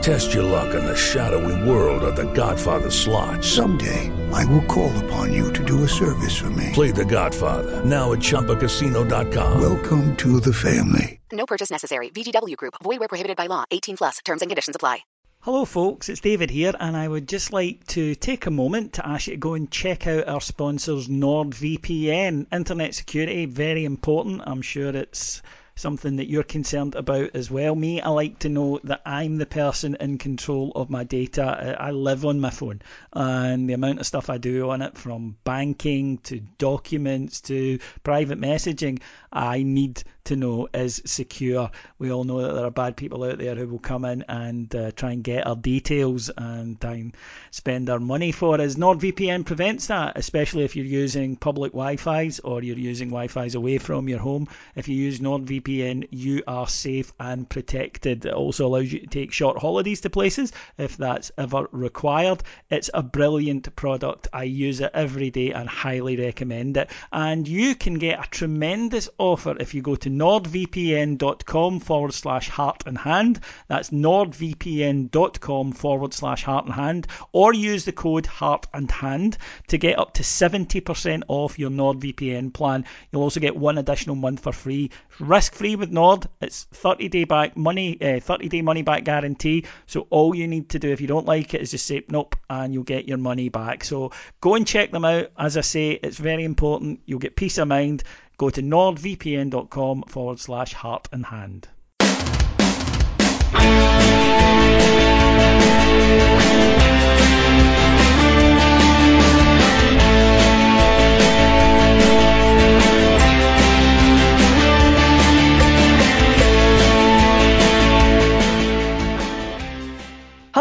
Test 0.00 0.32
your 0.32 0.44
luck 0.44 0.74
in 0.74 0.82
the 0.82 0.96
shadowy 0.96 1.68
world 1.68 2.02
of 2.02 2.16
The 2.16 2.32
Godfather 2.32 2.90
slot. 2.90 3.44
Someday, 3.44 4.10
I 4.32 4.46
will 4.46 4.64
call 4.64 4.90
upon 5.04 5.32
you 5.32 5.52
to 5.52 5.62
do 5.62 5.84
a 5.84 5.88
service 5.88 6.38
for 6.38 6.48
me. 6.50 6.70
Play 6.72 6.90
The 6.90 7.04
Godfather 7.04 7.84
now 7.84 8.12
at 8.12 8.20
ChumbaCasino.com. 8.20 9.60
Welcome 9.60 10.16
to 10.16 10.40
the 10.40 10.54
family. 10.54 11.20
No 11.30 11.44
purchase 11.44 11.70
necessary. 11.70 12.08
VGW 12.08 12.56
Group. 12.56 12.74
Void 12.82 12.98
where 12.98 13.08
prohibited 13.08 13.36
by 13.36 13.46
law. 13.46 13.64
18 13.70 13.98
plus. 13.98 14.18
Terms 14.24 14.40
and 14.40 14.50
conditions 14.50 14.74
apply. 14.74 15.00
Hello, 15.42 15.66
folks. 15.66 16.08
It's 16.08 16.20
David 16.20 16.50
here, 16.50 16.74
and 16.80 16.96
I 16.96 17.06
would 17.06 17.28
just 17.28 17.52
like 17.52 17.86
to 17.88 18.14
take 18.14 18.46
a 18.46 18.50
moment 18.50 18.94
to 18.94 19.06
ask 19.06 19.26
you 19.26 19.34
to 19.34 19.38
go 19.38 19.54
and 19.54 19.70
check 19.70 20.06
out 20.06 20.28
our 20.28 20.40
sponsors, 20.40 21.08
NordVPN. 21.08 22.46
Internet 22.52 22.94
security, 22.94 23.46
very 23.46 23.84
important. 23.84 24.42
I'm 24.46 24.62
sure 24.62 24.94
it's 24.96 25.40
something 25.74 26.16
that 26.16 26.28
you're 26.28 26.42
concerned 26.42 26.94
about 26.94 27.30
as 27.34 27.50
well. 27.50 27.74
Me, 27.74 28.00
I 28.00 28.08
like 28.10 28.40
to 28.40 28.48
know 28.48 28.80
that 28.84 29.02
I'm 29.06 29.36
the 29.36 29.46
person 29.46 29.96
in 29.98 30.18
control 30.18 30.72
of 30.74 30.90
my 30.90 31.04
data. 31.04 31.76
I 31.78 31.90
live 31.90 32.24
on 32.24 32.40
my 32.40 32.50
phone, 32.50 32.82
and 33.12 33.68
the 33.68 33.74
amount 33.74 34.00
of 34.00 34.06
stuff 34.06 34.30
I 34.30 34.38
do 34.38 34.70
on 34.70 34.82
it, 34.82 34.96
from 34.96 35.36
banking 35.44 36.18
to 36.18 36.40
documents 36.40 37.40
to 37.42 37.78
private 38.02 38.40
messaging, 38.40 39.00
I 39.32 39.62
need 39.62 40.02
to 40.24 40.36
know 40.36 40.68
is 40.72 41.02
secure. 41.04 41.70
We 41.98 42.12
all 42.12 42.24
know 42.24 42.42
that 42.42 42.52
there 42.54 42.64
are 42.64 42.70
bad 42.70 42.96
people 42.96 43.24
out 43.24 43.38
there 43.38 43.54
who 43.54 43.68
will 43.68 43.78
come 43.78 44.04
in 44.04 44.24
and 44.28 44.74
uh, 44.74 44.90
try 44.92 45.12
and 45.12 45.24
get 45.24 45.46
our 45.46 45.56
details 45.56 46.30
and 46.36 46.80
try 46.80 46.94
and 46.94 47.16
spend 47.50 47.90
our 47.90 47.98
money 47.98 48.32
for 48.32 48.60
us. 48.60 48.74
NordVPN 48.74 49.46
prevents 49.46 49.88
that, 49.88 50.16
especially 50.16 50.64
if 50.64 50.76
you're 50.76 50.84
using 50.84 51.36
public 51.36 51.72
Wi-Fi's 51.72 52.40
or 52.40 52.62
you're 52.62 52.78
using 52.78 53.08
Wi-Fi's 53.08 53.54
away 53.54 53.78
from 53.78 54.08
your 54.08 54.18
home. 54.18 54.48
If 54.74 54.88
you 54.88 54.96
use 54.96 55.20
NordVPN, 55.20 56.08
you 56.10 56.42
are 56.46 56.68
safe 56.68 57.12
and 57.18 57.48
protected. 57.48 58.26
It 58.26 58.32
also 58.34 58.66
allows 58.66 58.92
you 58.92 59.00
to 59.00 59.06
take 59.06 59.32
short 59.32 59.58
holidays 59.58 60.02
to 60.02 60.10
places 60.10 60.52
if 60.78 60.96
that's 60.96 61.30
ever 61.38 61.68
required. 61.72 62.42
It's 62.68 62.90
a 62.92 63.02
brilliant 63.02 63.74
product. 63.76 64.28
I 64.32 64.44
use 64.44 64.80
it 64.80 64.90
every 64.94 65.30
day 65.30 65.52
and 65.52 65.68
highly 65.68 66.16
recommend 66.16 66.76
it. 66.76 66.90
And 67.12 67.46
you 67.46 67.74
can 67.74 67.94
get 67.94 68.24
a 68.24 68.28
tremendous 68.28 69.08
offer 69.18 69.56
if 69.58 69.74
you 69.74 69.82
go 69.82 69.96
to 69.96 70.09
nordvpn.com 70.18 71.80
forward 71.80 72.14
slash 72.14 72.48
heart 72.48 72.82
and 72.86 72.96
hand. 72.96 73.40
That's 73.68 73.90
nordvpn.com 73.90 75.72
forward 75.72 76.14
slash 76.14 76.42
heart 76.44 76.64
and 76.66 76.74
hand. 76.74 77.06
Or 77.32 77.52
use 77.52 77.84
the 77.84 77.92
code 77.92 78.26
heart 78.26 78.66
and 78.72 78.90
hand 78.90 79.38
to 79.68 79.78
get 79.78 79.98
up 79.98 80.14
to 80.14 80.22
70% 80.22 81.22
off 81.28 81.58
your 81.58 81.70
NordVPN 81.70 82.52
plan. 82.52 82.84
You'll 83.10 83.22
also 83.22 83.40
get 83.40 83.56
one 83.56 83.78
additional 83.78 84.16
month 84.16 84.40
for 84.40 84.52
free. 84.52 84.90
Risk 85.18 85.54
free 85.54 85.76
with 85.76 85.90
Nord. 85.90 86.26
It's 86.40 86.64
30 86.64 87.08
day 87.08 87.24
back 87.24 87.56
money, 87.56 88.00
uh, 88.00 88.20
30 88.20 88.48
day 88.48 88.62
money 88.62 88.82
back 88.82 89.04
guarantee. 89.04 89.64
So 89.86 90.06
all 90.10 90.34
you 90.34 90.46
need 90.46 90.70
to 90.70 90.78
do 90.78 90.90
if 90.90 91.00
you 91.00 91.06
don't 91.06 91.26
like 91.26 91.54
it 91.54 91.60
is 91.60 91.70
just 91.70 91.86
say 91.86 92.02
nope 92.08 92.36
and 92.48 92.72
you'll 92.72 92.84
get 92.84 93.08
your 93.08 93.18
money 93.18 93.48
back. 93.48 93.84
So 93.84 94.12
go 94.40 94.54
and 94.54 94.66
check 94.66 94.90
them 94.90 95.04
out. 95.04 95.30
As 95.38 95.56
I 95.56 95.62
say, 95.62 95.90
it's 95.90 96.18
very 96.18 96.44
important. 96.44 97.00
You'll 97.06 97.18
get 97.18 97.36
peace 97.36 97.58
of 97.58 97.68
mind. 97.68 98.02
Go 98.40 98.48
to 98.48 98.62
nordvpn.com 98.62 100.04
forward 100.04 100.40
slash 100.40 100.72
heart 100.72 101.08
and 101.12 101.26
hand. 101.26 101.68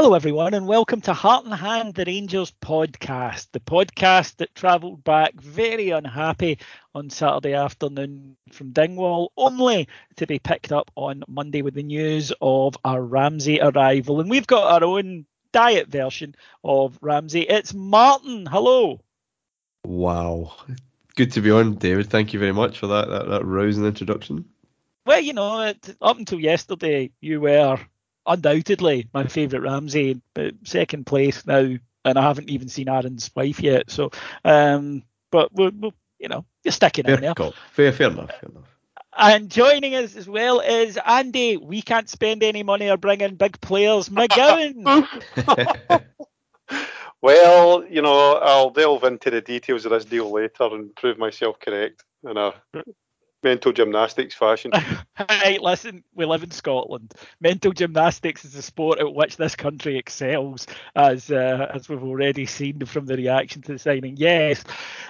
Hello, 0.10 0.16
everyone, 0.16 0.56
and 0.56 0.66
welcome 0.66 1.02
to 1.02 1.14
Heart 1.14 1.46
and 1.46 1.54
Hand, 1.54 1.94
the 1.94 2.04
Rangers 2.04 2.52
podcast, 2.64 3.50
the 3.52 3.60
podcast 3.60 4.38
that 4.38 4.56
travelled 4.56 5.04
back 5.04 5.40
very 5.40 5.92
unhappy 5.92 6.58
on 6.96 7.12
Saturday 7.12 7.54
afternoon 7.54 8.36
from 8.52 8.72
Dingwall, 8.72 9.32
only 9.38 9.88
to 10.16 10.26
be 10.26 10.40
picked 10.40 10.72
up 10.72 10.90
on 10.96 11.22
Monday 11.28 11.62
with 11.62 11.76
the 11.76 11.84
news 11.84 12.34
of 12.42 12.76
our 12.84 13.00
Ramsey 13.00 13.62
arrival. 13.62 14.20
And 14.20 14.32
we've 14.32 14.48
got 14.48 14.82
our 14.82 14.84
own 14.84 15.28
diet 15.52 15.90
version 15.90 16.34
of 16.64 16.98
Ramsey. 17.04 17.42
It's 17.42 17.76
Martyn. 17.76 18.48
Hello. 18.48 19.02
Wow. 19.86 20.56
Good 21.18 21.34
to 21.34 21.42
be 21.42 21.52
on, 21.52 21.76
David. 21.76 22.10
Thank 22.10 22.34
you 22.34 22.40
very 22.40 22.52
much 22.52 22.80
for 22.80 22.88
that, 22.88 23.10
that, 23.10 23.30
that 23.30 23.46
rousing 23.46 23.86
introduction. 23.86 24.46
Well, 25.06 25.22
you 25.22 25.34
know, 25.34 25.72
up 26.02 26.18
until 26.18 26.40
yesterday, 26.40 27.12
you 27.22 27.42
were 27.42 27.78
undoubtedly 28.26 29.08
my 29.14 29.28
favourite 29.28 29.64
Ramsey, 29.64 30.22
but 30.34 30.54
second 30.64 31.06
place 31.06 31.46
now, 31.46 31.76
and 32.06 32.18
I 32.18 32.22
haven't 32.22 32.50
even 32.50 32.70
seen 32.70 32.90
Aaron's 32.90 33.30
wife 33.36 33.62
yet. 33.62 33.90
So, 33.92 34.12
um, 34.46 35.04
but 35.32 35.54
we're, 35.54 35.72
we're 35.72 35.92
you 36.20 36.28
know, 36.28 36.46
you're 36.64 36.72
sticking 36.72 37.06
fair 37.06 37.16
in 37.16 37.22
there. 37.22 37.34
Call. 37.34 37.54
Fair, 37.72 37.92
fair 37.92 38.12
enough. 38.12 38.30
Fair 38.30 38.50
enough. 38.50 38.66
And 39.18 39.50
joining 39.50 39.96
us 39.96 40.16
as 40.16 40.30
well 40.30 40.60
is 40.60 40.98
Andy. 41.04 41.58
We 41.58 41.82
can't 41.82 42.08
spend 42.08 42.44
any 42.44 42.64
money 42.64 42.90
or 42.90 42.98
bring 42.98 43.22
in 43.22 43.36
big 43.36 43.60
players. 43.60 44.10
McGowan. 44.10 45.08
well, 47.22 47.84
you 47.86 48.02
know, 48.02 48.36
I'll 48.36 48.70
delve 48.70 49.04
into 49.04 49.32
the 49.32 49.42
details 49.42 49.86
of 49.86 49.92
this 49.92 50.06
deal 50.06 50.32
later 50.32 50.70
and 50.72 50.96
prove 50.96 51.18
myself 51.18 51.60
correct 51.60 52.04
in 52.30 52.38
a 52.38 52.54
mental 53.44 53.72
gymnastics 53.72 54.36
fashion. 54.36 54.72
hey, 55.30 55.58
listen, 55.60 56.04
we 56.14 56.26
live 56.26 56.44
in 56.44 56.52
Scotland. 56.52 57.14
Mental 57.40 57.72
gymnastics 57.72 58.46
is 58.46 58.56
a 58.56 58.62
sport 58.62 59.00
at 59.00 59.14
which 59.14 59.38
this 59.38 59.56
country 59.56 59.98
excels, 59.98 60.68
as 60.96 61.32
uh, 61.32 61.72
as 61.74 61.90
we've 61.90 62.04
already 62.04 62.46
seen 62.46 62.86
from 62.86 63.06
the 63.06 63.16
reaction 63.16 63.62
to 63.62 63.74
the 63.74 63.80
signing. 63.80 64.16
Yes, 64.18 64.64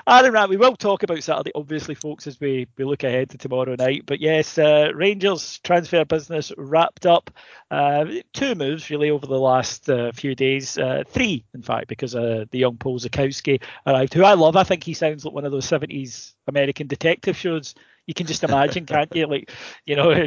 Aaron 0.07 0.33
Rat, 0.33 0.49
we 0.49 0.57
will 0.57 0.75
talk 0.75 1.03
about 1.03 1.23
Saturday, 1.23 1.51
obviously, 1.55 1.95
folks, 1.95 2.27
as 2.27 2.39
we, 2.39 2.67
we 2.77 2.85
look 2.85 3.03
ahead 3.03 3.29
to 3.31 3.37
tomorrow 3.37 3.75
night. 3.75 4.03
But 4.05 4.19
yes, 4.19 4.57
uh, 4.57 4.89
Rangers 4.93 5.59
transfer 5.63 6.05
business 6.05 6.51
wrapped 6.57 7.05
up. 7.05 7.31
Uh, 7.71 8.05
two 8.33 8.55
moves 8.55 8.89
really 8.89 9.09
over 9.09 9.25
the 9.25 9.39
last 9.39 9.89
uh, 9.89 10.11
few 10.11 10.35
days, 10.35 10.77
uh, 10.77 11.03
three 11.07 11.45
in 11.53 11.61
fact, 11.61 11.87
because 11.87 12.15
uh, 12.15 12.45
the 12.51 12.59
young 12.59 12.77
Paul 12.77 12.99
Zakowski 12.99 13.61
arrived, 13.85 14.13
who 14.13 14.23
I 14.23 14.33
love. 14.33 14.55
I 14.55 14.63
think 14.63 14.83
he 14.83 14.93
sounds 14.93 15.25
like 15.25 15.33
one 15.33 15.45
of 15.45 15.51
those 15.51 15.67
70s 15.67 16.33
American 16.47 16.87
detective 16.87 17.37
shows 17.37 17.75
You 18.09 18.15
can 18.15 18.25
just 18.25 18.43
imagine, 18.43 18.87
can't 18.87 19.15
you? 19.15 19.27
Like, 19.27 19.51
you 19.85 19.95
know, 19.95 20.25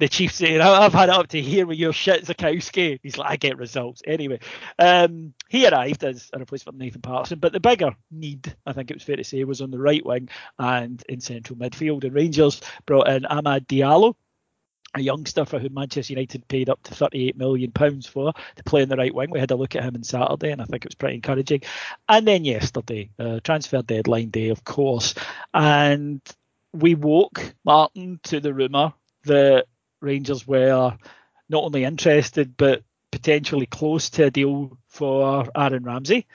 the 0.00 0.08
chief 0.08 0.32
saying, 0.32 0.60
"I've 0.60 0.92
had 0.92 1.10
it 1.10 1.14
up 1.14 1.28
to 1.28 1.40
here 1.40 1.64
with 1.64 1.78
your 1.78 1.92
shit, 1.92 2.24
Zakowski." 2.24 2.98
He's 3.04 3.16
like, 3.16 3.30
"I 3.30 3.36
get 3.36 3.56
results 3.56 4.02
anyway." 4.04 4.40
Um, 4.80 5.32
he 5.48 5.64
arrived 5.64 6.02
as 6.02 6.28
a 6.32 6.40
replacement 6.40 6.76
for 6.76 6.82
Nathan 6.82 7.02
Patterson, 7.02 7.38
but 7.38 7.52
the 7.52 7.60
bigger 7.60 7.94
need, 8.10 8.52
I 8.66 8.72
think 8.72 8.90
it 8.90 8.96
was 8.96 9.04
fair 9.04 9.14
to 9.14 9.22
say, 9.22 9.44
was 9.44 9.60
on 9.60 9.70
the 9.70 9.78
right 9.78 10.04
wing 10.04 10.28
and 10.58 11.00
in 11.08 11.20
central 11.20 11.56
midfield. 11.56 12.02
And 12.02 12.14
Rangers 12.14 12.62
brought 12.84 13.08
in 13.08 13.22
Amad 13.22 13.68
Diallo, 13.68 14.16
a 14.94 15.00
youngster 15.00 15.44
for 15.44 15.60
whom 15.60 15.74
Manchester 15.74 16.14
United 16.14 16.48
paid 16.48 16.68
up 16.68 16.82
to 16.82 16.94
£38 16.94 17.36
million 17.36 17.70
for 18.02 18.32
to 18.56 18.64
play 18.64 18.82
in 18.82 18.88
the 18.88 18.96
right 18.96 19.14
wing. 19.14 19.30
We 19.30 19.38
had 19.38 19.52
a 19.52 19.56
look 19.56 19.76
at 19.76 19.84
him 19.84 19.94
on 19.94 20.02
Saturday, 20.02 20.50
and 20.50 20.60
I 20.60 20.64
think 20.64 20.84
it 20.84 20.88
was 20.88 20.96
pretty 20.96 21.14
encouraging. 21.14 21.62
And 22.08 22.26
then 22.26 22.44
yesterday, 22.44 23.10
uh, 23.20 23.38
transfer 23.44 23.82
deadline 23.82 24.30
day, 24.30 24.48
of 24.48 24.64
course, 24.64 25.14
and 25.54 26.20
we 26.72 26.94
woke 26.94 27.54
Martyn 27.64 28.20
to 28.24 28.40
the 28.40 28.54
rumour 28.54 28.92
that 29.24 29.66
Rangers 30.00 30.46
were 30.46 30.96
not 31.48 31.64
only 31.64 31.84
interested 31.84 32.56
but 32.56 32.82
potentially 33.10 33.66
close 33.66 34.10
to 34.10 34.24
a 34.24 34.30
deal 34.30 34.78
for 34.88 35.46
Aaron 35.56 35.84
Ramsey. 35.84 36.26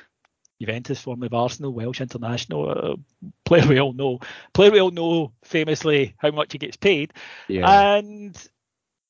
Juventus, 0.59 1.01
formerly 1.01 1.27
of 1.27 1.33
Arsenal, 1.33 1.73
Welsh 1.73 1.99
international, 1.99 2.69
uh, 2.69 2.95
player 3.43 3.67
we 3.67 3.79
all 3.79 3.93
know. 3.93 4.19
Player 4.53 4.71
we 4.71 4.79
all 4.79 4.91
know 4.91 5.33
famously 5.43 6.15
how 6.17 6.31
much 6.31 6.53
he 6.53 6.57
gets 6.57 6.77
paid. 6.77 7.13
Yeah. 7.49 7.97
And 7.97 8.49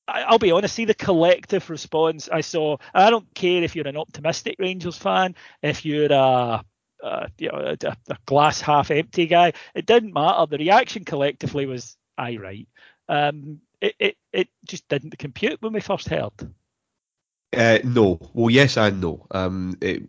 I, 0.07 0.31
will 0.31 0.39
be 0.39 0.51
honest, 0.51 0.75
see 0.75 0.85
the 0.85 0.93
collective 0.93 1.69
response 1.69 2.29
I 2.29 2.41
saw. 2.41 2.77
I 2.93 3.09
don't 3.09 3.33
care 3.35 3.63
if 3.63 3.75
you're 3.75 3.87
an 3.87 3.97
optimistic 3.97 4.55
Rangers 4.59 4.97
fan, 4.97 5.35
if 5.61 5.85
you're 5.85 6.11
a, 6.11 6.63
a 7.05 7.29
you 7.37 7.49
know 7.49 7.75
a, 7.81 7.97
a, 8.09 8.17
glass 8.25 8.61
half 8.61 8.91
empty 8.91 9.27
guy. 9.27 9.53
It 9.73 9.85
didn't 9.85 10.13
matter. 10.13 10.45
The 10.47 10.57
reaction 10.57 11.05
collectively 11.05 11.65
was, 11.65 11.95
"I 12.17 12.37
right." 12.37 12.67
Um, 13.07 13.61
it, 13.81 13.95
it 13.99 14.17
it 14.33 14.47
just 14.65 14.87
didn't 14.89 15.17
compute 15.17 15.61
when 15.61 15.73
we 15.73 15.79
first 15.79 16.09
heard. 16.09 16.31
Uh, 17.55 17.79
no. 17.83 18.19
Well, 18.33 18.49
yes 18.49 18.77
and 18.77 18.99
no. 18.99 19.25
Um, 19.31 19.77
it, 19.81 20.03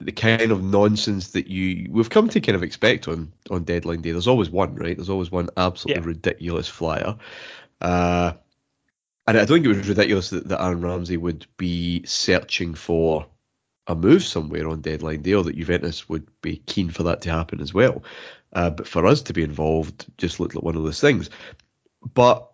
the 0.00 0.12
kind 0.12 0.50
of 0.50 0.62
nonsense 0.62 1.28
that 1.28 1.46
you 1.46 1.88
we've 1.90 2.10
come 2.10 2.28
to 2.28 2.40
kind 2.40 2.56
of 2.56 2.62
expect 2.62 3.06
on 3.08 3.32
on 3.50 3.64
deadline 3.64 4.02
day. 4.02 4.12
There's 4.12 4.28
always 4.28 4.50
one, 4.50 4.74
right? 4.74 4.96
There's 4.96 5.10
always 5.10 5.30
one 5.30 5.50
absolutely 5.56 6.02
yeah. 6.02 6.08
ridiculous 6.08 6.68
flyer. 6.68 7.16
Uh, 7.80 8.32
and 9.26 9.38
I 9.38 9.44
don't 9.44 9.62
think 9.62 9.66
it 9.66 9.78
was 9.78 9.88
ridiculous 9.88 10.30
that, 10.30 10.48
that 10.48 10.62
Aaron 10.62 10.80
Ramsey 10.80 11.16
would 11.16 11.46
be 11.56 12.04
searching 12.04 12.74
for 12.74 13.26
a 13.90 13.94
move 13.96 14.22
somewhere 14.22 14.68
on 14.68 14.80
deadline 14.80 15.22
day, 15.22 15.34
or 15.34 15.42
that 15.42 15.56
Juventus 15.56 16.08
would 16.08 16.28
be 16.42 16.58
keen 16.58 16.90
for 16.90 17.02
that 17.02 17.22
to 17.22 17.30
happen 17.32 17.60
as 17.60 17.74
well. 17.74 18.04
Uh, 18.52 18.70
but 18.70 18.86
for 18.86 19.04
us 19.04 19.22
to 19.22 19.32
be 19.32 19.42
involved 19.42 20.06
just 20.16 20.38
looked 20.38 20.54
like 20.54 20.62
one 20.62 20.76
of 20.76 20.84
those 20.84 21.00
things. 21.00 21.28
But 22.14 22.48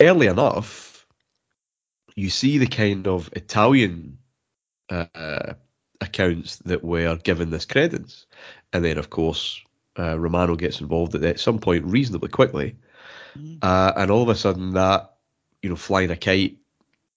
early 0.00 0.26
enough, 0.26 1.06
you 2.16 2.30
see 2.30 2.58
the 2.58 2.66
kind 2.66 3.06
of 3.06 3.30
Italian 3.32 4.18
uh, 4.90 5.54
accounts 6.00 6.56
that 6.64 6.82
were 6.82 7.16
given 7.16 7.50
this 7.50 7.64
credence. 7.64 8.26
And 8.72 8.84
then, 8.84 8.98
of 8.98 9.10
course, 9.10 9.60
uh, 9.96 10.18
Romano 10.18 10.56
gets 10.56 10.80
involved 10.80 11.14
at, 11.14 11.22
at 11.22 11.40
some 11.40 11.60
point 11.60 11.84
reasonably 11.84 12.28
quickly. 12.28 12.76
Mm. 13.38 13.58
Uh, 13.62 13.92
and 13.96 14.10
all 14.10 14.22
of 14.22 14.28
a 14.28 14.34
sudden, 14.34 14.72
that, 14.74 15.14
you 15.62 15.70
know, 15.70 15.76
flying 15.76 16.10
a 16.10 16.16
kite 16.16 16.58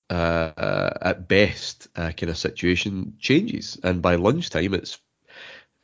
uh, 0.10 0.92
at 1.02 1.28
best 1.28 1.88
uh, 1.96 2.12
kind 2.12 2.30
of 2.30 2.38
situation 2.38 3.16
changes. 3.20 3.80
And 3.84 4.02
by 4.02 4.16
lunchtime, 4.16 4.74
it's 4.74 5.00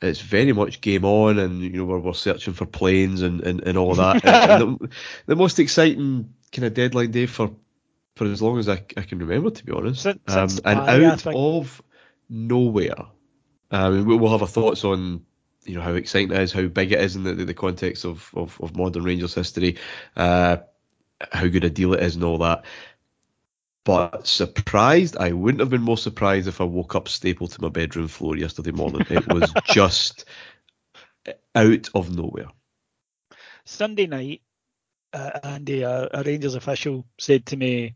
it's 0.01 0.19
very 0.19 0.51
much 0.51 0.81
game 0.81 1.05
on, 1.05 1.39
and 1.39 1.61
you 1.61 1.69
know 1.71 1.85
we're, 1.85 1.99
we're 1.99 2.13
searching 2.13 2.53
for 2.53 2.65
planes 2.65 3.21
and, 3.21 3.41
and, 3.41 3.61
and 3.61 3.77
all 3.77 3.95
that. 3.95 4.25
and 4.25 4.79
the, 4.79 4.89
the, 5.27 5.35
most 5.35 5.59
exciting 5.59 6.33
kind 6.51 6.65
of 6.65 6.73
deadline 6.73 7.11
day 7.11 7.25
for 7.25 7.51
for 8.15 8.25
as 8.25 8.41
long 8.41 8.59
as 8.59 8.69
I, 8.69 8.83
I 8.97 9.01
can 9.01 9.19
remember, 9.19 9.49
to 9.49 9.65
be 9.65 9.71
honest. 9.71 10.03
Since, 10.03 10.19
um, 10.27 10.49
since 10.49 10.61
and 10.65 10.79
out 10.79 11.25
of 11.25 11.81
nowhere. 12.29 13.07
Um, 13.71 14.05
we'll 14.05 14.31
have 14.31 14.41
our 14.41 14.47
thoughts 14.47 14.83
on 14.83 15.25
you 15.65 15.75
know 15.75 15.81
how 15.81 15.93
exciting 15.93 16.31
it 16.31 16.41
is, 16.41 16.51
how 16.51 16.67
big 16.67 16.91
it 16.91 17.01
is 17.01 17.15
in 17.15 17.23
the, 17.23 17.33
the 17.33 17.53
context 17.53 18.05
of, 18.05 18.29
of, 18.33 18.59
of 18.61 18.75
modern 18.75 19.03
Rangers 19.03 19.33
history, 19.33 19.77
uh, 20.15 20.57
how 21.31 21.47
good 21.47 21.63
a 21.63 21.69
deal 21.69 21.93
it 21.93 22.03
is, 22.03 22.15
and 22.15 22.23
all 22.23 22.37
that. 22.39 22.65
But 23.85 24.27
surprised, 24.27 25.17
I 25.17 25.33
wouldn't 25.33 25.59
have 25.59 25.69
been 25.69 25.81
more 25.81 25.97
surprised 25.97 26.47
if 26.47 26.61
I 26.61 26.63
woke 26.63 26.95
up 26.95 27.09
stapled 27.09 27.51
to 27.51 27.61
my 27.61 27.69
bedroom 27.69 28.07
floor 28.07 28.37
yesterday 28.37 28.71
morning. 28.71 29.05
It 29.09 29.27
was 29.27 29.51
just 29.65 30.25
out 31.53 31.89
of 31.93 32.15
nowhere. 32.15 32.47
Sunday 33.65 34.07
night, 34.07 34.41
uh, 35.11 35.39
Andy, 35.43 35.81
a, 35.81 36.09
a 36.13 36.23
Rangers 36.23 36.55
official, 36.55 37.05
said 37.19 37.45
to 37.47 37.57
me, 37.57 37.95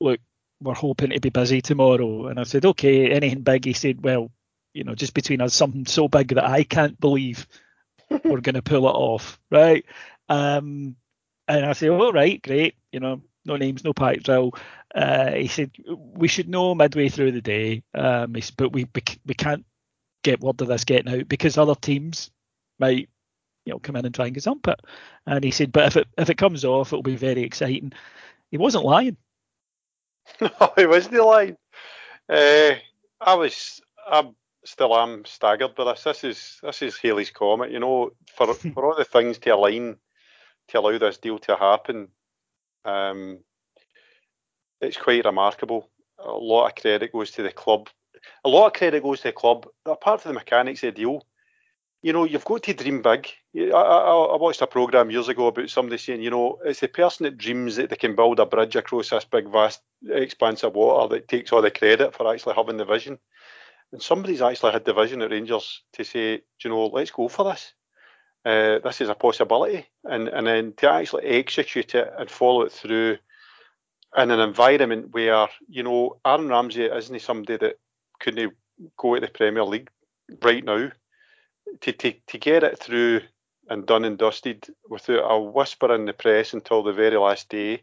"Look, 0.00 0.20
we're 0.62 0.74
hoping 0.74 1.10
to 1.10 1.20
be 1.20 1.30
busy 1.30 1.60
tomorrow. 1.60 2.26
And 2.28 2.38
I 2.38 2.44
said, 2.44 2.64
okay, 2.64 3.10
anything 3.10 3.42
big? 3.42 3.64
He 3.64 3.72
said, 3.72 4.02
well, 4.02 4.30
you 4.72 4.84
know, 4.84 4.94
just 4.94 5.14
between 5.14 5.40
us, 5.40 5.54
something 5.54 5.86
so 5.86 6.08
big 6.08 6.28
that 6.28 6.44
I 6.44 6.62
can't 6.62 6.98
believe 6.98 7.46
we're 8.10 8.40
going 8.40 8.54
to 8.54 8.62
pull 8.62 8.88
it 8.88 8.92
off, 8.92 9.38
right? 9.50 9.84
Um, 10.28 10.96
and 11.48 11.66
I 11.66 11.72
said, 11.72 11.90
all 11.90 12.12
right, 12.12 12.40
great, 12.40 12.76
you 12.92 13.00
know, 13.00 13.22
no 13.44 13.56
names, 13.56 13.84
no 13.84 13.92
pack 13.92 14.22
drill. 14.22 14.54
Uh, 14.94 15.32
he 15.32 15.48
said, 15.48 15.70
we 15.96 16.28
should 16.28 16.48
know 16.48 16.74
midway 16.74 17.08
through 17.08 17.32
the 17.32 17.40
day, 17.40 17.82
um, 17.94 18.34
said, 18.40 18.54
but 18.56 18.72
we, 18.72 18.86
we 19.26 19.34
can't 19.34 19.64
get 20.22 20.40
word 20.40 20.60
of 20.60 20.68
this 20.68 20.84
getting 20.84 21.12
out 21.12 21.28
because 21.28 21.58
other 21.58 21.74
teams 21.74 22.30
might, 22.78 23.08
you 23.64 23.72
know, 23.72 23.78
come 23.78 23.96
in 23.96 24.06
and 24.06 24.14
try 24.14 24.26
and 24.26 24.36
gazump 24.36 24.68
it. 24.68 24.80
And 25.26 25.42
he 25.42 25.50
said, 25.50 25.72
but 25.72 25.86
if 25.86 25.96
it 25.96 26.08
if 26.18 26.30
it 26.30 26.38
comes 26.38 26.64
off, 26.64 26.88
it'll 26.88 27.02
be 27.02 27.16
very 27.16 27.42
exciting. 27.42 27.92
He 28.50 28.58
wasn't 28.58 28.84
lying. 28.84 29.16
No, 30.40 30.72
he 30.76 30.86
wasn't 30.86 31.14
lying. 31.14 31.56
Uh, 32.28 32.74
I 33.20 33.34
was, 33.34 33.80
I 34.06 34.30
still 34.64 34.96
am 34.96 35.24
staggered 35.24 35.74
by 35.74 35.84
this. 35.84 36.04
This 36.04 36.24
is 36.24 36.58
this 36.62 36.82
is 36.82 36.96
Halley's 36.96 37.30
comet. 37.30 37.70
You 37.70 37.80
know, 37.80 38.12
for 38.36 38.54
for 38.74 38.86
all 38.86 38.96
the 38.96 39.04
things 39.04 39.38
to 39.38 39.50
align 39.50 39.96
to 40.68 40.78
allow 40.78 40.96
this 40.98 41.18
deal 41.18 41.38
to 41.40 41.56
happen, 41.56 42.08
um, 42.84 43.38
it's 44.80 44.96
quite 44.96 45.24
remarkable. 45.24 45.88
A 46.18 46.30
lot 46.30 46.68
of 46.68 46.74
credit 46.74 47.12
goes 47.12 47.30
to 47.32 47.42
the 47.42 47.52
club. 47.52 47.88
A 48.44 48.48
lot 48.48 48.66
of 48.66 48.72
credit 48.74 49.02
goes 49.02 49.20
to 49.20 49.28
the 49.28 49.32
club. 49.32 49.66
Apart 49.86 50.20
from 50.20 50.30
the 50.30 50.40
mechanics 50.40 50.82
of 50.82 50.94
the 50.94 51.00
deal, 51.00 51.22
you 52.02 52.12
know, 52.12 52.24
you've 52.24 52.44
got 52.44 52.64
to 52.64 52.74
dream 52.74 53.00
big. 53.00 53.28
I, 53.56 53.70
I, 53.70 54.12
I, 54.12 54.36
watched 54.36 54.60
a 54.60 54.66
program 54.66 55.10
years 55.10 55.28
ago 55.28 55.46
about 55.46 55.70
somebody 55.70 55.98
saying, 55.98 56.22
you 56.22 56.30
know, 56.30 56.58
it's 56.64 56.80
the 56.80 56.88
person 56.88 57.24
that 57.24 57.38
dreams 57.38 57.76
that 57.76 57.90
they 57.90 57.96
can 57.96 58.16
build 58.16 58.40
a 58.40 58.46
bridge 58.46 58.74
across 58.74 59.10
this 59.10 59.24
big, 59.24 59.50
vast 59.50 59.80
expanse 60.10 60.64
of 60.64 60.74
water 60.74 61.14
that 61.14 61.28
takes 61.28 61.52
all 61.52 61.62
the 61.62 61.70
credit 61.70 62.14
for 62.14 62.32
actually 62.32 62.54
having 62.54 62.76
the 62.76 62.84
vision. 62.84 63.18
And 63.92 64.02
somebody's 64.02 64.42
actually 64.42 64.72
had 64.72 64.84
the 64.84 64.94
vision 64.94 65.22
at 65.22 65.30
Rangers 65.30 65.82
to 65.92 66.04
say, 66.04 66.42
you 66.64 66.70
know, 66.70 66.86
let's 66.86 67.10
go 67.10 67.28
for 67.28 67.44
this. 67.44 67.72
Uh, 68.44 68.80
this 68.80 69.00
is 69.00 69.08
a 69.08 69.14
possibility, 69.14 69.86
and 70.04 70.28
and 70.28 70.46
then 70.46 70.72
to 70.76 70.90
actually 70.90 71.24
execute 71.24 71.94
it 71.94 72.12
and 72.18 72.30
follow 72.30 72.62
it 72.62 72.72
through 72.72 73.16
in 74.16 74.30
an 74.30 74.40
environment 74.40 75.12
where 75.12 75.48
you 75.68 75.82
know 75.82 76.16
Aaron 76.24 76.48
Ramsey 76.48 76.84
isn't 76.84 77.22
somebody 77.22 77.56
that 77.58 77.78
couldn't 78.20 78.54
go 78.96 79.14
to 79.14 79.20
the 79.20 79.28
Premier 79.28 79.64
League 79.64 79.90
right 80.42 80.64
now 80.64 80.90
to, 81.80 81.92
to, 81.92 82.14
to 82.26 82.38
get 82.38 82.62
it 82.64 82.78
through 82.78 83.20
and 83.68 83.86
done 83.86 84.04
and 84.04 84.18
dusted 84.18 84.66
without 84.88 85.30
a 85.30 85.40
whisper 85.40 85.94
in 85.94 86.04
the 86.04 86.12
press 86.12 86.52
until 86.52 86.82
the 86.82 86.92
very 86.92 87.16
last 87.16 87.48
day, 87.48 87.82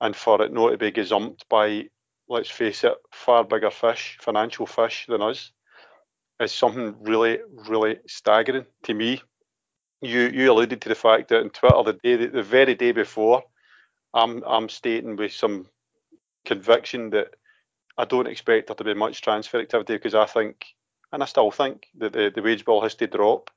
and 0.00 0.14
for 0.14 0.42
it 0.42 0.52
not 0.52 0.70
to 0.70 0.78
be 0.78 0.90
gazumped 0.90 1.42
by, 1.48 1.88
let's 2.28 2.50
face 2.50 2.84
it, 2.84 2.94
far 3.12 3.44
bigger 3.44 3.70
fish, 3.70 4.18
financial 4.20 4.66
fish 4.66 5.06
than 5.08 5.22
us, 5.22 5.52
is 6.40 6.52
something 6.52 6.96
really, 7.00 7.38
really 7.68 7.98
staggering 8.06 8.66
to 8.82 8.94
me. 8.94 9.22
You 10.04 10.30
you 10.32 10.52
alluded 10.52 10.82
to 10.82 10.88
the 10.88 10.94
fact 10.94 11.28
that 11.28 11.40
on 11.40 11.50
Twitter 11.50 11.82
the 11.84 11.92
day 11.94 12.26
the 12.26 12.42
very 12.42 12.74
day 12.74 12.92
before, 12.92 13.42
I'm 14.12 14.42
I'm 14.46 14.68
stating 14.68 15.16
with 15.16 15.32
some 15.32 15.66
conviction 16.44 17.10
that 17.10 17.34
I 17.96 18.04
don't 18.04 18.26
expect 18.26 18.66
there 18.66 18.76
to 18.76 18.84
be 18.84 18.94
much 18.94 19.22
transfer 19.22 19.60
activity 19.60 19.94
because 19.94 20.14
I 20.14 20.26
think 20.26 20.66
and 21.14 21.22
I 21.22 21.26
still 21.26 21.50
think 21.50 21.86
that 21.98 22.12
the, 22.12 22.30
the 22.34 22.42
wage 22.42 22.64
bill 22.64 22.82
has 22.82 22.96
to 22.96 23.06
drop. 23.06 23.50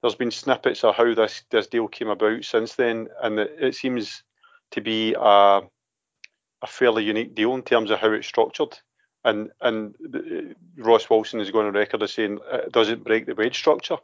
There's 0.00 0.14
been 0.14 0.30
snippets 0.30 0.84
of 0.84 0.94
how 0.94 1.12
this, 1.14 1.42
this 1.50 1.66
deal 1.66 1.88
came 1.88 2.08
about 2.08 2.44
since 2.44 2.74
then, 2.74 3.08
and 3.22 3.38
it, 3.38 3.56
it 3.58 3.74
seems 3.74 4.22
to 4.70 4.80
be 4.80 5.14
a, 5.14 5.60
a 6.62 6.66
fairly 6.66 7.04
unique 7.04 7.34
deal 7.34 7.54
in 7.54 7.62
terms 7.62 7.90
of 7.90 7.98
how 7.98 8.12
it's 8.12 8.26
structured. 8.26 8.78
And 9.24 9.50
and 9.60 9.94
uh, 10.14 10.54
Ross 10.76 11.08
Wilson 11.08 11.40
is 11.40 11.50
going 11.50 11.66
on 11.66 11.72
record 11.72 12.02
as 12.02 12.12
saying 12.12 12.38
uh, 12.52 12.58
it 12.58 12.72
doesn't 12.72 13.04
break 13.04 13.26
the 13.26 13.34
wage 13.34 13.56
structure. 13.56 13.96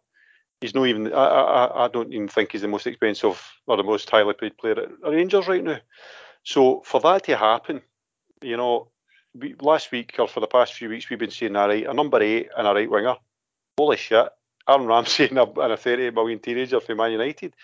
He's 0.61 0.75
not 0.75 0.87
even. 0.87 1.13
I, 1.13 1.25
I, 1.25 1.85
I 1.85 1.89
don't 1.89 2.13
even 2.13 2.29
think 2.29 2.53
he's 2.53 2.61
the 2.61 2.69
most 2.69 2.87
expensive 2.87 3.43
or 3.67 3.77
the 3.77 3.83
most 3.83 4.11
highly 4.11 4.35
paid 4.35 4.59
player 4.59 4.79
at 4.79 4.91
Rangers 5.03 5.49
right 5.49 5.65
now. 5.65 5.79
So 6.43 6.83
for 6.85 7.01
that 7.01 7.25
to 7.25 7.37
happen, 7.37 7.83
you 8.43 8.57
know, 8.57 8.91
we, 9.35 9.55
last 9.61 9.93
week 9.93 10.17
or 10.19 10.29
for 10.29 10.41
the 10.41 10.47
past 10.47 10.75
few 10.75 10.89
weeks, 10.89 11.09
we've 11.09 11.19
been 11.19 11.53
right, 11.55 11.87
a 11.87 11.95
number 11.95 12.23
eight 12.23 12.49
and 12.57 12.67
a 12.67 12.75
right 12.75 12.91
winger. 12.91 13.17
Holy 13.79 13.97
shit. 13.97 14.29
Aaron 14.69 14.87
Ramsey 14.87 15.29
and 15.29 15.39
a, 15.39 15.61
and 15.61 15.73
a 15.73 15.77
38 15.77 16.15
million 16.15 16.39
teenager 16.39 16.81
for 16.81 16.95
Man 16.95 17.13
United. 17.13 17.55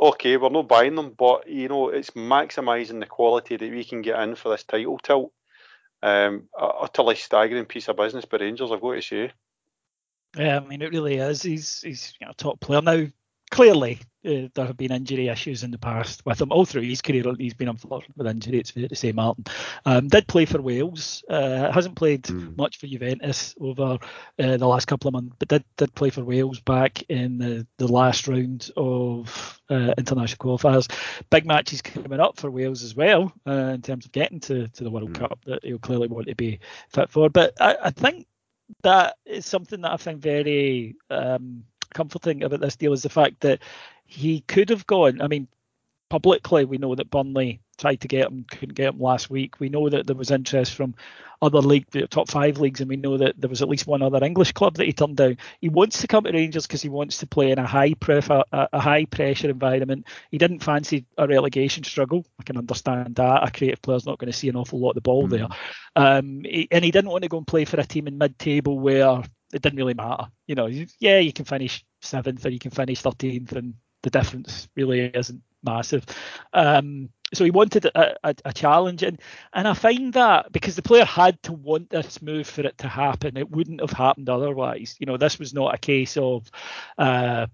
okay, 0.00 0.36
we're 0.36 0.48
not 0.48 0.68
buying 0.68 0.94
them, 0.94 1.14
but 1.16 1.48
you 1.48 1.68
know, 1.68 1.88
it's 1.88 2.10
maximising 2.10 3.00
the 3.00 3.06
quality 3.06 3.56
that 3.56 3.70
we 3.70 3.84
can 3.84 4.02
get 4.02 4.20
in 4.20 4.34
for 4.34 4.50
this 4.50 4.64
title 4.64 4.98
tilt. 4.98 5.32
Um, 6.02 6.48
utterly 6.58 7.16
staggering 7.16 7.66
piece 7.66 7.88
of 7.88 7.96
business 7.96 8.24
by 8.24 8.38
Rangers, 8.38 8.70
I've 8.72 8.80
got 8.80 8.94
to 8.94 9.02
say. 9.02 9.32
Yeah, 10.36 10.58
I 10.58 10.66
mean, 10.66 10.82
it 10.82 10.90
really 10.90 11.16
is. 11.16 11.42
He's 11.42 11.80
he's 11.80 12.14
you 12.20 12.26
know, 12.26 12.32
top 12.36 12.60
player 12.60 12.82
now 12.82 13.06
clearly 13.50 13.98
uh, 14.24 14.48
there 14.54 14.66
have 14.66 14.76
been 14.76 14.92
injury 14.92 15.28
issues 15.28 15.64
in 15.64 15.70
the 15.70 15.78
past 15.78 16.24
with 16.24 16.40
him 16.40 16.52
all 16.52 16.64
through 16.64 16.82
his 16.82 17.02
career. 17.02 17.24
He's 17.38 17.54
been 17.54 17.68
unfortunate 17.68 18.16
with 18.16 18.26
injury. 18.26 18.58
It's 18.58 18.70
fair 18.70 18.86
to 18.86 18.94
say, 18.94 19.12
Martyn 19.12 19.44
um, 19.84 20.08
did 20.08 20.28
play 20.28 20.44
for 20.44 20.60
Wales. 20.60 21.24
Uh, 21.28 21.72
hasn't 21.72 21.96
played 21.96 22.24
mm. 22.24 22.56
much 22.56 22.78
for 22.78 22.86
Juventus 22.86 23.54
over 23.60 23.98
uh, 24.38 24.56
the 24.56 24.66
last 24.68 24.86
couple 24.86 25.08
of 25.08 25.14
months, 25.14 25.36
but 25.38 25.48
did 25.48 25.64
did 25.76 25.94
play 25.94 26.10
for 26.10 26.22
Wales 26.22 26.60
back 26.60 27.02
in 27.08 27.38
the, 27.38 27.66
the 27.78 27.88
last 27.88 28.28
round 28.28 28.70
of 28.76 29.60
uh, 29.70 29.94
international 29.96 30.38
qualifiers. 30.38 30.90
Big 31.30 31.46
matches 31.46 31.82
coming 31.82 32.20
up 32.20 32.38
for 32.38 32.50
Wales 32.50 32.82
as 32.82 32.94
well 32.94 33.32
uh, 33.46 33.72
in 33.74 33.82
terms 33.82 34.04
of 34.04 34.12
getting 34.12 34.40
to, 34.40 34.68
to 34.68 34.84
the 34.84 34.90
World 34.90 35.12
mm. 35.12 35.18
Cup 35.18 35.40
that 35.46 35.64
he'll 35.64 35.78
clearly 35.78 36.08
want 36.08 36.28
to 36.28 36.34
be 36.34 36.60
fit 36.90 37.10
for. 37.10 37.30
But 37.30 37.54
I, 37.60 37.76
I 37.84 37.90
think 37.90 38.26
that 38.82 39.16
is 39.24 39.46
something 39.46 39.80
that 39.82 39.92
I 39.92 39.96
find 39.96 40.20
very 40.20 40.96
um, 41.10 41.64
comforting 41.94 42.42
about 42.42 42.60
this 42.60 42.76
deal 42.76 42.92
is 42.92 43.02
the 43.02 43.08
fact 43.08 43.40
that 43.40 43.60
he 44.06 44.40
could 44.42 44.70
have 44.70 44.86
gone. 44.86 45.20
I 45.20 45.28
mean, 45.28 45.48
publicly, 46.08 46.64
we 46.64 46.78
know 46.78 46.94
that 46.94 47.10
Burnley 47.10 47.60
tried 47.80 48.00
to 48.02 48.08
get 48.08 48.26
him, 48.26 48.44
couldn't 48.48 48.74
get 48.74 48.94
him 48.94 49.00
last 49.00 49.30
week. 49.30 49.58
We 49.58 49.68
know 49.68 49.88
that 49.88 50.06
there 50.06 50.16
was 50.16 50.30
interest 50.30 50.74
from 50.74 50.94
other 51.42 51.60
league, 51.60 51.86
top 52.10 52.30
five 52.30 52.58
leagues, 52.58 52.80
and 52.80 52.88
we 52.90 52.96
know 52.96 53.16
that 53.16 53.40
there 53.40 53.48
was 53.48 53.62
at 53.62 53.68
least 53.68 53.86
one 53.86 54.02
other 54.02 54.22
English 54.22 54.52
club 54.52 54.76
that 54.76 54.86
he 54.86 54.92
turned 54.92 55.16
down. 55.16 55.38
He 55.60 55.70
wants 55.70 56.02
to 56.02 56.06
come 56.06 56.24
to 56.24 56.32
Rangers 56.32 56.66
because 56.66 56.82
he 56.82 56.90
wants 56.90 57.18
to 57.18 57.26
play 57.26 57.50
in 57.50 57.58
a 57.58 57.66
high 57.66 57.94
prefer, 57.94 58.42
a 58.52 58.78
high 58.78 59.06
pressure 59.06 59.48
environment. 59.48 60.06
He 60.30 60.36
didn't 60.36 60.62
fancy 60.62 61.06
a 61.16 61.26
relegation 61.26 61.82
struggle. 61.82 62.26
I 62.38 62.42
can 62.42 62.58
understand 62.58 63.14
that. 63.14 63.48
A 63.48 63.50
creative 63.50 63.80
player's 63.80 64.04
not 64.04 64.18
going 64.18 64.30
to 64.30 64.36
see 64.36 64.50
an 64.50 64.56
awful 64.56 64.78
lot 64.78 64.90
of 64.90 64.96
the 64.96 65.00
ball 65.00 65.26
mm. 65.26 65.30
there, 65.30 65.48
um, 65.96 66.42
he, 66.44 66.68
and 66.70 66.84
he 66.84 66.90
didn't 66.90 67.10
want 67.10 67.22
to 67.22 67.30
go 67.30 67.38
and 67.38 67.46
play 67.46 67.64
for 67.64 67.80
a 67.80 67.84
team 67.84 68.06
in 68.06 68.18
mid-table 68.18 68.78
where 68.78 69.22
it 69.54 69.62
didn't 69.62 69.78
really 69.78 69.94
matter. 69.94 70.26
You 70.46 70.56
know, 70.56 70.66
yeah, 70.98 71.20
you 71.20 71.32
can 71.32 71.46
finish 71.46 71.84
seventh 72.02 72.44
or 72.44 72.50
you 72.50 72.58
can 72.58 72.70
finish 72.70 73.00
thirteenth, 73.00 73.52
and 73.52 73.74
the 74.02 74.10
difference 74.10 74.68
really 74.76 75.00
isn't 75.00 75.42
massive. 75.62 76.04
Um, 76.52 77.08
so 77.32 77.44
he 77.44 77.50
wanted 77.50 77.84
a, 77.86 78.16
a, 78.28 78.34
a, 78.44 78.52
challenge, 78.52 79.02
and 79.02 79.20
and 79.52 79.68
I 79.68 79.74
find 79.74 80.12
that 80.14 80.52
because 80.52 80.76
the 80.76 80.82
player 80.82 81.04
had 81.04 81.42
to 81.44 81.52
want 81.52 81.90
this 81.90 82.20
move 82.22 82.46
for 82.46 82.62
it 82.62 82.78
to 82.78 82.88
happen, 82.88 83.36
it 83.36 83.50
wouldn't 83.50 83.80
have 83.80 83.92
happened 83.92 84.28
otherwise. 84.28 84.96
You 84.98 85.06
know, 85.06 85.16
this 85.16 85.38
was 85.38 85.54
not 85.54 85.74
a 85.74 85.78
case 85.78 86.16
of. 86.16 86.50
Uh, 86.98 87.46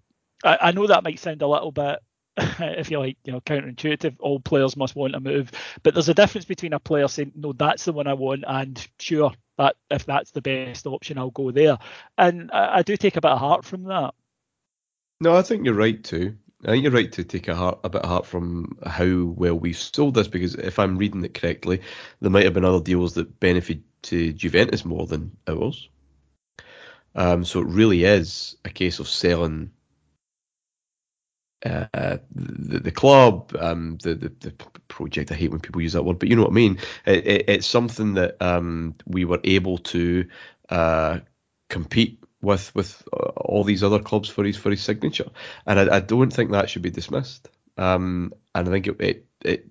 I, 0.44 0.58
I 0.60 0.72
know 0.72 0.86
that 0.86 1.04
might 1.04 1.18
sound 1.18 1.42
a 1.42 1.46
little 1.46 1.72
bit 1.72 1.98
if 2.36 2.90
you 2.90 2.98
like, 2.98 3.18
you 3.24 3.32
know, 3.32 3.40
counterintuitive. 3.40 4.16
All 4.20 4.40
players 4.40 4.76
must 4.76 4.96
want 4.96 5.14
a 5.14 5.20
move, 5.20 5.50
but 5.82 5.94
there's 5.94 6.08
a 6.08 6.14
difference 6.14 6.44
between 6.44 6.72
a 6.72 6.80
player 6.80 7.08
saying, 7.08 7.32
"No, 7.34 7.52
that's 7.52 7.84
the 7.84 7.92
one 7.92 8.06
I 8.06 8.14
want," 8.14 8.44
and 8.46 8.86
sure, 8.98 9.32
that 9.58 9.76
if 9.90 10.06
that's 10.06 10.30
the 10.32 10.42
best 10.42 10.86
option, 10.86 11.18
I'll 11.18 11.30
go 11.30 11.50
there. 11.50 11.78
And 12.18 12.50
I, 12.52 12.78
I 12.78 12.82
do 12.82 12.96
take 12.96 13.16
a 13.16 13.20
bit 13.20 13.30
of 13.30 13.38
heart 13.38 13.64
from 13.64 13.84
that. 13.84 14.14
No, 15.20 15.34
I 15.34 15.42
think 15.42 15.64
you're 15.64 15.74
right 15.74 16.02
too. 16.02 16.36
I 16.66 16.70
think 16.70 16.82
you're 16.82 16.92
right 16.92 17.12
to 17.12 17.22
take 17.22 17.46
a, 17.46 17.54
heart, 17.54 17.78
a 17.84 17.88
bit 17.88 18.02
of 18.02 18.08
heart 18.08 18.26
from 18.26 18.76
how 18.84 19.26
well 19.36 19.54
we've 19.54 19.78
sold 19.78 20.14
this 20.14 20.26
because 20.26 20.56
if 20.56 20.78
I'm 20.80 20.98
reading 20.98 21.24
it 21.24 21.34
correctly, 21.34 21.80
there 22.20 22.30
might 22.30 22.44
have 22.44 22.54
been 22.54 22.64
other 22.64 22.82
deals 22.82 23.14
that 23.14 23.38
benefited 23.38 23.84
Juventus 24.36 24.84
more 24.84 25.06
than 25.06 25.36
ours. 25.48 25.88
Um, 27.14 27.44
so 27.44 27.60
it 27.60 27.68
really 27.68 28.02
is 28.02 28.56
a 28.64 28.70
case 28.70 28.98
of 28.98 29.08
selling 29.08 29.70
uh, 31.64 32.18
the, 32.34 32.80
the 32.80 32.90
club, 32.90 33.54
um, 33.60 33.96
the, 34.02 34.14
the, 34.14 34.32
the 34.40 34.50
project. 34.88 35.30
I 35.30 35.34
hate 35.34 35.50
when 35.52 35.60
people 35.60 35.80
use 35.80 35.92
that 35.92 36.04
word, 36.04 36.18
but 36.18 36.28
you 36.28 36.36
know 36.36 36.42
what 36.42 36.50
I 36.50 36.54
mean. 36.54 36.78
It, 37.06 37.26
it, 37.26 37.44
it's 37.48 37.66
something 37.66 38.14
that 38.14 38.40
um, 38.42 38.94
we 39.06 39.24
were 39.24 39.40
able 39.44 39.78
to 39.78 40.28
uh, 40.70 41.20
compete 41.70 42.22
with 42.40 42.74
with 42.74 43.02
uh, 43.12 43.28
all 43.36 43.64
these 43.64 43.82
other 43.82 43.98
clubs 43.98 44.28
for 44.28 44.44
his 44.44 44.56
for 44.56 44.70
his 44.70 44.82
signature, 44.82 45.30
and 45.66 45.78
I, 45.78 45.96
I 45.96 46.00
don't 46.00 46.32
think 46.32 46.50
that 46.50 46.70
should 46.70 46.82
be 46.82 46.90
dismissed. 46.90 47.48
Um, 47.78 48.32
and 48.54 48.68
I 48.68 48.70
think 48.70 48.86
it, 48.86 49.00
it, 49.00 49.26
it 49.44 49.68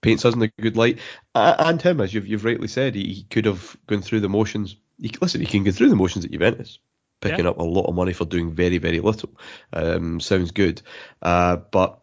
paints 0.00 0.24
us 0.24 0.34
in 0.34 0.42
a 0.42 0.48
good 0.60 0.76
light, 0.76 0.98
and 1.34 1.80
him, 1.80 2.00
as 2.00 2.12
you've 2.12 2.26
you've 2.26 2.44
rightly 2.44 2.68
said, 2.68 2.94
he, 2.94 3.12
he 3.12 3.22
could 3.24 3.44
have 3.44 3.76
gone 3.86 4.02
through 4.02 4.20
the 4.20 4.28
motions. 4.28 4.76
He, 5.00 5.12
listen, 5.20 5.40
he 5.40 5.46
can 5.46 5.64
go 5.64 5.72
through 5.72 5.90
the 5.90 5.96
motions 5.96 6.24
at 6.24 6.30
Juventus 6.30 6.78
picking 7.24 7.46
yeah. 7.46 7.50
up 7.50 7.58
a 7.58 7.64
lot 7.64 7.86
of 7.86 7.94
money 7.94 8.12
for 8.12 8.24
doing 8.26 8.52
very, 8.52 8.78
very 8.78 9.00
little. 9.00 9.30
Um, 9.72 10.20
sounds 10.20 10.50
good. 10.50 10.82
Uh, 11.22 11.56
but, 11.56 12.00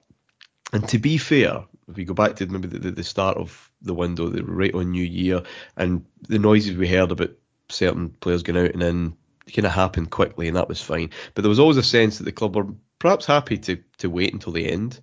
and 0.73 0.87
to 0.89 0.97
be 0.97 1.17
fair, 1.17 1.65
if 1.87 1.95
we 1.95 2.05
go 2.05 2.13
back 2.13 2.37
to 2.37 2.47
maybe 2.47 2.67
the, 2.67 2.91
the 2.91 3.03
start 3.03 3.37
of 3.37 3.71
the 3.81 3.93
window, 3.93 4.29
the 4.29 4.43
right 4.43 4.73
on 4.73 4.91
New 4.91 5.03
Year, 5.03 5.43
and 5.77 6.05
the 6.27 6.39
noises 6.39 6.75
we 6.75 6.87
heard 6.87 7.11
about 7.11 7.31
certain 7.69 8.09
players 8.09 8.43
going 8.43 8.65
out 8.65 8.73
and 8.73 8.83
in 8.83 9.17
kind 9.51 9.65
of 9.65 9.71
happened 9.71 10.11
quickly, 10.11 10.47
and 10.47 10.57
that 10.57 10.69
was 10.69 10.81
fine. 10.81 11.09
But 11.33 11.43
there 11.43 11.49
was 11.49 11.59
always 11.59 11.77
a 11.77 11.83
sense 11.83 12.17
that 12.17 12.23
the 12.23 12.31
club 12.31 12.55
were 12.55 12.67
perhaps 12.99 13.25
happy 13.25 13.57
to 13.57 13.77
to 13.99 14.09
wait 14.09 14.33
until 14.33 14.53
the 14.53 14.69
end 14.69 14.99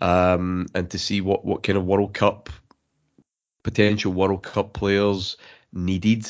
um, 0.00 0.66
and 0.74 0.90
to 0.90 0.98
see 0.98 1.20
what 1.20 1.44
what 1.44 1.62
kind 1.62 1.78
of 1.78 1.84
World 1.84 2.14
Cup 2.14 2.50
potential 3.62 4.12
World 4.12 4.42
Cup 4.42 4.72
players 4.72 5.36
needed 5.72 6.26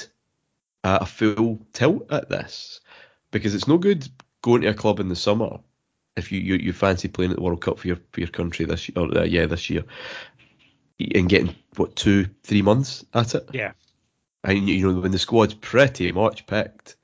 uh, 0.84 0.98
a 1.00 1.06
full 1.06 1.58
tilt 1.72 2.10
at 2.12 2.28
this 2.28 2.80
because 3.30 3.54
it's 3.54 3.68
no 3.68 3.78
good 3.78 4.08
going 4.42 4.62
to 4.62 4.68
a 4.68 4.74
club 4.74 5.00
in 5.00 5.08
the 5.08 5.16
summer 5.16 5.58
if 6.16 6.30
you, 6.30 6.40
you, 6.40 6.54
you 6.56 6.72
fancy 6.72 7.08
playing 7.08 7.30
at 7.30 7.36
the 7.36 7.42
World 7.42 7.60
Cup 7.60 7.78
for 7.78 7.88
your 7.88 7.98
for 8.12 8.20
your 8.20 8.28
country 8.28 8.66
this 8.66 8.88
year, 8.88 8.94
or, 8.96 9.18
uh, 9.18 9.24
yeah, 9.24 9.46
this 9.46 9.70
year, 9.70 9.84
and 11.14 11.28
getting 11.28 11.54
what 11.76 11.96
two 11.96 12.26
three 12.42 12.62
months 12.62 13.04
at 13.14 13.34
it. 13.34 13.48
Yeah, 13.52 13.72
and 14.44 14.68
you 14.68 14.92
know 14.92 15.00
when 15.00 15.12
the 15.12 15.18
squad's 15.18 15.54
pretty 15.54 16.10
much 16.12 16.46
picked. 16.46 16.96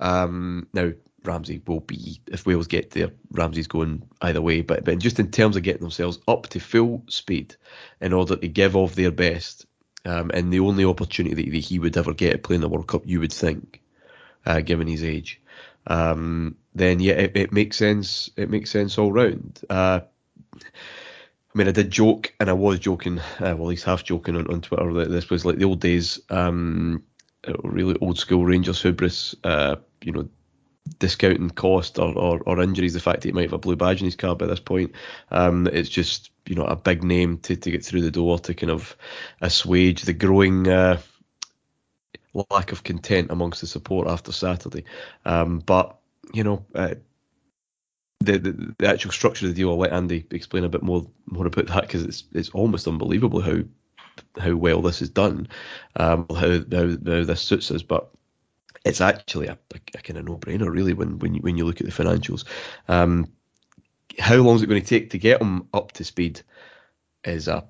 Um, 0.00 0.68
now 0.72 0.92
Ramsey 1.24 1.62
will 1.66 1.80
be 1.80 2.20
if 2.26 2.46
Wales 2.46 2.66
get 2.66 2.90
there. 2.90 3.10
Ramsey's 3.30 3.68
going 3.68 4.02
either 4.20 4.42
way, 4.42 4.60
but 4.62 4.84
but 4.84 4.98
just 4.98 5.20
in 5.20 5.30
terms 5.30 5.56
of 5.56 5.62
getting 5.62 5.82
themselves 5.82 6.18
up 6.28 6.48
to 6.48 6.60
full 6.60 7.02
speed 7.08 7.56
in 8.00 8.12
order 8.12 8.36
to 8.36 8.48
give 8.48 8.76
off 8.76 8.94
their 8.94 9.10
best, 9.10 9.66
um, 10.04 10.30
and 10.34 10.52
the 10.52 10.60
only 10.60 10.84
opportunity 10.84 11.50
that 11.50 11.58
he 11.58 11.78
would 11.78 11.96
ever 11.96 12.12
get 12.12 12.42
playing 12.42 12.60
the 12.60 12.68
World 12.68 12.88
Cup, 12.88 13.02
you 13.06 13.20
would 13.20 13.32
think, 13.32 13.80
uh, 14.44 14.60
given 14.60 14.86
his 14.86 15.02
age 15.02 15.40
um, 15.86 16.56
then 16.74 17.00
yeah, 17.00 17.14
it, 17.14 17.36
it, 17.36 17.52
makes 17.52 17.76
sense. 17.76 18.30
It 18.36 18.50
makes 18.50 18.70
sense 18.70 18.98
all 18.98 19.12
round. 19.12 19.60
Uh, 19.68 20.00
I 20.54 21.58
mean, 21.58 21.68
I 21.68 21.72
did 21.72 21.90
joke, 21.90 22.34
and 22.40 22.50
I 22.50 22.54
was 22.54 22.80
joking, 22.80 23.18
uh, 23.18 23.22
well, 23.38 23.52
at 23.52 23.60
least 23.60 23.84
half 23.84 24.02
joking 24.02 24.36
on, 24.36 24.50
on 24.50 24.60
Twitter 24.60 24.92
that 24.94 25.10
this 25.10 25.30
was 25.30 25.44
like 25.44 25.56
the 25.56 25.64
old 25.64 25.80
days, 25.80 26.20
um, 26.30 27.04
really 27.62 27.96
old 28.00 28.18
school 28.18 28.44
Rangers 28.44 28.82
hubris, 28.82 29.34
uh, 29.44 29.76
you 30.02 30.12
know, 30.12 30.28
discounting 30.98 31.50
cost 31.50 31.98
or, 31.98 32.16
or, 32.16 32.40
or, 32.46 32.60
injuries, 32.60 32.94
the 32.94 33.00
fact 33.00 33.22
that 33.22 33.28
he 33.28 33.32
might 33.32 33.44
have 33.44 33.52
a 33.54 33.58
blue 33.58 33.76
badge 33.76 34.00
in 34.00 34.04
his 34.04 34.16
car 34.16 34.36
by 34.36 34.46
this 34.46 34.60
point. 34.60 34.92
Um, 35.30 35.66
it's 35.66 35.88
just, 35.88 36.30
you 36.46 36.54
know, 36.54 36.64
a 36.64 36.76
big 36.76 37.02
name 37.02 37.38
to, 37.38 37.56
to 37.56 37.70
get 37.70 37.84
through 37.84 38.02
the 38.02 38.10
door 38.10 38.38
to 38.40 38.54
kind 38.54 38.70
of 38.70 38.96
assuage 39.40 40.02
the 40.02 40.12
growing 40.12 40.68
uh, 40.68 41.00
lack 42.50 42.72
of 42.72 42.84
content 42.84 43.30
amongst 43.30 43.60
the 43.60 43.66
support 43.66 44.08
after 44.08 44.32
Saturday. 44.32 44.84
Um, 45.24 45.60
but 45.60 45.96
you 46.32 46.44
know, 46.44 46.64
uh, 46.74 46.94
the, 48.20 48.38
the, 48.38 48.74
the 48.78 48.88
actual 48.88 49.12
structure 49.12 49.46
of 49.46 49.54
the 49.54 49.56
deal, 49.56 49.70
I'll 49.70 49.78
let 49.78 49.92
Andy 49.92 50.26
explain 50.30 50.64
a 50.64 50.68
bit 50.68 50.82
more 50.82 51.06
more 51.26 51.46
about 51.46 51.66
that 51.66 51.82
because 51.82 52.02
it's 52.02 52.24
it's 52.32 52.50
almost 52.50 52.88
unbelievable 52.88 53.40
how 53.40 53.58
how 54.38 54.54
well 54.54 54.82
this 54.82 55.02
is 55.02 55.10
done, 55.10 55.48
um, 55.96 56.26
how, 56.30 56.58
how 56.72 56.88
how 56.88 57.24
this 57.24 57.40
suits 57.40 57.70
us, 57.70 57.82
but. 57.82 58.10
It's 58.86 59.00
actually 59.00 59.46
a, 59.46 59.56
a, 59.74 59.80
a 59.94 60.02
kind 60.02 60.18
of 60.18 60.26
no-brainer, 60.26 60.70
really, 60.70 60.92
when 60.92 61.18
when 61.18 61.34
you, 61.34 61.40
when 61.40 61.56
you 61.56 61.64
look 61.64 61.80
at 61.80 61.86
the 61.86 62.04
financials. 62.04 62.44
Um, 62.86 63.32
how 64.18 64.36
long 64.36 64.56
is 64.56 64.62
it 64.62 64.66
going 64.66 64.82
to 64.82 64.86
take 64.86 65.08
to 65.08 65.18
get 65.18 65.38
them 65.38 65.66
up 65.72 65.92
to 65.92 66.04
speed? 66.04 66.42
Is 67.24 67.48
a 67.48 67.64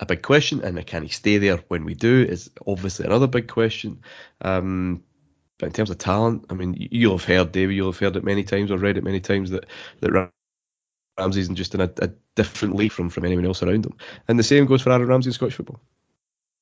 a 0.00 0.06
big 0.06 0.22
question, 0.22 0.62
and 0.64 0.86
can 0.86 1.02
he 1.02 1.10
stay 1.10 1.36
there 1.36 1.58
when 1.68 1.84
we 1.84 1.94
do? 1.94 2.22
Is 2.22 2.50
obviously 2.66 3.04
another 3.04 3.26
big 3.26 3.48
question. 3.48 4.00
Um, 4.40 5.02
but 5.58 5.66
in 5.66 5.72
terms 5.72 5.90
of 5.90 5.98
talent, 5.98 6.46
I 6.48 6.54
mean, 6.54 6.88
you'll 6.90 7.18
have 7.18 7.26
heard, 7.26 7.52
David, 7.52 7.76
you'll 7.76 7.92
have 7.92 8.00
heard 8.00 8.16
it 8.16 8.24
many 8.24 8.42
times 8.42 8.70
or 8.70 8.78
read 8.78 8.96
it 8.96 9.04
many 9.04 9.20
times 9.20 9.50
that 9.50 9.66
that 10.00 10.32
Ramsey's 11.20 11.48
just 11.48 11.74
in 11.74 11.80
a, 11.80 11.90
a 12.02 12.10
different 12.34 12.76
league 12.76 12.92
from 12.92 13.10
from 13.10 13.24
anyone 13.24 13.46
else 13.46 13.62
around 13.62 13.86
him, 13.86 13.96
and 14.28 14.38
the 14.38 14.42
same 14.42 14.66
goes 14.66 14.82
for 14.82 14.90
Aaron 14.90 15.06
Ramsey 15.06 15.28
in 15.28 15.34
Scottish 15.34 15.54
football. 15.54 15.80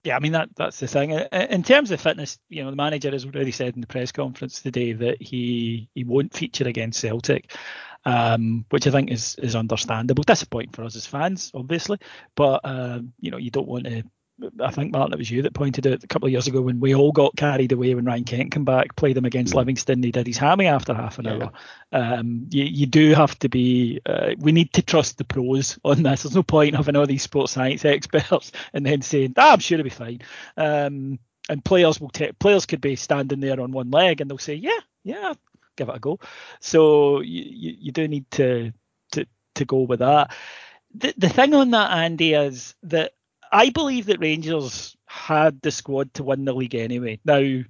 Yeah, 0.05 0.17
I 0.17 0.21
mean 0.21 0.33
that 0.33 0.51
that's 0.57 0.79
the 0.81 0.87
thing. 0.87 1.11
In 1.11 1.63
terms 1.63 1.91
of 1.91 2.01
fitness, 2.01 2.39
you 2.49 2.63
know, 2.63 2.71
the 2.71 2.77
manager 2.77 3.11
has 3.11 3.25
already 3.25 3.51
said 3.51 3.75
in 3.75 3.81
the 3.81 3.87
press 3.87 4.13
conference 4.13 4.63
today 4.63 4.93
that 4.93 5.21
he 5.21 5.89
he 5.95 6.05
won't 6.05 6.35
feature 6.35 6.69
against 6.69 7.01
Celtic 7.01 7.53
um, 8.05 8.65
which 8.71 8.87
I 8.87 8.91
think 8.91 9.11
is 9.11 9.37
is 9.37 9.55
understandable. 9.55 10.25
Disappointing 10.25 10.73
for 10.73 10.85
us 10.85 10.97
as 10.97 11.07
fans, 11.07 11.51
obviously, 11.55 11.99
but 12.35 12.61
um, 12.65 13.13
you 13.21 13.31
know 13.31 13.37
you 13.37 13.51
don't 13.51 13.69
want 13.69 13.85
to 13.85 14.03
I 14.61 14.71
think 14.71 14.93
Martyn, 14.93 15.15
it 15.15 15.19
was 15.19 15.31
you 15.31 15.43
that 15.43 15.55
pointed 15.55 15.87
out 15.87 16.05
a 16.05 16.07
couple 16.07 16.27
of 16.27 16.33
years 16.33 16.47
ago 16.47 16.61
when 16.61 16.79
we 16.79 16.95
all 16.95 17.11
got 17.11 17.37
carried 17.37 17.73
away 17.73 17.95
when 17.95 18.05
Ryan 18.05 18.25
Kent 18.25 18.53
came 18.53 18.65
back, 18.65 18.95
played 18.95 19.17
him 19.17 19.25
against. 19.25 19.55
Livingston. 19.55 20.03
He 20.03 20.13
did 20.13 20.27
his 20.27 20.39
hammy 20.39 20.67
after 20.67 20.95
half 20.95 21.19
an 21.19 21.25
yeah. 21.25 21.33
hour. 21.33 21.53
Um, 21.91 22.47
you, 22.51 22.65
you 22.65 22.87
do 22.87 23.15
have 23.15 23.39
to 23.41 23.49
be. 23.49 24.01
Uh, 24.07 24.35
we 24.39 24.53
need 24.53 24.73
to 24.75 24.83
trust 24.83 25.19
the 25.19 25.25
pros 25.25 25.79
on 25.85 26.03
this. 26.03 26.23
There's 26.23 26.37
no 26.37 26.43
point 26.43 26.77
having 26.77 26.95
all 26.95 27.07
these 27.07 27.23
sports 27.23 27.53
science 27.53 27.85
experts 27.85 28.53
and 28.73 28.87
then 28.87 29.03
saying, 29.03 29.35
ah, 29.37 29.53
"I'm 29.53 29.59
sure 29.59 29.79
it'll 29.79 29.85
be 29.85 29.91
fine." 29.91 30.21
Um, 30.57 31.19
and 31.49 31.65
players 31.65 32.01
will 32.01 32.11
take 32.11 32.39
players 32.39 32.67
could 32.67 32.81
be 32.81 32.97
standing 32.97 33.41
there 33.41 33.61
on 33.61 33.73
one 33.73 33.91
leg 33.91 34.21
and 34.21 34.31
they'll 34.31 34.39
say, 34.39 34.55
"Yeah, 34.55 34.79
yeah, 35.03 35.35
give 35.77 35.89
it 35.89 35.97
a 35.97 35.99
go." 35.99 36.21
So 36.61 37.21
you, 37.21 37.45
you, 37.45 37.77
you 37.81 37.93
do 37.93 38.07
need 38.07 38.31
to 38.33 38.73
to 39.13 39.27
to 39.57 39.65
go 39.65 39.79
with 39.83 39.99
that. 39.99 40.33
The 40.95 41.15
the 41.17 41.29
thing 41.29 41.55
on 41.55 41.71
that, 41.73 41.91
Andy, 41.91 42.35
is 42.35 42.75
that 42.85 43.13
I 43.51 43.71
believe 43.71 44.07
that 44.07 44.21
Rangers 44.21 44.97
had 45.07 45.61
the 45.63 45.71
squad 45.71 46.15
to 46.15 46.25
win 46.25 46.45
the 46.45 46.53
league 46.53 46.75
anyway. 46.75 47.21
Now, 47.25 47.63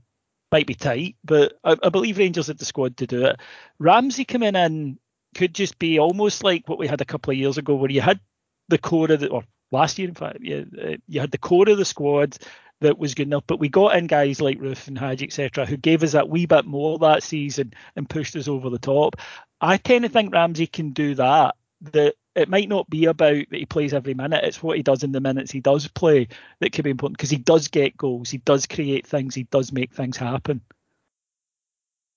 might 0.50 0.66
be 0.66 0.75
tight, 0.75 1.16
but 1.25 1.54
I, 1.62 1.76
I 1.82 1.88
believe 1.90 2.18
Rangers 2.18 2.47
had 2.47 2.58
the 2.58 2.64
squad 2.64 2.97
to 2.99 3.06
do 3.06 3.26
it. 3.26 3.40
Ramsey 3.78 4.25
coming 4.25 4.56
in 4.56 4.99
could 5.35 5.54
just 5.54 5.78
be 5.78 5.99
almost 5.99 6.42
like 6.42 6.68
what 6.68 6.78
we 6.78 6.87
had 6.87 7.00
a 7.00 7.06
couple 7.06 7.30
of 7.30 7.37
years 7.37 7.58
ago, 7.58 7.75
where 7.75 7.90
you 7.90 8.00
had 8.00 8.20
the 8.68 8.78
core 8.78 9.11
of 9.12 9.20
the, 9.20 9.28
or 9.28 9.44
last 9.70 9.99
year 9.99 10.08
in 10.08 10.14
fact, 10.14 10.38
you, 10.40 10.66
uh, 10.82 10.97
you 11.06 11.20
had 11.20 11.30
the 11.30 11.38
core 11.38 11.68
of 11.68 11.76
the 11.76 11.85
squad 11.85 12.37
that 12.80 12.99
was 12.99 13.14
good 13.14 13.26
enough, 13.26 13.44
but 13.47 13.58
we 13.58 13.68
got 13.68 13.97
in 13.97 14.06
guys 14.06 14.40
like 14.40 14.58
Roofe 14.58 14.88
and 14.88 14.99
Hagi, 14.99 15.26
etc., 15.26 15.66
who 15.66 15.76
gave 15.76 16.02
us 16.02 16.12
that 16.12 16.28
wee 16.28 16.47
bit 16.47 16.64
more 16.64 16.99
that 16.99 17.23
season 17.23 17.73
and 17.97 18.08
pushed 18.08 18.37
us 18.37 18.49
over 18.49 18.70
the 18.70 18.78
top. 18.78 19.16
I 19.61 19.76
tend 19.76 20.04
to 20.04 20.08
think 20.08 20.32
Ramsey 20.32 20.66
can 20.66 20.90
do 20.90 21.14
that. 21.16 21.56
That 21.80 22.14
it 22.35 22.49
might 22.49 22.68
not 22.68 22.88
be 22.88 23.06
about 23.06 23.44
that 23.50 23.58
he 23.58 23.66
plays 23.66 23.92
every 23.92 24.14
minute. 24.14 24.44
It's 24.44 24.62
what 24.62 24.76
he 24.76 24.82
does 24.82 25.02
in 25.02 25.12
the 25.12 25.20
minutes 25.20 25.50
he 25.50 25.61
does 25.61 25.88
play 25.88 26.28
that 26.61 26.73
could 26.73 26.85
be 26.85 26.90
important 26.90 27.18
because 27.18 27.30
he 27.30 27.38
does 27.38 27.68
get 27.68 27.97
goals, 27.97 28.30
he 28.30 28.38
does 28.38 28.66
create 28.66 29.06
things, 29.06 29.35
he 29.35 29.44
does 29.44 29.73
make 29.73 29.92
things 29.92 30.16
happen. 30.16 30.61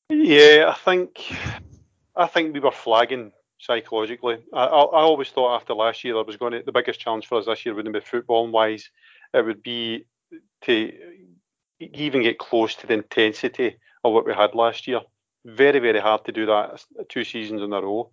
Yeah, 0.09 0.65
I 0.69 0.73
think 0.73 1.33
I 2.15 2.27
think 2.27 2.53
we 2.53 2.59
were 2.59 2.71
flagging 2.71 3.31
psychologically. 3.59 4.37
I, 4.53 4.65
I, 4.65 4.81
I 4.81 5.01
always 5.01 5.29
thought 5.29 5.55
after 5.55 5.73
last 5.73 6.03
year 6.03 6.15
there 6.15 6.23
was 6.23 6.37
going 6.37 6.53
to 6.53 6.63
the 6.63 6.71
biggest 6.71 6.99
challenge 6.99 7.27
for 7.27 7.37
us 7.37 7.45
this 7.45 7.65
year 7.65 7.73
wouldn't 7.73 7.93
be 7.93 8.01
football 8.01 8.47
wise. 8.47 8.89
It 9.33 9.45
would 9.45 9.63
be 9.63 10.05
to 10.63 10.91
even 11.79 12.21
get 12.21 12.37
close 12.37 12.75
to 12.75 12.87
the 12.87 12.93
intensity 12.93 13.77
of 14.03 14.13
what 14.13 14.25
we 14.25 14.33
had 14.33 14.55
last 14.55 14.87
year. 14.87 15.01
Very, 15.45 15.79
very 15.79 15.99
hard 15.99 16.25
to 16.25 16.31
do 16.31 16.45
that 16.47 16.83
two 17.09 17.23
seasons 17.23 17.61
in 17.61 17.73
a 17.73 17.81
row. 17.81 18.11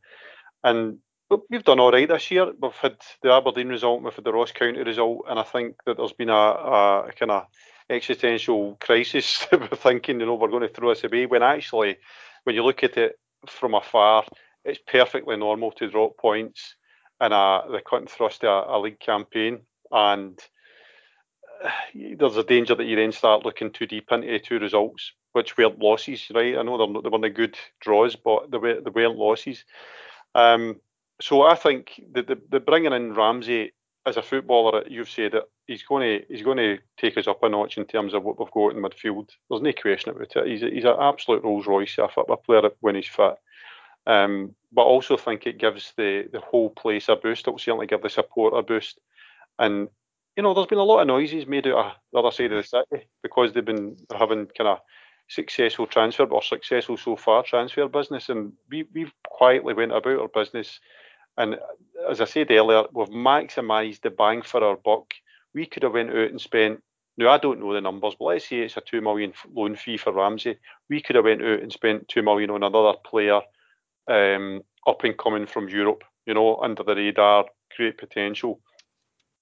And 0.62 0.98
we've 1.50 1.64
done 1.64 1.80
all 1.80 1.92
right 1.92 2.08
this 2.08 2.30
year. 2.30 2.52
We've 2.60 2.72
had 2.72 2.96
the 3.22 3.32
Aberdeen 3.32 3.68
result, 3.68 4.02
we've 4.02 4.14
had 4.14 4.24
the 4.24 4.32
Ross 4.32 4.52
County 4.52 4.82
result, 4.82 5.26
and 5.28 5.38
I 5.38 5.42
think 5.42 5.76
that 5.86 5.96
there's 5.96 6.12
been 6.12 6.30
a, 6.30 6.32
a 6.32 7.12
kind 7.18 7.30
of 7.30 7.46
existential 7.90 8.76
crisis. 8.80 9.46
we're 9.52 9.68
thinking, 9.68 10.20
you 10.20 10.26
know, 10.26 10.34
we're 10.34 10.48
going 10.48 10.66
to 10.66 10.68
throw 10.68 10.90
us 10.90 11.04
away. 11.04 11.26
When 11.26 11.42
actually, 11.42 11.96
when 12.44 12.54
you 12.54 12.64
look 12.64 12.82
at 12.82 12.96
it 12.96 13.18
from 13.46 13.74
afar, 13.74 14.24
it's 14.64 14.80
perfectly 14.86 15.36
normal 15.36 15.72
to 15.72 15.90
drop 15.90 16.16
points 16.16 16.74
in 17.20 17.32
a 17.32 17.62
the 17.70 17.80
cut 17.88 18.00
and 18.00 18.10
thrust 18.10 18.44
of 18.44 18.68
a, 18.68 18.76
a 18.76 18.78
league 18.78 19.00
campaign, 19.00 19.60
and 19.90 20.38
uh, 21.64 21.70
there's 21.94 22.36
a 22.36 22.44
danger 22.44 22.74
that 22.74 22.86
you 22.86 22.96
then 22.96 23.12
start 23.12 23.44
looking 23.44 23.70
too 23.70 23.86
deep 23.86 24.10
into 24.12 24.38
two 24.38 24.58
results, 24.58 25.12
which 25.32 25.56
weren't 25.56 25.80
losses, 25.80 26.30
right? 26.34 26.56
I 26.56 26.62
know 26.62 26.78
they're, 26.78 27.02
they 27.02 27.08
weren't 27.08 27.34
good 27.34 27.58
draws, 27.80 28.16
but 28.16 28.50
they, 28.50 28.58
were, 28.58 28.80
they 28.80 28.90
weren't 28.90 29.16
losses. 29.16 29.64
Um, 30.34 30.80
so 31.20 31.42
I 31.42 31.54
think 31.54 32.00
the, 32.12 32.22
the, 32.22 32.40
the 32.50 32.60
bringing 32.60 32.92
in 32.92 33.14
Ramsey 33.14 33.72
as 34.06 34.16
a 34.16 34.22
footballer, 34.22 34.84
you've 34.88 35.10
said 35.10 35.32
that 35.32 35.44
he's 35.66 35.82
going 35.82 36.20
to 36.20 36.26
he's 36.28 36.42
going 36.42 36.56
to 36.56 36.78
take 36.98 37.16
us 37.16 37.26
up 37.26 37.42
a 37.42 37.48
notch 37.48 37.76
in 37.76 37.84
terms 37.84 38.14
of 38.14 38.24
what 38.24 38.38
we've 38.38 38.50
got 38.50 38.74
in 38.74 38.82
midfield. 38.82 39.28
There's 39.48 39.62
no 39.62 39.72
question 39.72 40.10
about 40.10 40.34
it. 40.36 40.46
He's 40.46 40.62
a, 40.62 40.70
he's 40.70 40.84
an 40.84 40.96
absolute 40.98 41.44
Rolls 41.44 41.66
Royce 41.66 41.98
a 41.98 42.36
player 42.36 42.70
when 42.80 42.94
he's 42.94 43.06
fit. 43.06 43.34
Um, 44.06 44.54
but 44.72 44.82
I 44.82 44.86
also 44.86 45.16
think 45.16 45.46
it 45.46 45.58
gives 45.58 45.92
the 45.96 46.28
the 46.32 46.40
whole 46.40 46.70
place 46.70 47.08
a 47.08 47.16
boost. 47.16 47.46
It 47.46 47.50
will 47.50 47.58
certainly 47.58 47.86
give 47.86 48.02
the 48.02 48.08
support 48.08 48.54
a 48.56 48.62
boost. 48.62 48.98
And 49.58 49.88
you 50.36 50.42
know, 50.42 50.54
there's 50.54 50.66
been 50.66 50.78
a 50.78 50.84
lot 50.84 51.00
of 51.00 51.08
noises 51.08 51.46
made 51.46 51.66
out 51.66 51.86
of 51.86 51.92
the 52.12 52.18
other 52.20 52.30
side 52.30 52.52
of 52.52 52.62
the 52.62 52.84
city 52.90 53.08
because 53.22 53.52
they've 53.52 53.64
been 53.64 53.96
having 54.16 54.46
kind 54.56 54.68
of 54.68 54.78
successful 55.28 55.86
transfer 55.86 56.24
or 56.24 56.42
successful 56.42 56.96
so 56.96 57.16
far 57.16 57.42
transfer 57.42 57.86
business, 57.88 58.28
and 58.30 58.52
we 58.70 58.84
we've 58.94 59.12
quietly 59.28 59.74
went 59.74 59.92
about 59.92 60.20
our 60.20 60.28
business 60.28 60.80
and 61.38 61.56
as 62.10 62.20
I 62.20 62.24
said 62.24 62.50
earlier, 62.50 62.84
we've 62.92 63.08
maximised 63.08 64.02
the 64.02 64.10
bang 64.10 64.42
for 64.42 64.62
our 64.62 64.76
buck. 64.76 65.14
We 65.54 65.66
could 65.66 65.84
have 65.84 65.92
went 65.92 66.10
out 66.10 66.30
and 66.30 66.40
spent. 66.40 66.82
Now 67.16 67.30
I 67.30 67.38
don't 67.38 67.60
know 67.60 67.72
the 67.72 67.80
numbers, 67.80 68.14
but 68.18 68.26
let's 68.26 68.48
say 68.48 68.58
it's 68.58 68.76
a 68.76 68.80
two 68.80 69.00
million 69.00 69.32
loan 69.52 69.76
fee 69.76 69.96
for 69.96 70.12
Ramsey. 70.12 70.56
We 70.90 71.00
could 71.00 71.16
have 71.16 71.24
went 71.24 71.42
out 71.42 71.60
and 71.60 71.72
spent 71.72 72.08
two 72.08 72.22
million 72.22 72.50
on 72.50 72.62
another 72.62 72.98
player, 73.04 73.40
um, 74.08 74.62
up 74.86 75.04
and 75.04 75.16
coming 75.16 75.46
from 75.46 75.68
Europe. 75.68 76.04
You 76.26 76.34
know, 76.34 76.56
under 76.56 76.82
the 76.82 76.94
radar, 76.94 77.46
great 77.76 77.98
potential. 77.98 78.60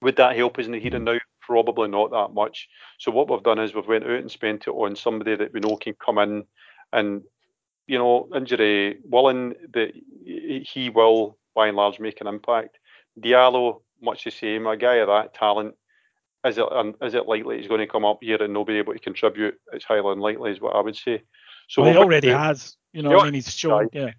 Would 0.02 0.16
that 0.16 0.36
help 0.36 0.58
us 0.58 0.66
in 0.66 0.72
the 0.72 0.80
here 0.80 0.94
and 0.94 1.04
now? 1.04 1.18
Probably 1.40 1.88
not 1.88 2.10
that 2.10 2.34
much. 2.34 2.68
So 2.98 3.12
what 3.12 3.30
we've 3.30 3.42
done 3.42 3.60
is 3.60 3.74
we've 3.74 3.86
went 3.86 4.04
out 4.04 4.10
and 4.10 4.30
spent 4.30 4.66
it 4.66 4.70
on 4.70 4.96
somebody 4.96 5.36
that 5.36 5.52
we 5.52 5.60
know 5.60 5.76
can 5.76 5.94
come 5.94 6.18
in 6.18 6.44
and 6.92 7.22
you 7.86 7.98
know, 7.98 8.28
injury 8.34 8.98
willing 9.04 9.54
that 9.72 9.92
he 10.24 10.90
will 10.90 11.38
by 11.56 11.66
and 11.66 11.76
large 11.76 11.98
make 11.98 12.20
an 12.20 12.28
impact. 12.28 12.78
Diallo, 13.18 13.80
much 14.00 14.22
the 14.24 14.30
same, 14.30 14.66
a 14.66 14.76
guy 14.76 14.96
of 14.96 15.08
that 15.08 15.34
talent. 15.34 15.74
Is 16.44 16.58
it 16.58 16.66
is 17.02 17.14
it 17.14 17.26
likely 17.26 17.58
he's 17.58 17.66
going 17.66 17.80
to 17.80 17.88
come 17.88 18.04
up 18.04 18.18
here 18.20 18.40
and 18.40 18.54
not 18.54 18.68
be 18.68 18.78
able 18.78 18.92
to 18.92 19.00
contribute? 19.00 19.58
It's 19.72 19.84
highly 19.84 20.12
unlikely, 20.12 20.52
is 20.52 20.60
what 20.60 20.76
I 20.76 20.80
would 20.80 20.94
say. 20.94 21.22
So 21.68 21.82
well, 21.82 21.92
he 21.92 21.98
already 21.98 22.28
has. 22.28 22.76
You 22.92 23.02
know, 23.02 23.18
I 23.18 23.24
mean, 23.24 23.34
he's 23.34 23.52
shown. 23.52 23.88
Yeah. 23.92 24.12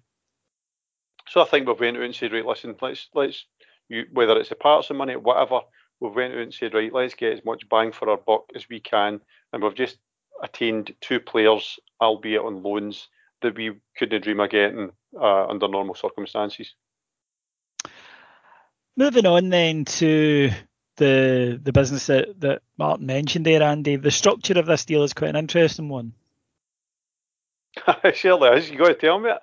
So 1.28 1.40
I 1.40 1.46
think 1.46 1.66
we've 1.66 1.80
went 1.80 1.96
out 1.96 2.02
and 2.02 2.14
said, 2.14 2.32
right, 2.32 2.44
listen, 2.44 2.74
let's 2.82 3.08
let's 3.14 3.46
you, 3.88 4.04
whether 4.12 4.38
it's 4.38 4.50
the 4.50 4.56
parts 4.56 4.90
of 4.90 4.96
money, 4.96 5.16
whatever, 5.16 5.60
we've 6.00 6.14
went 6.14 6.34
out 6.34 6.40
and 6.40 6.52
said, 6.52 6.74
right, 6.74 6.92
let's 6.92 7.14
get 7.14 7.32
as 7.32 7.44
much 7.44 7.68
bang 7.68 7.92
for 7.92 8.10
our 8.10 8.18
buck 8.18 8.44
as 8.54 8.68
we 8.68 8.80
can, 8.80 9.20
and 9.52 9.62
we've 9.62 9.74
just 9.74 9.98
attained 10.42 10.94
two 11.00 11.20
players, 11.20 11.78
albeit 12.00 12.42
on 12.42 12.62
loans, 12.62 13.08
that 13.42 13.56
we 13.56 13.72
couldn't 13.96 14.22
dream 14.22 14.40
of 14.40 14.50
getting 14.50 14.90
uh, 15.18 15.46
under 15.46 15.68
normal 15.68 15.94
circumstances. 15.94 16.74
Moving 18.98 19.26
on 19.26 19.48
then 19.48 19.84
to 19.84 20.50
the 20.96 21.60
the 21.62 21.72
business 21.72 22.08
that, 22.08 22.40
that 22.40 22.62
Martyn 22.76 23.06
mentioned 23.06 23.46
there, 23.46 23.62
Andy. 23.62 23.94
The 23.94 24.10
structure 24.10 24.58
of 24.58 24.66
this 24.66 24.86
deal 24.86 25.04
is 25.04 25.12
quite 25.12 25.30
an 25.30 25.36
interesting 25.36 25.88
one. 25.88 26.14
Surely 28.14 28.58
is. 28.58 28.68
You 28.68 28.76
got 28.76 28.88
to 28.88 28.94
tell 28.94 29.20
me 29.20 29.30
it. 29.30 29.38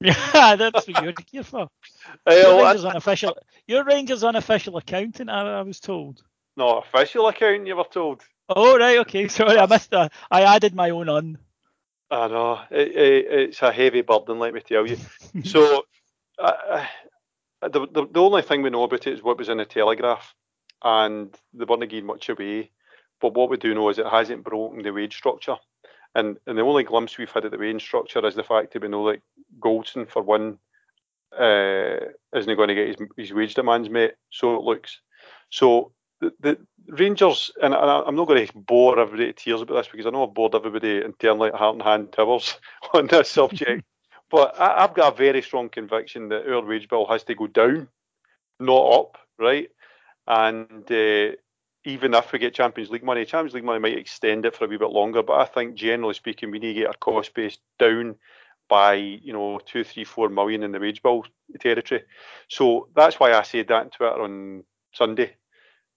Yeah, 0.00 0.56
that's 0.56 0.88
what 0.88 1.02
you're 1.02 1.12
here 1.30 1.44
for. 1.44 1.68
Uh, 2.26 2.32
your 2.32 2.64
Rangers 2.64 2.86
unofficial. 2.86 3.36
Your 3.66 3.84
Rangers 3.84 4.24
unofficial 4.24 4.78
accountant. 4.78 5.28
I, 5.28 5.58
I, 5.58 5.62
was 5.62 5.78
told. 5.78 6.22
No, 6.56 6.78
official 6.78 7.28
accountant. 7.28 7.68
You 7.68 7.76
were 7.76 7.84
told. 7.84 8.22
Oh 8.48 8.78
right, 8.78 8.98
okay. 9.00 9.28
Sorry, 9.28 9.58
I 9.58 9.66
missed 9.66 9.90
that. 9.90 10.12
I 10.30 10.42
added 10.42 10.74
my 10.74 10.88
own 10.88 11.10
on. 11.10 11.38
I 12.10 12.28
know 12.28 12.60
it, 12.70 12.88
it, 12.88 13.26
it's 13.30 13.62
a 13.62 13.70
heavy 13.70 14.00
burden. 14.00 14.38
Let 14.38 14.54
me 14.54 14.60
tell 14.60 14.86
you. 14.86 14.96
so, 15.44 15.84
uh, 16.38 16.86
the, 17.62 17.86
the, 17.92 18.06
the 18.10 18.20
only 18.20 18.42
thing 18.42 18.62
we 18.62 18.70
know 18.70 18.84
about 18.84 19.06
it 19.06 19.14
is 19.14 19.22
what 19.22 19.38
was 19.38 19.48
in 19.48 19.58
the 19.58 19.64
Telegraph, 19.64 20.34
and 20.82 21.36
they 21.52 21.64
weren't 21.64 22.04
much 22.04 22.28
away. 22.28 22.70
But 23.20 23.34
what 23.34 23.50
we 23.50 23.56
do 23.58 23.74
know 23.74 23.88
is 23.90 23.98
it 23.98 24.06
hasn't 24.06 24.44
broken 24.44 24.82
the 24.82 24.92
wage 24.92 25.16
structure. 25.16 25.56
And 26.14 26.38
and 26.46 26.58
the 26.58 26.62
only 26.62 26.84
glimpse 26.84 27.18
we've 27.18 27.30
had 27.30 27.44
of 27.44 27.52
the 27.52 27.58
wage 27.58 27.82
structure 27.82 28.26
is 28.26 28.34
the 28.34 28.42
fact 28.42 28.72
that 28.72 28.82
we 28.82 28.88
know 28.88 29.10
that 29.10 29.20
Goldson, 29.60 30.08
for 30.08 30.22
one, 30.22 30.58
uh, 31.38 31.96
isn't 32.34 32.56
going 32.56 32.68
to 32.68 32.74
get 32.74 32.88
his, 32.88 32.96
his 33.16 33.32
wage 33.32 33.54
demands 33.54 33.90
met. 33.90 34.16
So 34.30 34.56
it 34.56 34.62
looks. 34.62 35.00
So 35.50 35.92
the, 36.20 36.32
the 36.40 36.58
Rangers, 36.88 37.50
and 37.62 37.74
I, 37.74 38.02
I'm 38.06 38.16
not 38.16 38.26
going 38.26 38.46
to 38.46 38.52
bore 38.54 38.98
everybody 38.98 39.26
to 39.26 39.32
tears 39.32 39.60
about 39.60 39.74
this 39.74 39.88
because 39.88 40.06
I 40.06 40.10
know 40.10 40.26
I've 40.26 40.34
bored 40.34 40.54
everybody 40.54 41.02
internally 41.04 41.50
at 41.50 41.54
Heart 41.54 41.74
and 41.74 41.82
Hand 41.82 42.12
Towers 42.12 42.58
on 42.94 43.06
this 43.06 43.30
subject. 43.30 43.84
But 44.30 44.58
I, 44.60 44.82
have 44.82 44.94
got 44.94 45.12
a 45.12 45.16
very 45.16 45.42
strong 45.42 45.68
conviction 45.68 46.28
that 46.28 46.48
our 46.48 46.64
wage 46.64 46.88
bill 46.88 47.06
has 47.06 47.24
to 47.24 47.34
go 47.34 47.48
down, 47.48 47.88
not 48.60 49.00
up, 49.00 49.18
right? 49.38 49.68
And 50.26 50.90
uh, 50.90 51.32
even 51.84 52.14
if 52.14 52.32
we 52.32 52.38
get 52.38 52.54
Champions 52.54 52.90
League 52.90 53.02
money, 53.02 53.24
Champions 53.24 53.54
League 53.54 53.64
money 53.64 53.80
might 53.80 53.98
extend 53.98 54.46
it 54.46 54.54
for 54.54 54.66
a 54.66 54.68
wee 54.68 54.76
bit 54.76 54.90
longer. 54.90 55.22
But 55.22 55.40
I 55.40 55.46
think 55.46 55.74
generally 55.74 56.14
speaking, 56.14 56.50
we 56.50 56.60
need 56.60 56.74
to 56.74 56.80
get 56.80 56.88
our 56.88 56.94
cost 56.94 57.34
base 57.34 57.58
down 57.78 58.16
by 58.68 58.94
you 58.94 59.32
know 59.32 59.58
two, 59.66 59.82
three, 59.82 60.04
four 60.04 60.28
million 60.28 60.62
in 60.62 60.72
the 60.72 60.78
wage 60.78 61.02
bill 61.02 61.24
territory. 61.58 62.04
So 62.48 62.88
that's 62.94 63.18
why 63.18 63.32
I 63.32 63.42
said 63.42 63.68
that 63.68 63.82
on 63.82 63.90
Twitter 63.90 64.22
on 64.22 64.64
Sunday. 64.94 65.34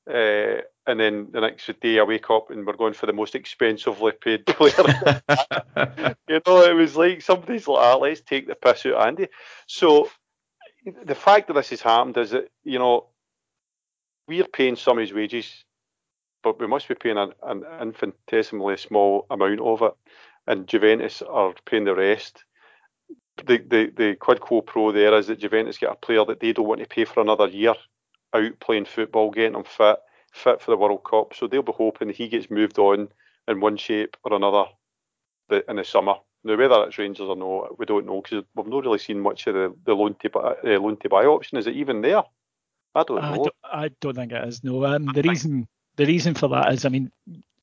Uh, 0.10 0.64
and 0.86 1.00
then 1.00 1.28
the 1.32 1.42
next 1.42 1.70
day 1.80 2.00
I 2.00 2.04
wake 2.04 2.30
up 2.30 2.52
and 2.52 2.66
we're 2.66 2.74
going 2.74 2.94
for 2.94 3.06
the 3.06 3.14
most 3.14 3.36
expensively 3.36 4.12
paid 4.12 4.46
player. 4.48 5.22
you 6.28 6.42
know, 6.46 6.64
it 6.64 6.76
was 6.76 6.96
like 6.96 7.22
somebody's 7.22 7.68
like, 7.68 7.80
ah, 7.80 7.96
let's 7.96 8.22
take 8.22 8.48
the 8.48 8.56
piss 8.56 8.86
out 8.88 8.94
of 8.94 9.08
Andy. 9.08 9.28
So 9.68 10.10
the 11.06 11.16
fact 11.16 11.48
that 11.48 11.54
this 11.54 11.70
has 11.70 11.82
happened 11.82 12.18
is 12.18 12.32
that, 12.32 12.50
you 12.64 12.80
know, 12.80 13.08
we're 14.28 14.46
paying 14.46 14.76
some 14.76 14.98
of 14.98 15.02
his 15.02 15.14
wages 15.14 15.64
but 16.44 16.60
we 16.60 16.68
must 16.68 16.88
be 16.88 16.96
paying 16.96 17.18
an, 17.18 17.34
an 17.42 17.64
infinitesimally 17.82 18.78
small 18.78 19.26
amount 19.32 19.62
of 19.62 19.82
it, 19.82 19.94
and 20.46 20.68
Juventus 20.68 21.22
are 21.22 21.56
paying 21.66 21.86
the 21.86 21.96
rest. 21.96 22.44
The, 23.38 23.58
the 23.58 23.92
the 23.96 24.16
quid 24.20 24.42
quo 24.42 24.62
pro 24.62 24.92
there 24.92 25.18
is 25.18 25.28
that 25.28 25.40
Juventus 25.40 25.80
get 25.80 25.92
a 25.92 25.96
player 25.96 26.24
that 26.26 26.40
they 26.40 26.54
don't 26.54 26.68
want 26.68 26.82
to 26.82 26.88
pay 26.88 27.06
for 27.06 27.22
another 27.22 27.48
year 27.48 27.74
out 28.34 28.60
playing 28.60 28.86
football, 28.86 29.32
getting 29.32 29.56
him 29.56 29.64
fit, 29.64 29.98
fit 30.34 30.62
for 30.62 30.72
the 30.72 30.78
World 30.78 31.04
Cup. 31.10 31.34
So 31.34 31.48
they'll 31.48 31.62
be 31.62 31.72
hoping 31.72 32.10
he 32.10 32.28
gets 32.28 32.50
moved 32.50 32.78
on 32.80 33.10
in 33.48 33.62
one 33.62 33.78
shape 33.78 34.18
or 34.24 34.36
another 34.36 34.66
in 35.68 35.78
the 35.78 35.84
summer. 35.84 36.16
Now, 36.44 36.58
whether 36.58 36.84
it's 36.84 36.98
Rangers 36.98 37.30
or 37.30 37.38
not, 37.38 37.80
we 37.80 37.86
don't 37.86 38.06
know 38.06 38.22
because 38.22 38.44
we've 38.56 38.68
not 38.68 38.84
really 38.84 39.00
seen 39.00 39.20
much 39.20 39.48
of 39.48 39.54
the, 39.54 39.74
the 39.86 39.94
loan 39.94 40.16
to 40.22 40.30
buy, 40.30 40.56
uh, 40.64 40.80
loan 40.80 40.98
to 40.98 41.10
buy 41.10 41.24
option. 41.24 41.58
Is 41.58 41.68
it 41.68 41.76
even 41.76 42.02
there? 42.02 42.24
I 42.96 43.04
don't 43.04 43.22
know. 43.22 43.28
I 43.28 43.36
don't, 43.36 43.56
I 43.64 43.90
don't 44.02 44.16
think 44.16 44.32
it 44.34 44.48
is. 44.48 44.64
No, 44.64 44.86
um, 44.86 45.06
the 45.06 45.22
reason 45.22 45.68
the 45.96 46.06
reason 46.06 46.34
for 46.34 46.50
that 46.50 46.74
is, 46.74 46.86
I 46.86 46.90
mean, 46.90 47.12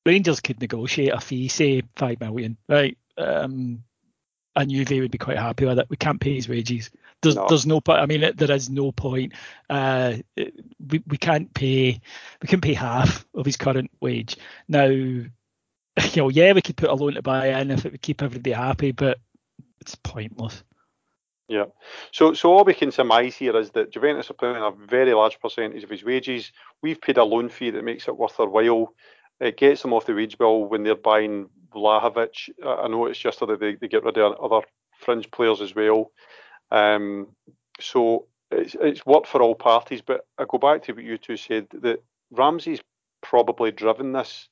Rangers 0.07 0.41
could 0.41 0.61
negotiate 0.61 1.13
a 1.13 1.21
fee, 1.21 1.49
say 1.49 1.83
five 1.97 2.21
million, 2.21 2.57
right? 2.69 2.97
Um, 3.19 3.85
and 4.61 4.71
Juve 4.71 5.01
would 5.01 5.11
be 5.11 5.19
quite 5.19 5.39
happy 5.39 5.65
with 5.65 5.79
it. 5.79 5.87
We 5.89 5.97
can't 5.97 6.21
pay 6.21 6.35
his 6.35 6.49
wages. 6.49 6.91
There's 7.23 7.37
no. 7.37 7.47
there's 7.49 7.67
no 7.67 7.81
point. 7.81 8.01
I 8.01 8.07
mean, 8.07 8.33
there 8.35 8.51
is 8.51 8.71
no 8.71 8.93
point. 8.93 9.33
Uh, 9.69 10.17
we 10.37 11.03
we 11.07 11.19
can't 11.19 11.53
pay 11.53 12.01
we 12.41 12.49
can 12.49 12.61
pay 12.61 12.75
half 12.75 13.27
of 13.35 13.45
his 13.47 13.57
current 13.57 13.91
wage 14.01 14.37
now. 14.69 14.89
You 16.13 16.23
know, 16.23 16.29
yeah, 16.31 16.53
we 16.53 16.63
could 16.63 16.77
put 16.77 16.89
a 16.89 16.95
loan 16.95 17.15
to 17.15 17.21
buy 17.21 17.49
in 17.49 17.71
if 17.71 17.85
it 17.85 17.93
would 17.93 18.01
keep 18.01 18.23
everybody 18.23 18.53
happy, 18.53 18.93
but 18.93 19.19
it's 19.81 19.97
pointless. 19.97 20.63
Yeah. 21.49 21.65
So 22.13 22.33
so 22.33 22.53
all 22.53 22.65
we 22.65 22.75
can 22.75 22.93
surmise 22.93 23.35
here 23.35 23.57
is 23.59 23.71
that 23.73 23.91
Juventus 23.91 24.31
are 24.31 24.35
paying 24.35 24.57
a 24.57 24.71
very 24.71 25.13
large 25.13 25.41
percentage 25.41 25.83
of 25.83 25.91
his 25.91 26.05
wages. 26.05 26.53
We've 26.81 27.01
paid 27.01 27.19
a 27.19 27.25
loan 27.25 27.49
fee 27.49 27.71
that 27.71 27.85
makes 27.85 28.07
it 28.07 28.17
worth 28.17 28.37
their 28.37 28.47
while. 28.47 28.95
It 29.41 29.57
gets 29.57 29.83
them 29.83 29.93
off 29.93 30.07
the 30.07 30.15
wage 30.15 30.39
bill 30.39 30.65
when 30.65 30.83
they're 30.83 30.95
buying 30.95 31.49
Vlahovic. 31.75 32.51
I 32.65 32.89
noticed 32.89 33.25
yesterday 33.25 33.57
they, 33.59 33.75
they 33.77 33.89
get 33.89 34.05
rid 34.05 34.19
of 34.19 34.39
other 34.39 34.67
fringe 34.99 35.31
players 35.31 35.61
as 35.61 35.75
well. 35.75 36.13
Um, 36.71 37.29
so 37.81 38.27
it's 38.51 38.77
it's 38.81 39.07
worked 39.07 39.27
for 39.27 39.43
all 39.43 39.55
parties. 39.55 40.03
But 40.03 40.27
I 40.39 40.45
go 40.49 40.59
back 40.59 40.83
to 40.85 40.93
what 40.93 41.05
you 41.05 41.17
two 41.19 41.37
said 41.37 41.69
that 41.73 42.03
Ramsey's 42.31 42.81
probably 43.23 43.71
driven 43.71 44.13
this 44.13 44.49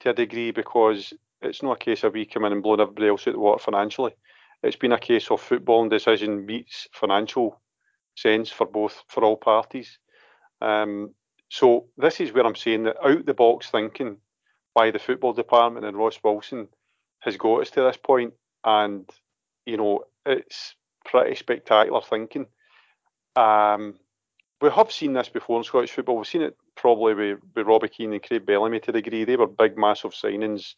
to 0.00 0.10
a 0.10 0.14
degree 0.14 0.52
because 0.52 1.12
it's 1.42 1.62
not 1.62 1.72
a 1.80 1.84
case 1.84 2.04
of 2.04 2.14
we 2.14 2.24
come 2.24 2.44
in 2.44 2.52
and 2.52 2.62
blowing 2.62 2.80
everybody 2.80 3.08
else 3.08 3.26
out 3.26 3.34
the 3.34 3.38
water 3.38 3.62
financially 3.62 4.14
it's 4.62 4.76
been 4.76 4.92
a 4.92 4.98
case 4.98 5.30
of 5.30 5.40
footballing 5.40 5.90
decision 5.90 6.44
meets 6.44 6.88
financial 6.92 7.60
sense 8.16 8.50
for 8.50 8.66
both 8.66 9.04
for 9.08 9.24
all 9.24 9.36
parties. 9.36 9.98
Um, 10.60 11.14
so 11.48 11.86
this 11.96 12.20
is 12.20 12.32
where 12.32 12.44
I'm 12.44 12.56
saying 12.56 12.84
that 12.84 12.96
out 13.02 13.24
the 13.24 13.34
box 13.34 13.70
thinking 13.70 14.16
by 14.78 14.92
the 14.92 14.98
football 15.00 15.32
department 15.32 15.84
and 15.84 15.96
Ross 15.96 16.20
Wilson 16.22 16.68
has 17.18 17.36
got 17.36 17.62
us 17.62 17.70
to 17.70 17.82
this 17.82 17.96
point, 17.96 18.32
and 18.64 19.10
you 19.66 19.76
know 19.76 20.04
it's 20.24 20.76
pretty 21.04 21.34
spectacular 21.34 22.00
thinking. 22.00 22.46
Um, 23.34 23.94
we 24.60 24.70
have 24.70 24.92
seen 24.92 25.14
this 25.14 25.28
before 25.28 25.58
in 25.58 25.64
Scottish 25.64 25.90
football. 25.90 26.16
We've 26.16 26.28
seen 26.28 26.42
it 26.42 26.56
probably 26.76 27.14
with, 27.14 27.40
with 27.56 27.66
Robbie 27.66 27.88
Keane 27.88 28.12
and 28.12 28.22
Craig 28.22 28.46
Bellamy 28.46 28.78
to 28.78 28.90
a 28.90 28.92
degree. 28.92 29.24
They 29.24 29.34
were 29.34 29.48
big, 29.48 29.76
massive 29.76 30.12
signings 30.12 30.74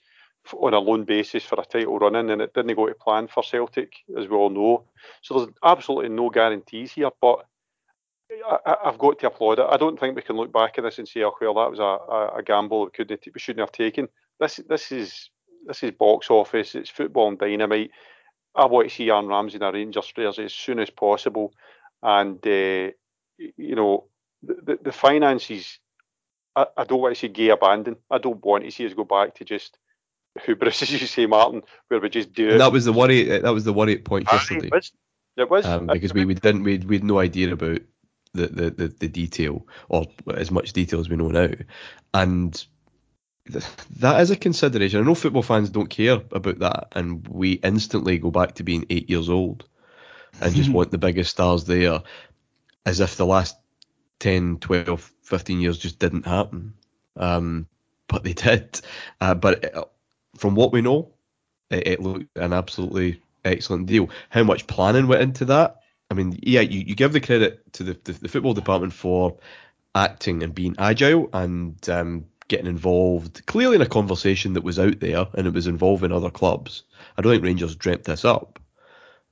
on 0.58 0.72
a 0.72 0.78
loan 0.78 1.04
basis 1.04 1.44
for 1.44 1.60
a 1.60 1.64
title 1.66 1.98
run 1.98 2.16
in, 2.16 2.30
and 2.30 2.40
it 2.40 2.54
didn't 2.54 2.76
go 2.76 2.86
to 2.86 2.94
plan 2.94 3.28
for 3.28 3.42
Celtic, 3.42 3.92
as 4.16 4.28
we 4.28 4.34
all 4.34 4.48
know. 4.48 4.84
So 5.20 5.34
there's 5.34 5.50
absolutely 5.62 6.08
no 6.08 6.30
guarantees 6.30 6.92
here, 6.92 7.10
but 7.20 7.44
I, 8.66 8.76
have 8.84 8.98
got 8.98 9.18
to 9.18 9.26
applaud 9.26 9.58
it. 9.58 9.66
I 9.68 9.76
don't 9.76 9.98
think 9.98 10.16
we 10.16 10.22
can 10.22 10.36
look 10.36 10.52
back 10.52 10.78
at 10.78 10.84
this 10.84 10.98
and 10.98 11.08
say, 11.08 11.22
"Oh, 11.22 11.34
well, 11.40 11.54
that 11.54 11.70
was 11.70 11.78
a, 11.78 12.38
a 12.38 12.42
gamble 12.42 12.88
couldn't 12.90 13.26
we 13.32 13.40
shouldn't 13.40 13.60
have 13.60 13.72
taken." 13.72 14.08
This 14.38 14.60
this 14.68 14.92
is 14.92 15.30
this 15.66 15.82
is 15.82 15.92
box 15.92 16.30
office. 16.30 16.74
It's 16.74 16.90
football 16.90 17.28
and 17.28 17.38
dynamite. 17.38 17.90
I 18.54 18.66
want 18.66 18.88
to 18.88 18.94
see 18.94 19.10
Aaron 19.10 19.26
Ramsey 19.26 19.56
in 19.56 19.62
a 19.62 19.72
Rangers 19.72 20.12
jersey 20.14 20.44
as 20.44 20.54
soon 20.54 20.80
as 20.80 20.90
possible, 20.90 21.52
and 22.02 22.38
uh, 22.46 22.90
you 23.38 23.74
know 23.74 24.06
the, 24.42 24.54
the, 24.62 24.78
the 24.84 24.92
finances. 24.92 25.78
I, 26.56 26.66
I, 26.76 26.84
don't 26.84 27.00
want 27.00 27.14
to 27.14 27.20
see 27.20 27.28
gay 27.28 27.50
abandon. 27.50 27.96
I 28.10 28.18
don't 28.18 28.44
want 28.44 28.64
to 28.64 28.70
see 28.72 28.84
us 28.84 28.94
go 28.94 29.04
back 29.04 29.36
to 29.36 29.44
just 29.44 29.78
hubris, 30.44 30.82
as 30.82 30.92
you 30.92 31.06
say, 31.06 31.26
Martyn, 31.26 31.62
where 31.88 32.00
we 32.00 32.10
just 32.10 32.32
do. 32.32 32.50
And 32.50 32.60
that 32.60 32.72
was 32.72 32.84
the 32.84 32.92
worry. 32.92 33.24
That 33.24 33.54
was 33.54 33.64
the 33.64 33.72
worry 33.72 33.98
point 33.98 34.26
yesterday. 34.30 34.66
It 34.66 34.72
was. 34.72 34.92
It 35.36 35.50
was. 35.50 35.64
Um, 35.64 35.86
because 35.86 36.12
we, 36.12 36.24
we 36.24 36.34
didn't 36.34 36.64
we, 36.64 36.78
we 36.78 36.96
had 36.96 37.04
no 37.04 37.18
idea 37.18 37.52
about 37.52 37.80
the, 38.34 38.46
the, 38.46 38.70
the, 38.70 38.88
the 38.88 39.08
detail 39.08 39.66
or 39.88 40.06
as 40.34 40.50
much 40.50 40.72
detail 40.72 41.00
as 41.00 41.08
we 41.08 41.16
know 41.16 41.28
now, 41.28 41.50
and 42.14 42.64
that 43.98 44.20
is 44.20 44.30
a 44.30 44.36
consideration. 44.36 45.00
I 45.00 45.04
know 45.04 45.14
football 45.14 45.42
fans 45.42 45.70
don't 45.70 45.90
care 45.90 46.20
about 46.32 46.58
that, 46.60 46.88
and 46.92 47.26
we 47.28 47.52
instantly 47.52 48.18
go 48.18 48.30
back 48.30 48.54
to 48.56 48.64
being 48.64 48.86
eight 48.90 49.10
years 49.10 49.28
old 49.28 49.64
and 50.40 50.54
just 50.54 50.70
want 50.72 50.90
the 50.90 50.98
biggest 50.98 51.30
stars 51.30 51.64
there, 51.64 52.02
as 52.86 53.00
if 53.00 53.16
the 53.16 53.26
last 53.26 53.56
10, 54.20 54.58
12, 54.58 55.12
15 55.22 55.60
years 55.60 55.78
just 55.78 55.98
didn't 55.98 56.26
happen. 56.26 56.74
Um, 57.16 57.66
but 58.08 58.24
they 58.24 58.32
did. 58.32 58.80
Uh, 59.20 59.34
but 59.34 59.92
from 60.36 60.54
what 60.54 60.72
we 60.72 60.82
know, 60.82 61.12
it, 61.70 61.86
it, 61.86 62.00
looked 62.00 62.36
an 62.36 62.52
absolutely 62.52 63.22
excellent 63.44 63.86
deal. 63.86 64.10
How 64.28 64.42
much 64.42 64.66
planning 64.66 65.08
went 65.08 65.22
into 65.22 65.44
that? 65.46 65.79
I 66.10 66.14
mean, 66.14 66.38
yeah, 66.42 66.60
you, 66.60 66.80
you 66.80 66.94
give 66.94 67.12
the 67.12 67.20
credit 67.20 67.72
to 67.74 67.84
the, 67.84 67.98
the, 68.04 68.12
the 68.12 68.28
football 68.28 68.54
department 68.54 68.92
for 68.92 69.38
acting 69.94 70.42
and 70.42 70.54
being 70.54 70.74
agile 70.78 71.28
and 71.32 71.88
um, 71.88 72.26
getting 72.48 72.66
involved 72.66 73.46
clearly 73.46 73.76
in 73.76 73.82
a 73.82 73.86
conversation 73.86 74.54
that 74.54 74.64
was 74.64 74.78
out 74.78 75.00
there 75.00 75.26
and 75.34 75.46
it 75.46 75.54
was 75.54 75.68
involving 75.68 76.12
other 76.12 76.30
clubs. 76.30 76.82
I 77.16 77.22
don't 77.22 77.32
think 77.32 77.44
Rangers 77.44 77.76
dreamt 77.76 78.04
this 78.04 78.24
up. 78.24 78.58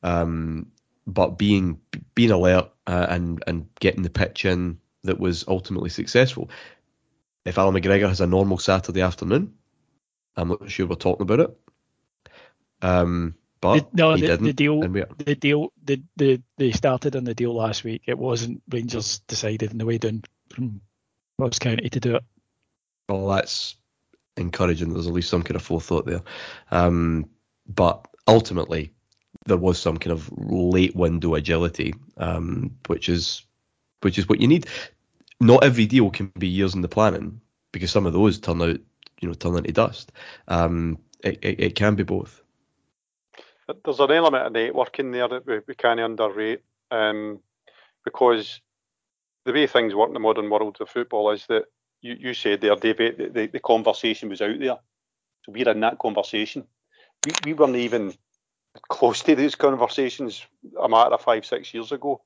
Um, 0.03 0.71
but 1.09 1.39
being 1.39 1.81
being 2.15 2.31
alert 2.31 2.71
uh, 2.87 3.07
and 3.09 3.43
and 3.47 3.67
getting 3.81 4.03
the 4.03 4.11
pitch 4.11 4.45
in 4.45 4.79
that 5.05 5.19
was 5.19 5.45
ultimately 5.49 5.91
successful. 5.91 6.51
If 7.45 7.57
Allan 7.57 7.75
McGregor 7.75 8.09
has 8.09 8.21
a 8.21 8.27
normal 8.27 8.59
Saturday 8.59 9.01
afternoon, 9.01 9.55
I'm 10.37 10.49
not 10.49 10.71
sure 10.71 10.87
we're 10.87 10.97
talking 10.97 11.23
about 11.23 11.41
it. 11.41 11.59
Um, 12.83 13.35
but 13.61 13.93
no, 13.95 14.17
the, 14.17 14.37
the, 14.37 14.53
deal, 14.53 14.81
the 14.81 15.35
deal, 15.35 15.73
the, 15.85 16.03
the 16.17 16.43
they 16.57 16.73
started 16.73 17.17
on 17.17 17.25
the 17.25 17.35
deal 17.35 17.55
last 17.55 17.85
week. 17.85 18.03
It 18.07 18.19
wasn't 18.19 18.63
Rangers 18.69 19.21
decided 19.21 19.73
in 19.73 19.79
the 19.79 19.87
way 19.87 19.99
down 19.99 20.23
from 20.51 20.81
Ross 21.39 21.59
County 21.59 21.89
to 21.89 22.01
do 22.01 22.17
it. 22.17 22.25
Well, 23.09 23.29
that's 23.29 23.77
encouraging. 24.37 24.93
There's 24.93 25.07
at 25.07 25.13
least 25.13 25.31
some 25.31 25.43
kind 25.43 25.57
of 25.57 25.63
forethought 25.63 26.07
there. 26.07 26.23
Um, 26.71 27.29
but 27.67 28.07
ultimately, 28.27 28.93
there 29.47 29.57
was 29.57 29.79
some 29.79 29.97
kind 29.97 30.13
of 30.13 30.31
late 30.37 30.95
window 30.95 31.35
agility, 31.35 31.95
um, 32.17 32.77
which 32.87 33.09
is 33.09 33.45
which 34.03 34.19
is 34.19 34.29
what 34.29 34.41
you 34.41 34.49
need. 34.49 34.67
Not 35.41 35.65
every 35.65 35.87
deal 35.87 36.11
can 36.11 36.33
be 36.39 36.49
years 36.49 36.75
in 36.75 36.83
the 36.83 36.89
planning 36.89 37.41
because 37.73 37.91
some 37.91 38.07
of 38.07 38.13
those 38.13 38.39
turn 38.39 38.63
out 38.63 38.81
you 39.21 39.29
know 39.29 39.35
turn 39.35 39.57
into 39.57 39.73
dust. 39.73 40.13
Um, 40.47 40.99
it, 41.23 41.39
it, 41.43 41.61
it, 41.61 41.75
can 41.75 41.95
be 41.95 42.05
both. 42.05 42.43
There's 43.85 44.01
an 44.01 44.11
element 44.11 44.47
of 44.47 44.53
networking 44.53 45.13
there 45.13 45.29
that 45.29 45.47
we, 45.47 45.61
we 45.67 45.75
can't 45.75 46.01
underrate, 46.01 46.63
um, 46.91 47.41
because 48.05 48.61
the 49.45 49.53
way 49.53 49.67
things 49.67 49.95
work 49.95 50.09
in 50.09 50.15
the 50.15 50.21
modern 50.21 50.49
world 50.51 50.79
of 50.81 50.89
football 50.89 51.31
is 51.31 51.47
that 51.47 51.65
you, 52.01 52.17
you 52.19 52.35
said 52.35 52.61
there, 52.61 52.77
David, 52.77 53.19
the, 53.19 53.29
the, 53.29 53.47
the 53.47 53.61
conversation 53.61 54.29
was 54.29 54.41
out 54.41 54.59
there. 54.59 54.79
So 55.45 55.53
we're 55.53 55.69
in 55.69 55.81
that 55.81 55.99
conversation. 55.99 56.65
We, 57.27 57.33
we 57.45 57.53
weren't 57.55 57.77
even 57.77 58.15
close 58.89 59.23
to 59.23 59.35
these 59.35 59.55
conversations 59.55 60.45
a 60.81 60.89
matter 60.89 61.15
of 61.15 61.21
five, 61.21 61.45
six 61.45 61.75
years 61.75 61.93
ago. 61.93 62.23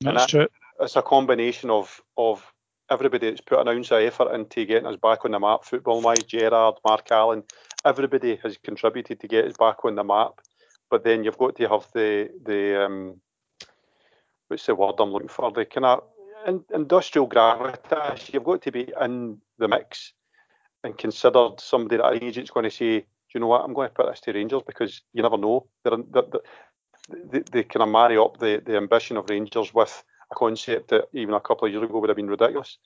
That's 0.00 0.18
that, 0.18 0.28
true. 0.28 0.48
It's 0.80 0.96
a 0.96 1.02
combination 1.02 1.70
of 1.70 2.00
of 2.16 2.52
everybody 2.90 3.30
that's 3.30 3.40
put 3.40 3.60
an 3.60 3.68
ounce 3.68 3.92
of 3.92 4.02
effort 4.02 4.34
into 4.34 4.64
getting 4.64 4.86
us 4.86 4.96
back 4.96 5.24
on 5.24 5.30
the 5.30 5.38
map, 5.38 5.64
football 5.64 6.00
wise, 6.00 6.24
Gerrard, 6.24 6.74
Mark 6.84 7.10
Allen, 7.12 7.44
everybody 7.84 8.36
has 8.42 8.58
contributed 8.58 9.20
to 9.20 9.28
get 9.28 9.44
us 9.44 9.56
back 9.56 9.84
on 9.84 9.94
the 9.94 10.02
map. 10.02 10.40
But 10.90 11.04
then 11.04 11.24
you've 11.24 11.38
got 11.38 11.56
to 11.56 11.68
have 11.68 11.86
the 11.94 12.30
the 12.44 12.84
um, 12.84 13.20
what's 14.48 14.66
the 14.66 14.74
word 14.74 14.96
I'm 14.98 15.12
looking 15.12 15.28
for? 15.28 15.52
The 15.52 15.64
kind 15.64 15.86
of 15.86 16.02
in, 16.46 16.64
industrial 16.74 17.28
gravitas. 17.28 18.32
You've 18.32 18.44
got 18.44 18.62
to 18.62 18.72
be 18.72 18.92
in 19.00 19.38
the 19.58 19.68
mix 19.68 20.12
and 20.82 20.96
considered 20.96 21.60
somebody 21.60 21.98
that 21.98 22.12
an 22.12 22.24
agent's 22.24 22.50
going 22.50 22.64
to 22.64 22.70
say, 22.70 23.00
Do 23.00 23.06
you 23.34 23.40
know 23.40 23.48
what? 23.48 23.64
I'm 23.64 23.74
going 23.74 23.88
to 23.88 23.94
put 23.94 24.10
this 24.10 24.20
to 24.22 24.32
Rangers 24.32 24.62
because 24.66 25.02
you 25.12 25.22
never 25.22 25.38
know. 25.38 25.66
They're, 25.84 25.98
they're, 26.10 26.22
they're, 26.30 27.20
they, 27.30 27.42
they 27.52 27.62
kind 27.64 27.82
of 27.82 27.88
marry 27.88 28.16
up 28.16 28.38
the, 28.38 28.62
the 28.64 28.76
ambition 28.76 29.16
of 29.16 29.28
Rangers 29.28 29.74
with 29.74 30.02
a 30.30 30.34
concept 30.34 30.88
that 30.90 31.08
even 31.12 31.34
a 31.34 31.40
couple 31.40 31.66
of 31.66 31.72
years 31.72 31.84
ago 31.84 31.98
would 31.98 32.08
have 32.08 32.16
been 32.16 32.30
ridiculous. 32.30 32.78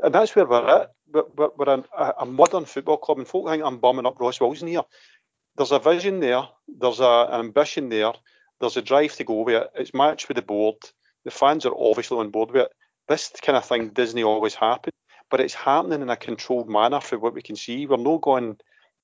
And 0.00 0.14
that's 0.14 0.34
where 0.34 0.46
we're 0.46 0.68
at. 0.68 0.92
We're, 1.12 1.48
we're 1.56 1.74
an, 1.74 1.84
a, 1.96 2.26
modern 2.26 2.64
football 2.64 2.96
club, 2.96 3.18
and 3.18 3.28
folk 3.28 3.48
think 3.48 3.62
I'm 3.62 3.78
bumming 3.78 4.06
up 4.06 4.18
Ross 4.18 4.40
Wilson 4.40 4.68
here. 4.68 4.82
There's 5.56 5.72
a 5.72 5.78
vision 5.78 6.20
there, 6.20 6.48
there's 6.66 7.00
an 7.00 7.28
ambition 7.32 7.88
there, 7.88 8.12
there's 8.60 8.76
a 8.76 8.82
drive 8.82 9.14
to 9.16 9.24
go 9.24 9.42
with 9.42 9.56
it. 9.56 9.70
It's 9.74 9.94
matched 9.94 10.28
with 10.28 10.36
the 10.36 10.42
board. 10.42 10.76
The 11.24 11.30
fans 11.30 11.66
are 11.66 11.74
obviously 11.76 12.18
on 12.18 12.30
board 12.30 12.50
with 12.52 12.62
it. 12.62 12.72
This 13.08 13.30
kind 13.42 13.56
of 13.56 13.64
thing 13.64 13.88
doesn't 13.88 14.22
always 14.22 14.54
happen. 14.54 14.92
but 15.30 15.40
it's 15.40 15.54
happening 15.54 16.02
in 16.02 16.10
a 16.10 16.16
controlled 16.16 16.68
manner 16.68 17.00
for 17.00 17.18
what 17.18 17.32
we 17.32 17.40
can 17.40 17.56
see. 17.56 17.86
We're 17.86 17.96
not 17.96 18.20
going 18.20 18.58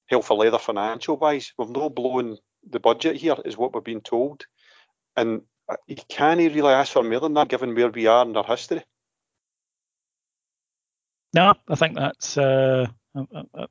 hell 0.08 0.20
for 0.20 0.36
leather 0.36 0.58
financial 0.58 1.16
wise. 1.16 1.54
We've 1.56 1.70
not 1.70 1.94
blown 1.94 2.36
the 2.68 2.80
budget 2.80 3.16
here, 3.16 3.36
is 3.46 3.56
what 3.56 3.72
we're 3.72 3.80
being 3.80 4.02
told. 4.02 4.44
And 5.16 5.42
uh, 5.68 5.76
you 5.86 5.96
can't 6.08 6.38
really 6.38 6.72
ask 6.72 6.92
for 6.92 7.02
more 7.02 7.20
than 7.20 7.32
that 7.34 7.48
given 7.48 7.74
where 7.74 7.88
we 7.90 8.06
are 8.06 8.26
in 8.26 8.36
our 8.36 8.44
history. 8.44 8.82
No, 11.34 11.54
I 11.66 11.74
think 11.74 11.96
that's 11.96 12.36
uh, 12.36 12.88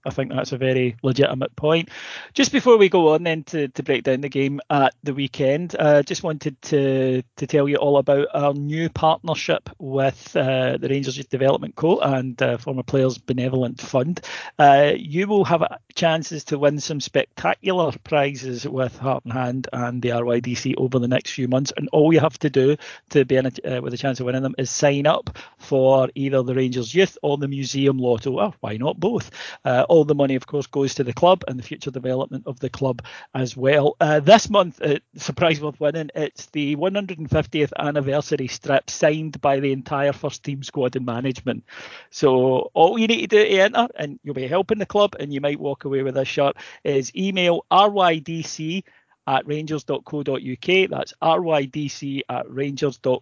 I 0.05 0.09
think 0.09 0.31
that's 0.31 0.51
a 0.51 0.57
very 0.57 0.95
legitimate 1.03 1.55
point. 1.55 1.89
Just 2.33 2.51
before 2.51 2.77
we 2.77 2.89
go 2.89 3.13
on 3.13 3.23
then 3.23 3.43
to, 3.45 3.67
to 3.69 3.83
break 3.83 4.03
down 4.03 4.21
the 4.21 4.29
game 4.29 4.59
at 4.69 4.93
the 5.03 5.13
weekend, 5.13 5.75
I 5.79 5.83
uh, 5.83 6.03
just 6.03 6.23
wanted 6.23 6.61
to 6.63 7.23
to 7.37 7.47
tell 7.47 7.67
you 7.67 7.77
all 7.77 7.97
about 7.97 8.27
our 8.33 8.53
new 8.53 8.89
partnership 8.89 9.69
with 9.77 10.35
uh, 10.35 10.77
the 10.77 10.89
Rangers 10.89 11.17
Youth 11.17 11.29
Development 11.29 11.75
Co 11.75 11.99
and 11.99 12.41
uh, 12.41 12.57
Former 12.57 12.83
Players 12.83 13.17
Benevolent 13.17 13.81
Fund. 13.81 14.21
Uh, 14.57 14.93
you 14.95 15.27
will 15.27 15.45
have 15.45 15.63
chances 15.95 16.45
to 16.45 16.57
win 16.57 16.79
some 16.79 16.99
spectacular 16.99 17.91
prizes 18.03 18.67
with 18.67 18.97
Heart 18.97 19.25
and 19.25 19.33
Hand 19.33 19.67
and 19.73 20.01
the 20.01 20.09
RYDC 20.09 20.75
over 20.77 20.99
the 20.99 21.07
next 21.07 21.31
few 21.31 21.47
months, 21.47 21.73
and 21.75 21.89
all 21.91 22.13
you 22.13 22.19
have 22.19 22.37
to 22.39 22.49
do 22.49 22.77
to 23.09 23.25
be 23.25 23.35
in 23.35 23.45
a, 23.47 23.77
uh, 23.77 23.81
with 23.81 23.93
a 23.93 23.97
chance 23.97 24.19
of 24.19 24.25
winning 24.25 24.43
them 24.43 24.55
is 24.57 24.69
sign 24.69 25.07
up 25.07 25.37
for 25.57 26.09
either 26.15 26.43
the 26.43 26.55
Rangers 26.55 26.93
Youth 26.93 27.17
or 27.21 27.37
the 27.37 27.47
Museum 27.47 27.97
Lotto. 27.97 28.31
Well, 28.31 28.55
why 28.59 28.77
not 28.77 28.99
both? 28.99 29.31
Uh, 29.65 29.85
all 29.89 30.03
the 30.03 30.15
money, 30.15 30.35
of 30.35 30.47
course, 30.47 30.67
goes 30.67 30.95
to 30.95 31.03
the 31.03 31.13
club 31.13 31.43
and 31.47 31.57
the 31.57 31.63
future 31.63 31.91
development 31.91 32.43
of 32.47 32.59
the 32.59 32.69
club 32.69 33.03
as 33.33 33.55
well. 33.55 33.95
Uh, 33.99 34.19
this 34.19 34.49
month, 34.49 34.81
uh, 34.81 34.99
surprise 35.15 35.61
worth 35.61 35.79
winning, 35.79 36.09
it's 36.15 36.47
the 36.47 36.75
150th 36.75 37.71
anniversary 37.77 38.47
strip 38.47 38.89
signed 38.89 39.39
by 39.41 39.59
the 39.59 39.71
entire 39.71 40.13
first 40.13 40.43
team 40.43 40.63
squad 40.63 40.95
and 40.95 41.05
management. 41.05 41.63
So 42.09 42.71
all 42.73 42.97
you 42.97 43.07
need 43.07 43.21
to 43.21 43.27
do 43.27 43.43
to 43.43 43.59
enter, 43.61 43.87
and 43.95 44.19
you'll 44.23 44.33
be 44.33 44.47
helping 44.47 44.79
the 44.79 44.85
club, 44.85 45.15
and 45.19 45.33
you 45.33 45.41
might 45.41 45.59
walk 45.59 45.85
away 45.85 46.03
with 46.03 46.15
this 46.15 46.27
shirt, 46.27 46.57
is 46.83 47.15
email 47.15 47.65
rydc 47.71 48.83
at 49.27 49.45
rangers.co.uk. 49.45 50.89
That's 50.89 51.13
rydc 51.21 52.21
at 52.29 52.49
rangers.co.uk. 52.49 53.17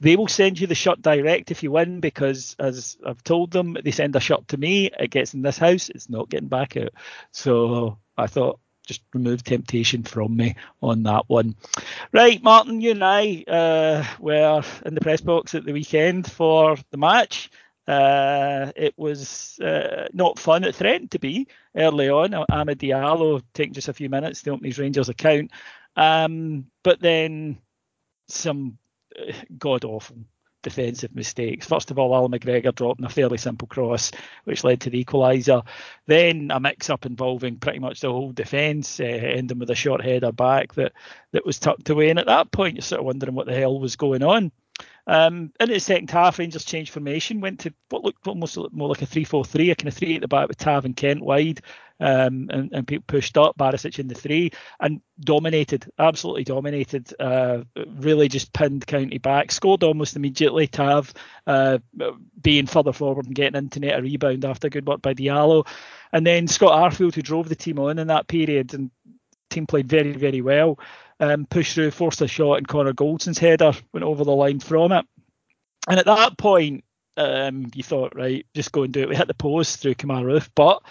They 0.00 0.16
will 0.16 0.28
send 0.28 0.58
you 0.58 0.66
the 0.66 0.74
shirt 0.74 1.02
direct 1.02 1.50
if 1.50 1.62
you 1.62 1.70
win 1.70 2.00
because, 2.00 2.56
as 2.58 2.96
I've 3.06 3.22
told 3.22 3.50
them, 3.50 3.76
they 3.84 3.90
send 3.90 4.16
a 4.16 4.20
shirt 4.20 4.48
to 4.48 4.56
me. 4.56 4.90
It 4.98 5.10
gets 5.10 5.34
in 5.34 5.42
this 5.42 5.58
house. 5.58 5.90
It's 5.90 6.08
not 6.08 6.30
getting 6.30 6.48
back 6.48 6.76
out. 6.76 6.90
So 7.32 7.98
I 8.16 8.26
thought 8.26 8.58
just 8.86 9.02
remove 9.12 9.42
temptation 9.42 10.02
from 10.02 10.36
me 10.36 10.56
on 10.82 11.04
that 11.04 11.24
one. 11.26 11.56
Right, 12.12 12.42
Martyn, 12.42 12.80
you 12.80 12.92
and 12.92 13.04
I 13.04 13.44
uh, 13.48 14.04
were 14.20 14.62
in 14.84 14.94
the 14.94 15.00
press 15.00 15.20
box 15.20 15.54
at 15.54 15.64
the 15.64 15.72
weekend 15.72 16.30
for 16.30 16.76
the 16.90 16.98
match. 16.98 17.50
Uh, 17.86 18.72
it 18.76 18.94
was 18.96 19.58
uh, 19.60 20.06
not 20.12 20.38
fun. 20.38 20.64
It 20.64 20.74
threatened 20.74 21.10
to 21.12 21.18
be 21.18 21.48
early 21.76 22.08
on. 22.08 22.30
Amad 22.30 22.76
Diallo 22.76 23.42
taking 23.52 23.74
just 23.74 23.88
a 23.88 23.92
few 23.94 24.08
minutes 24.08 24.42
to 24.42 24.50
open 24.52 24.64
his 24.64 24.78
Rangers 24.78 25.08
account, 25.08 25.50
um, 25.96 26.66
but 26.82 27.00
then 27.00 27.58
some 28.28 28.78
uh, 29.18 29.32
god 29.58 29.84
awful 29.84 30.16
defensive 30.64 31.14
mistakes. 31.14 31.66
First 31.66 31.92
of 31.92 31.98
all, 31.98 32.14
Al 32.14 32.28
McGregor 32.28 32.74
dropping 32.74 33.04
a 33.04 33.08
fairly 33.10 33.38
simple 33.38 33.68
cross, 33.68 34.10
which 34.44 34.64
led 34.64 34.80
to 34.80 34.90
the 34.90 35.04
equaliser. 35.04 35.64
Then 36.06 36.50
a 36.50 36.58
mix-up 36.58 37.06
involving 37.06 37.58
pretty 37.58 37.78
much 37.78 38.00
the 38.00 38.10
whole 38.10 38.32
defence, 38.32 38.98
uh, 38.98 39.04
ending 39.04 39.58
with 39.58 39.70
a 39.70 39.74
short 39.76 40.02
header 40.02 40.32
back 40.32 40.74
that 40.74 40.92
that 41.32 41.46
was 41.46 41.60
tucked 41.60 41.90
away. 41.90 42.10
And 42.10 42.18
at 42.18 42.26
that 42.26 42.50
point, 42.50 42.74
you're 42.74 42.82
sort 42.82 43.00
of 43.00 43.06
wondering 43.06 43.34
what 43.34 43.46
the 43.46 43.54
hell 43.54 43.78
was 43.78 43.94
going 43.94 44.24
on. 44.24 44.50
Um, 45.06 45.52
in 45.60 45.68
the 45.68 45.78
second 45.80 46.10
half, 46.10 46.38
Rangers 46.38 46.64
changed 46.64 46.92
formation, 46.92 47.40
went 47.40 47.60
to 47.60 47.74
what 47.90 48.04
looked 48.04 48.26
almost 48.26 48.56
more 48.72 48.88
like 48.88 49.02
a 49.02 49.06
3 49.06 49.24
4 49.24 49.44
3, 49.44 49.70
a 49.70 49.74
kind 49.74 49.88
of 49.88 49.94
three 49.94 50.14
at 50.14 50.22
the 50.22 50.28
back 50.28 50.48
with 50.48 50.56
Tav 50.56 50.84
and 50.84 50.96
Kent 50.96 51.22
wide, 51.22 51.60
um, 52.00 52.48
and, 52.50 52.72
and 52.72 52.86
people 52.86 53.04
pushed 53.06 53.36
up, 53.36 53.56
Barisic 53.58 53.98
in 53.98 54.08
the 54.08 54.14
three, 54.14 54.50
and 54.80 55.00
dominated, 55.20 55.90
absolutely 55.98 56.44
dominated, 56.44 57.12
uh, 57.20 57.62
really 57.96 58.28
just 58.28 58.52
pinned 58.52 58.86
County 58.86 59.18
back, 59.18 59.52
scored 59.52 59.84
almost 59.84 60.16
immediately. 60.16 60.66
Tav 60.66 61.12
uh, 61.46 61.78
being 62.40 62.66
further 62.66 62.92
forward 62.92 63.26
and 63.26 63.34
getting 63.34 63.58
into 63.58 63.80
net 63.80 63.98
a 63.98 64.02
rebound 64.02 64.44
after 64.44 64.68
good 64.68 64.86
work 64.86 65.02
by 65.02 65.14
Diallo. 65.14 65.66
And 66.12 66.26
then 66.26 66.48
Scott 66.48 66.92
Arfield, 66.92 67.14
who 67.14 67.22
drove 67.22 67.48
the 67.48 67.56
team 67.56 67.78
on 67.78 67.98
in 67.98 68.08
that 68.08 68.26
period, 68.26 68.74
and 68.74 68.90
team 69.50 69.66
played 69.66 69.88
very, 69.88 70.12
very 70.12 70.40
well 70.40 70.78
um, 71.20 71.46
pushed 71.46 71.74
through, 71.74 71.90
forced 71.90 72.20
a 72.22 72.28
shot, 72.28 72.58
and 72.58 72.68
Connor 72.68 72.92
Goldson's 72.92 73.38
header 73.38 73.72
went 73.92 74.04
over 74.04 74.24
the 74.24 74.34
line 74.34 74.60
from 74.60 74.92
it. 74.92 75.06
And 75.88 75.98
at 75.98 76.06
that 76.06 76.38
point, 76.38 76.84
um, 77.16 77.70
you 77.74 77.82
thought, 77.82 78.16
right, 78.16 78.46
just 78.54 78.72
go 78.72 78.82
and 78.82 78.92
do 78.92 79.02
it. 79.02 79.08
We 79.08 79.16
hit 79.16 79.28
the 79.28 79.34
post 79.34 79.80
through 79.80 79.94
Kemar 79.94 80.24
Roofe, 80.24 80.50
but 80.54 80.82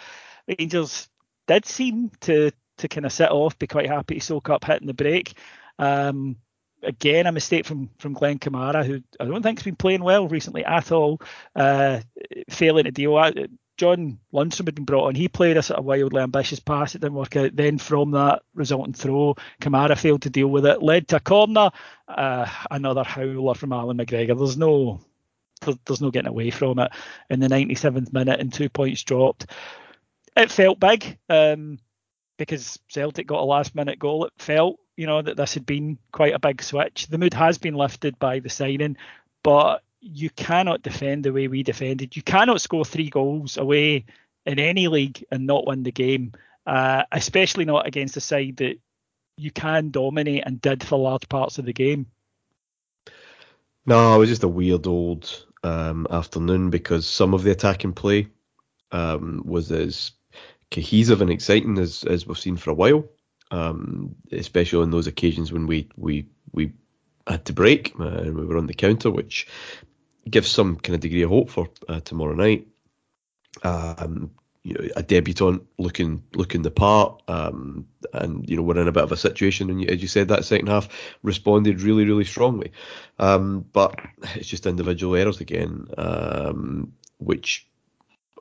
Rangers 0.48 1.10
did 1.48 1.66
seem 1.66 2.12
to 2.22 2.52
to 2.78 2.88
kind 2.88 3.06
of 3.06 3.12
sit 3.12 3.30
off, 3.30 3.60
be 3.60 3.68
quite 3.68 3.88
happy 3.88 4.16
to 4.16 4.22
soak 4.22 4.50
up 4.50 4.66
hitting 4.66 4.88
the 4.88 4.94
break. 4.94 5.38
Um, 5.78 6.38
again, 6.82 7.28
a 7.28 7.32
mistake 7.32 7.66
from 7.66 7.90
from 8.00 8.14
Glenn 8.14 8.40
Kamara, 8.40 8.86
who 8.86 9.02
I 9.20 9.26
don't 9.26 9.44
think's 9.44 9.64
been 9.64 9.76
playing 9.76 10.04
well 10.04 10.28
recently 10.28 10.66
at 10.66 10.92
all, 10.92 11.22
uh, 11.56 12.02
failing 12.50 12.86
to 12.86 12.92
deal. 12.92 13.14
John 13.78 14.20
Lundstram 14.32 14.68
had 14.68 14.76
been 14.76 14.86
brought 14.86 15.08
on. 15.08 15.16
He 15.16 15.28
played 15.28 15.58
a 15.58 15.64
sort 15.64 15.80
of 15.80 15.86
wildly 15.86 16.22
ambitious 16.22 16.60
pass. 16.60 16.94
It 16.94 17.02
didn't 17.02 17.16
work 17.18 17.36
out. 17.36 17.56
Then 17.56 17.78
from 17.78 18.12
that 18.12 18.44
resulting 18.54 18.94
throw, 18.94 19.36
Kamara 19.62 19.98
failed 19.98 20.24
to 20.24 20.30
deal 20.30 20.48
with 20.48 20.66
it. 20.66 20.84
Led 20.84 21.08
to 21.08 21.16
a 21.18 21.20
corner. 21.20 21.72
Uh, 22.08 22.48
another 22.70 23.04
howler 23.04 23.56
from 23.56 23.74
Allan 23.74 23.98
McGregor. 23.98 24.38
There's 24.38 24.58
no, 24.58 25.02
there's 25.86 26.02
no 26.02 26.12
getting 26.12 26.30
away 26.30 26.52
from 26.52 26.80
it. 26.80 26.92
In 27.30 27.40
the 27.40 27.48
97th 27.48 28.14
minute, 28.14 28.40
and 28.40 28.54
two 28.54 28.70
points 28.70 29.04
dropped. 29.04 29.48
It 30.38 30.52
felt 30.52 30.80
big 30.80 31.18
um, 31.30 31.80
because 32.38 32.80
Celtic 32.90 33.28
got 33.28 33.42
a 33.42 33.46
last 33.46 33.74
minute 33.74 33.98
goal. 33.98 34.26
It 34.26 34.34
felt, 34.38 34.80
you 34.98 35.08
know, 35.08 35.22
that 35.22 35.38
this 35.38 35.56
had 35.56 35.66
been 35.66 35.98
quite 36.12 36.34
a 36.34 36.40
big 36.40 36.62
switch. 36.62 37.08
The 37.08 37.18
mood 37.18 37.34
has 37.34 37.58
been 37.58 37.76
lifted 37.76 38.20
by 38.20 38.40
the 38.40 38.50
signing, 38.50 38.98
but 39.44 39.84
you 40.04 40.30
cannot 40.30 40.82
defend 40.82 41.24
the 41.24 41.32
way 41.32 41.48
we 41.48 41.64
defended. 41.64 42.16
You 42.16 42.24
cannot 42.24 42.62
score 42.62 42.84
three 42.84 43.10
goals 43.10 43.58
away 43.58 44.06
in 44.46 44.60
any 44.60 44.88
league 44.88 45.24
and 45.32 45.48
not 45.48 45.66
win 45.66 45.84
the 45.84 45.92
game, 45.92 46.34
uh, 46.68 47.04
especially 47.12 47.66
not 47.66 47.88
against 47.88 48.18
a 48.18 48.22
side 48.22 48.58
that 48.58 48.78
you 49.38 49.52
can 49.52 49.92
dominate 49.92 50.44
and 50.46 50.62
did 50.62 50.84
for 50.84 51.00
large 51.00 51.28
parts 51.30 51.58
of 51.58 51.66
the 51.66 51.74
game. 51.74 52.08
No, 53.86 54.16
it 54.16 54.20
was 54.20 54.30
just 54.30 54.44
a 54.44 54.48
weird 54.48 54.88
old 54.88 55.46
um, 55.64 56.08
afternoon 56.10 56.70
because 56.70 57.08
some 57.08 57.34
of 57.34 57.44
the 57.44 57.52
attacking 57.52 57.94
play 57.94 58.28
um, 58.92 59.42
was 59.46 59.72
as 59.72 60.12
cohesive 60.72 61.22
and 61.22 61.32
exciting 61.32 61.78
as, 61.78 62.04
as 62.04 62.28
we've 62.28 62.38
seen 62.38 62.58
for 62.58 62.72
a 62.72 62.76
while, 62.76 63.06
um, 63.52 64.16
especially 64.32 64.84
on 64.84 64.92
those 64.92 65.08
occasions 65.08 65.52
when 65.52 65.68
we 65.68 65.90
we 65.96 66.28
we 66.52 66.74
had 67.28 67.46
to 67.46 67.54
break 67.54 67.94
uh, 68.00 68.04
and 68.04 68.36
we 68.36 68.46
were 68.46 68.58
on 68.58 68.68
the 68.68 68.74
counter, 68.74 69.10
which 69.10 69.48
gives 70.30 70.50
some 70.50 70.78
kind 70.78 70.96
of 70.96 71.02
degree 71.02 71.24
of 71.24 71.30
hope 71.30 71.50
for 71.50 71.70
uh, 71.88 72.00
tomorrow 72.02 72.34
night. 72.34 72.68
Um, 73.64 74.32
you 74.64 74.74
know, 74.74 74.88
a 74.96 75.04
debutant 75.04 75.64
looking 75.78 76.24
looking 76.34 76.62
the 76.62 76.72
part, 76.72 77.22
um, 77.28 77.86
and 78.14 78.50
you 78.50 78.56
know 78.56 78.64
we're 78.64 78.80
in 78.80 78.88
a 78.88 78.94
bit 78.94 79.04
of 79.04 79.12
a 79.12 79.18
situation. 79.18 79.70
And 79.70 79.90
as 79.90 80.02
you 80.02 80.08
said, 80.08 80.30
that 80.30 80.46
second 80.46 80.68
half 80.68 80.88
responded 81.22 81.82
really 81.82 82.06
really 82.06 82.24
strongly, 82.24 82.72
um, 83.20 83.66
but 83.74 84.00
it's 84.36 84.48
just 84.48 84.66
individual 84.66 85.16
errors 85.16 85.42
again, 85.42 85.88
um, 85.98 86.94
which 87.18 87.68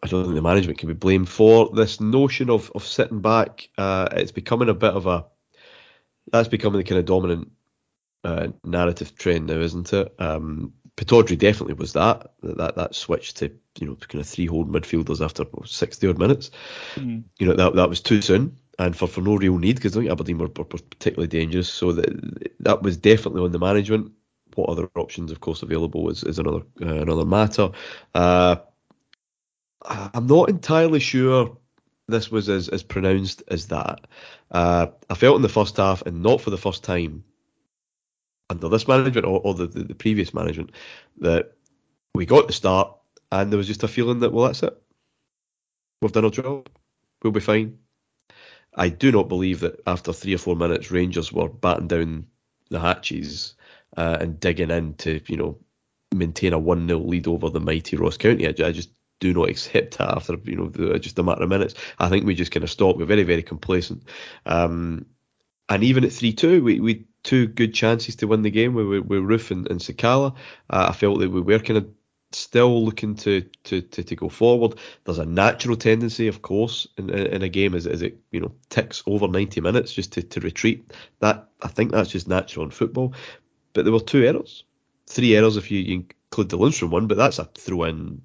I 0.02 0.06
don't 0.06 0.22
think 0.22 0.36
the 0.36 0.42
management 0.42 0.78
can 0.78 0.88
be 0.88 0.94
blamed 0.94 1.28
for. 1.28 1.70
This 1.74 2.00
notion 2.00 2.50
of 2.50 2.70
of 2.72 2.86
sitting 2.86 3.20
back, 3.20 3.68
uh, 3.76 4.08
it's 4.12 4.32
becoming 4.32 4.68
a 4.68 4.74
bit 4.74 4.94
of 4.94 5.06
a 5.06 5.26
that's 6.30 6.48
becoming 6.48 6.78
the 6.78 6.84
kind 6.84 7.00
of 7.00 7.04
dominant 7.04 7.50
uh, 8.22 8.48
narrative 8.64 9.16
trend 9.16 9.48
now, 9.48 9.58
isn't 9.58 9.92
it? 9.92 10.14
Um, 10.20 10.74
Pittodrie 10.96 11.38
definitely 11.38 11.74
was 11.74 11.94
that 11.94 12.32
that 12.42 12.76
that 12.76 12.94
switch 12.94 13.34
to 13.34 13.50
you 13.78 13.86
know 13.86 13.96
kind 13.96 14.20
of 14.20 14.28
three 14.28 14.46
hold 14.46 14.70
midfielders 14.70 15.24
after 15.24 15.44
sixty 15.64 16.06
odd 16.06 16.18
minutes. 16.18 16.50
Mm. 16.96 17.24
You 17.38 17.46
know 17.46 17.54
that 17.54 17.74
that 17.74 17.88
was 17.88 18.00
too 18.00 18.20
soon 18.20 18.58
and 18.78 18.96
for, 18.96 19.06
for 19.06 19.20
no 19.20 19.36
real 19.36 19.58
need 19.58 19.76
because 19.76 19.96
I 19.96 20.00
think 20.00 20.10
Aberdeen 20.10 20.38
were, 20.38 20.50
were 20.56 20.64
particularly 20.64 21.28
dangerous. 21.28 21.68
So 21.68 21.92
that 21.92 22.52
that 22.60 22.82
was 22.82 22.96
definitely 22.96 23.42
on 23.42 23.52
the 23.52 23.58
management. 23.58 24.12
What 24.54 24.68
other 24.68 24.90
options, 24.96 25.30
of 25.30 25.40
course, 25.40 25.62
available 25.62 26.10
is, 26.10 26.24
is 26.24 26.38
another 26.38 26.62
uh, 26.80 27.00
another 27.00 27.24
matter. 27.24 27.70
Uh, 28.14 28.56
I'm 29.84 30.26
not 30.26 30.48
entirely 30.48 31.00
sure 31.00 31.56
this 32.08 32.30
was 32.30 32.48
as, 32.48 32.68
as 32.68 32.82
pronounced 32.82 33.42
as 33.48 33.68
that. 33.68 34.06
Uh, 34.50 34.88
I 35.08 35.14
felt 35.14 35.36
in 35.36 35.42
the 35.42 35.48
first 35.48 35.76
half, 35.76 36.02
and 36.02 36.22
not 36.22 36.40
for 36.40 36.50
the 36.50 36.58
first 36.58 36.84
time, 36.84 37.24
under 38.52 38.68
this 38.68 38.86
management 38.86 39.26
or, 39.26 39.40
or 39.42 39.54
the, 39.54 39.66
the, 39.66 39.82
the, 39.84 39.94
previous 39.94 40.32
management 40.32 40.70
that 41.18 41.52
we 42.14 42.26
got 42.26 42.46
the 42.46 42.52
start 42.52 42.94
and 43.30 43.50
there 43.50 43.58
was 43.58 43.66
just 43.66 43.82
a 43.82 43.88
feeling 43.88 44.20
that 44.20 44.32
well 44.32 44.46
that's 44.46 44.62
it 44.62 44.80
we've 46.00 46.12
done 46.12 46.24
our 46.24 46.30
job 46.30 46.68
we'll 47.22 47.32
be 47.32 47.40
fine 47.40 47.78
I 48.74 48.88
do 48.88 49.12
not 49.12 49.28
believe 49.28 49.60
that 49.60 49.80
after 49.86 50.12
three 50.12 50.34
or 50.34 50.38
four 50.38 50.56
minutes 50.56 50.90
Rangers 50.90 51.32
were 51.32 51.48
batting 51.48 51.88
down 51.88 52.26
the 52.70 52.80
hatches 52.80 53.54
uh, 53.96 54.16
and 54.20 54.40
digging 54.40 54.70
in 54.70 54.94
to 54.94 55.20
you 55.26 55.36
know 55.36 55.58
maintain 56.14 56.52
a 56.52 56.58
one 56.58 56.86
0 56.88 57.00
lead 57.00 57.26
over 57.26 57.50
the 57.50 57.60
mighty 57.60 57.96
Ross 57.96 58.16
County. 58.16 58.46
I, 58.46 58.50
I 58.66 58.72
just 58.72 58.90
do 59.20 59.32
not 59.32 59.48
accept 59.48 59.98
that 59.98 60.08
after 60.08 60.36
you 60.44 60.56
know 60.56 60.98
just 60.98 61.18
a 61.18 61.22
matter 61.22 61.42
of 61.42 61.48
minutes. 61.48 61.74
I 61.98 62.08
think 62.08 62.24
we 62.24 62.34
just 62.34 62.52
kind 62.52 62.64
of 62.64 62.70
stopped. 62.70 62.98
We're 62.98 63.04
very 63.04 63.24
very 63.24 63.42
complacent. 63.42 64.04
Um, 64.46 65.06
and 65.72 65.84
even 65.84 66.04
at 66.04 66.12
three 66.12 66.32
two, 66.32 66.62
we 66.62 66.80
we 66.80 67.06
two 67.22 67.46
good 67.46 67.72
chances 67.72 68.16
to 68.16 68.26
win 68.26 68.42
the 68.42 68.50
game 68.50 68.74
with, 68.74 68.86
with 68.86 69.20
Roofe 69.20 69.50
and, 69.50 69.70
and 69.70 69.80
Sakala. 69.80 70.34
Uh, 70.68 70.86
I 70.90 70.92
felt 70.92 71.20
that 71.20 71.30
we 71.30 71.40
were 71.40 71.58
kind 71.58 71.78
of 71.78 71.88
still 72.32 72.84
looking 72.84 73.14
to, 73.14 73.42
to, 73.64 73.80
to, 73.80 74.02
to 74.02 74.16
go 74.16 74.28
forward. 74.28 74.74
There's 75.04 75.18
a 75.18 75.26
natural 75.26 75.76
tendency, 75.76 76.28
of 76.28 76.42
course, 76.42 76.88
in, 76.96 77.10
in 77.10 77.42
a 77.42 77.48
game 77.48 77.74
as, 77.74 77.86
as 77.86 78.02
it 78.02 78.18
you 78.30 78.40
know 78.40 78.52
ticks 78.68 79.02
over 79.06 79.28
90 79.28 79.60
minutes 79.60 79.92
just 79.94 80.12
to, 80.12 80.22
to 80.22 80.40
retreat. 80.40 80.92
That 81.20 81.48
I 81.62 81.68
think 81.68 81.92
that's 81.92 82.10
just 82.10 82.28
natural 82.28 82.66
in 82.66 82.70
football. 82.70 83.14
But 83.72 83.84
there 83.84 83.92
were 83.92 84.00
two 84.00 84.24
errors, 84.24 84.64
three 85.06 85.34
errors 85.36 85.56
if 85.56 85.70
you, 85.70 85.80
you 85.80 85.94
include 85.94 86.50
the 86.50 86.58
Lundstram 86.58 86.90
one, 86.90 87.06
but 87.06 87.16
that's 87.16 87.38
a 87.38 87.44
throw 87.44 87.84
in 87.84 88.20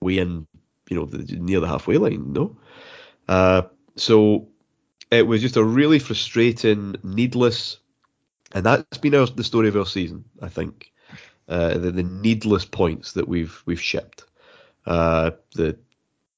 way 0.00 0.18
in 0.18 0.46
you 0.88 0.96
know 0.96 1.04
the, 1.04 1.36
near 1.36 1.60
the 1.60 1.68
halfway 1.68 1.98
line. 1.98 2.32
No, 2.32 2.56
uh, 3.28 3.62
so 3.96 4.48
it 5.10 5.26
was 5.26 5.40
just 5.40 5.56
a 5.56 5.64
really 5.64 5.98
frustrating, 5.98 6.96
needless, 7.02 7.78
and 8.52 8.64
that's 8.64 8.98
been 8.98 9.14
our, 9.14 9.26
the 9.26 9.44
story 9.44 9.68
of 9.68 9.76
our 9.76 9.86
season. 9.86 10.24
I 10.40 10.48
think 10.48 10.92
uh, 11.48 11.74
the, 11.74 11.90
the, 11.90 12.02
needless 12.02 12.64
points 12.64 13.12
that 13.12 13.28
we've 13.28 13.62
we've 13.66 13.80
shipped. 13.80 14.24
Uh, 14.86 15.32
the 15.54 15.78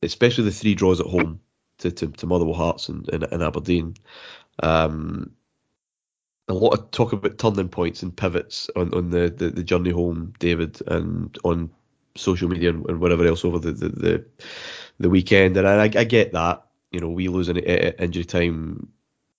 especially 0.02 0.44
the 0.44 0.52
three 0.52 0.74
draws 0.74 1.00
at 1.00 1.06
home 1.06 1.40
to, 1.78 1.90
to, 1.90 2.06
to 2.08 2.26
Motherwell 2.26 2.54
Hearts 2.54 2.88
and, 2.88 3.08
and, 3.10 3.24
and 3.24 3.42
Aberdeen. 3.42 3.96
Um, 4.62 5.32
a 6.48 6.54
lot 6.54 6.74
of 6.74 6.90
talk 6.90 7.12
about 7.12 7.38
turning 7.38 7.68
points 7.68 8.02
and 8.02 8.16
pivots 8.16 8.70
on, 8.76 8.92
on 8.94 9.10
the, 9.10 9.30
the, 9.30 9.50
the 9.50 9.62
journey 9.62 9.90
home, 9.90 10.32
David, 10.38 10.80
and 10.86 11.36
on 11.44 11.70
social 12.16 12.48
media 12.48 12.70
and, 12.70 12.84
and 12.88 13.00
whatever 13.00 13.26
else 13.26 13.44
over 13.44 13.58
the, 13.58 13.72
the, 13.72 13.88
the, 13.88 14.24
the 14.98 15.10
weekend. 15.10 15.56
And 15.56 15.66
I, 15.66 15.84
I 15.84 16.04
get 16.04 16.32
that. 16.32 16.64
You 16.90 17.00
know, 17.00 17.10
we 17.10 17.28
lose 17.28 17.48
an 17.48 17.58
injury 17.58 18.24
time 18.24 18.88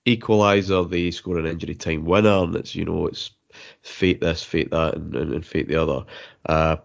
equaliser, 0.06 0.90
they 0.90 1.12
score 1.12 1.38
an 1.38 1.46
injury 1.46 1.76
time 1.76 2.06
winner, 2.06 2.44
and 2.44 2.56
it's 2.56 2.76
you 2.76 2.86
know 2.86 3.08
it's 3.08 3.32
fate 3.82 4.22
this, 4.22 4.44
fate 4.44 4.72
that, 4.72 4.96
and, 4.96 5.16
and, 5.16 5.34
and 5.34 5.46
fate 5.46 5.68
the 5.68 5.76
other. 5.76 6.06
Uh, 6.46 6.78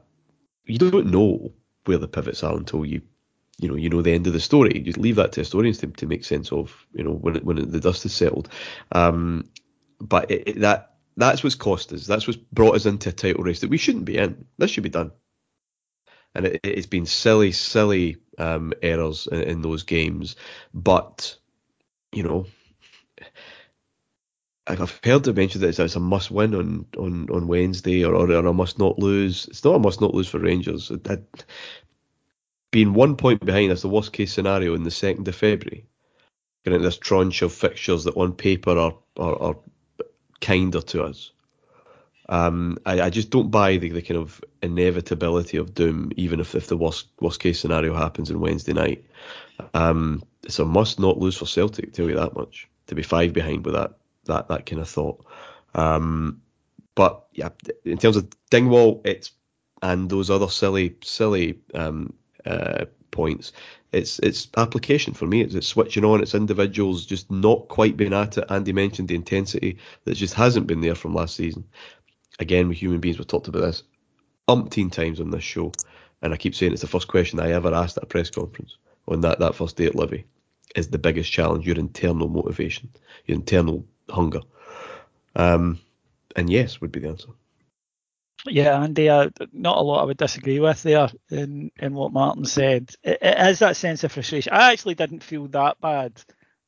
you 0.64 0.79
don't 0.79 1.07
know 1.07 1.52
where 1.85 1.98
the 1.98 2.09
pivots 2.09 2.42
are 2.42 2.57
until 2.57 2.85
you, 2.85 3.00
you 3.59 3.68
know, 3.68 3.76
you 3.76 3.88
know 3.88 4.02
the 4.02 4.12
end 4.12 4.26
of 4.26 4.33
the 4.33 4.40
story. 4.40 4.83
You 4.85 4.92
leave 4.96 5.16
that 5.16 5.33
to 5.33 5.40
historians 5.40 5.79
to, 5.79 5.87
to 5.87 6.07
make 6.07 6.24
sense 6.24 6.52
of, 6.52 6.87
you 6.92 7.05
know, 7.05 7.12
when 7.12 7.37
it, 7.37 7.44
when 7.44 7.59
it, 7.59 7.70
the 7.70 7.81
dust 7.81 8.05
is 8.05 8.14
settled. 8.14 8.48
Um, 8.92 9.48
but 10.00 10.31
it, 10.31 10.61
that 10.61 10.96
that's 11.16 11.42
what's 11.42 11.55
cost 11.55 11.92
us. 11.92 12.07
That's 12.07 12.26
what's 12.26 12.38
brought 12.52 12.74
us 12.74 12.87
into 12.87 13.09
a 13.09 13.12
title 13.12 13.44
race 13.44 13.61
that 13.61 13.70
we 13.70 13.79
shouldn't 13.79 14.05
be 14.05 14.18
in. 14.18 14.44
This 14.59 14.70
should 14.70 14.83
be 14.83 14.90
done. 14.90 15.12
And 16.37 16.46
it, 16.46 16.77
has 16.77 16.87
been 16.87 17.07
silly, 17.07 17.53
silly 17.53 18.18
um, 18.38 18.72
errors 18.83 19.27
in, 19.31 19.42
in 19.42 19.62
those 19.62 19.83
games. 19.83 20.37
But 20.75 21.37
you 22.12 22.22
know, 22.22 22.46
I've 24.66 25.01
heard 25.05 25.29
it 25.29 25.37
mentioned 25.37 25.62
that 25.62 25.79
it's 25.79 25.96
a 25.96 26.01
must 26.01 26.31
win 26.31 26.55
on, 26.55 26.87
on, 26.99 27.29
on 27.31 27.46
Wednesday 27.46 28.05
or, 28.05 28.14
or, 28.14 28.31
a 28.31 28.53
must 28.53 28.79
not 28.79 28.99
lose. 28.99 29.46
It's 29.46 29.64
not 29.64 29.77
a 29.77 29.79
must 29.79 30.01
not 30.01 30.14
lose 30.14 30.29
for 30.29 30.40
Rangers. 30.40 30.90
It, 30.90 31.44
being 32.72 32.92
one 32.92 33.16
point 33.16 33.44
behind 33.44 33.70
is 33.70 33.83
the 33.83 33.88
worst 33.88 34.12
case 34.12 34.33
scenario 34.33 34.75
in 34.75 34.83
the 34.83 34.90
2nd 34.90 35.29
of 35.29 35.37
February. 35.37 35.87
Getting 36.64 36.83
this 36.83 36.99
tranche 36.99 37.42
of 37.42 37.53
fixtures 37.53 38.05
that 38.05 38.16
on 38.16 38.33
paper 38.33 38.77
are, 38.77 38.94
are, 39.16 39.40
are 39.40 39.57
kinder 40.40 40.81
to 40.81 41.05
us. 41.05 41.31
Um, 42.28 42.78
I, 42.84 43.02
I, 43.02 43.10
just 43.10 43.30
don't 43.30 43.50
buy 43.50 43.76
the, 43.76 43.90
the, 43.90 44.02
kind 44.02 44.18
of 44.18 44.42
inevitability 44.60 45.58
of 45.58 45.74
doom, 45.74 46.10
even 46.16 46.40
if, 46.40 46.56
if 46.56 46.66
the 46.66 46.76
worst 46.76 47.06
worst 47.20 47.38
case 47.38 47.60
scenario 47.60 47.94
happens 47.94 48.30
on 48.30 48.40
Wednesday 48.40 48.72
night. 48.72 49.04
Um, 49.74 50.22
it's 50.42 50.58
a 50.58 50.64
must 50.64 50.98
not 50.98 51.18
lose 51.18 51.36
for 51.36 51.46
Celtic, 51.46 51.92
tell 51.92 52.08
you 52.08 52.16
that 52.16 52.34
much. 52.34 52.68
To 52.88 52.94
be 52.94 53.02
five 53.02 53.32
behind 53.32 53.64
with 53.64 53.74
that 53.74 53.98
that 54.24 54.48
that 54.48 54.66
kind 54.66 54.82
of 54.82 54.88
thought. 54.88 55.24
Um, 55.74 56.40
but 56.94 57.26
yeah, 57.32 57.50
in 57.84 57.98
terms 57.98 58.16
of 58.16 58.28
Dingwall, 58.50 59.02
it's 59.04 59.32
and 59.82 60.10
those 60.10 60.30
other 60.30 60.48
silly 60.48 60.96
silly 61.02 61.60
um, 61.74 62.12
uh, 62.44 62.86
points. 63.10 63.52
It's 63.92 64.18
it's 64.20 64.48
application 64.56 65.14
for 65.14 65.26
me. 65.26 65.40
It's, 65.42 65.54
it's 65.54 65.66
switching 65.66 66.04
on. 66.04 66.22
It's 66.22 66.34
individuals 66.34 67.06
just 67.06 67.30
not 67.30 67.68
quite 67.68 67.96
being 67.96 68.12
at 68.12 68.38
it. 68.38 68.44
Andy 68.50 68.72
mentioned 68.72 69.08
the 69.08 69.14
intensity 69.14 69.78
that 70.04 70.14
just 70.14 70.34
hasn't 70.34 70.66
been 70.66 70.80
there 70.80 70.94
from 70.94 71.14
last 71.14 71.36
season. 71.36 71.64
Again, 72.38 72.68
with 72.68 72.79
human 72.79 73.01
beings, 73.01 73.18
we've 73.18 73.27
talked 73.27 73.49
about 73.49 73.62
this 73.62 73.83
umpteen 74.49 74.92
times 74.92 75.20
on 75.20 75.31
this 75.31 75.44
show, 75.44 75.72
and 76.22 76.33
I 76.33 76.37
keep 76.37 76.55
saying 76.55 76.72
it's 76.72 76.83
the 76.83 76.88
first 76.88 77.09
question 77.09 77.40
I 77.40 77.53
ever 77.53 77.75
asked 77.75 77.96
at 77.96 78.05
a 78.05 78.07
press 78.07 78.31
conference 78.31 78.77
on 79.09 79.20
that, 79.22 79.38
that 79.38 79.55
first 79.55 79.77
day 79.77 79.87
at 79.87 79.94
Livi. 79.94 80.25
Is 80.75 80.88
the 80.88 80.99
biggest 80.99 81.33
challenge 81.33 81.66
your 81.66 81.79
internal 81.79 82.29
motivation, 82.29 82.90
your 83.25 83.37
internal 83.37 83.85
hunger? 84.11 84.40
Um, 85.35 85.81
and 86.35 86.51
yes 86.51 86.81
would 86.81 86.92
be 86.92 87.01
the 87.01 87.09
answer. 87.09 87.29
Yeah, 88.44 88.81
Andy, 88.81 89.09
uh, 89.09 89.31
not 89.53 89.79
a 89.79 89.81
lot 89.81 90.03
I 90.03 90.05
would 90.05 90.18
disagree 90.18 90.61
with 90.61 90.83
there 90.83 91.09
in, 91.31 91.70
in 91.79 91.94
what 91.94 92.12
Martyn 92.12 92.44
said. 92.44 92.94
It, 93.03 93.18
it 93.22 93.49
is 93.49 93.61
that 93.61 93.77
sense 93.77 94.05
of 94.05 94.12
frustration. 94.12 94.53
I 94.53 94.72
actually 94.72 94.94
didn't 94.94 95.22
feel 95.22 95.49
that 95.49 95.81
bad 95.81 96.20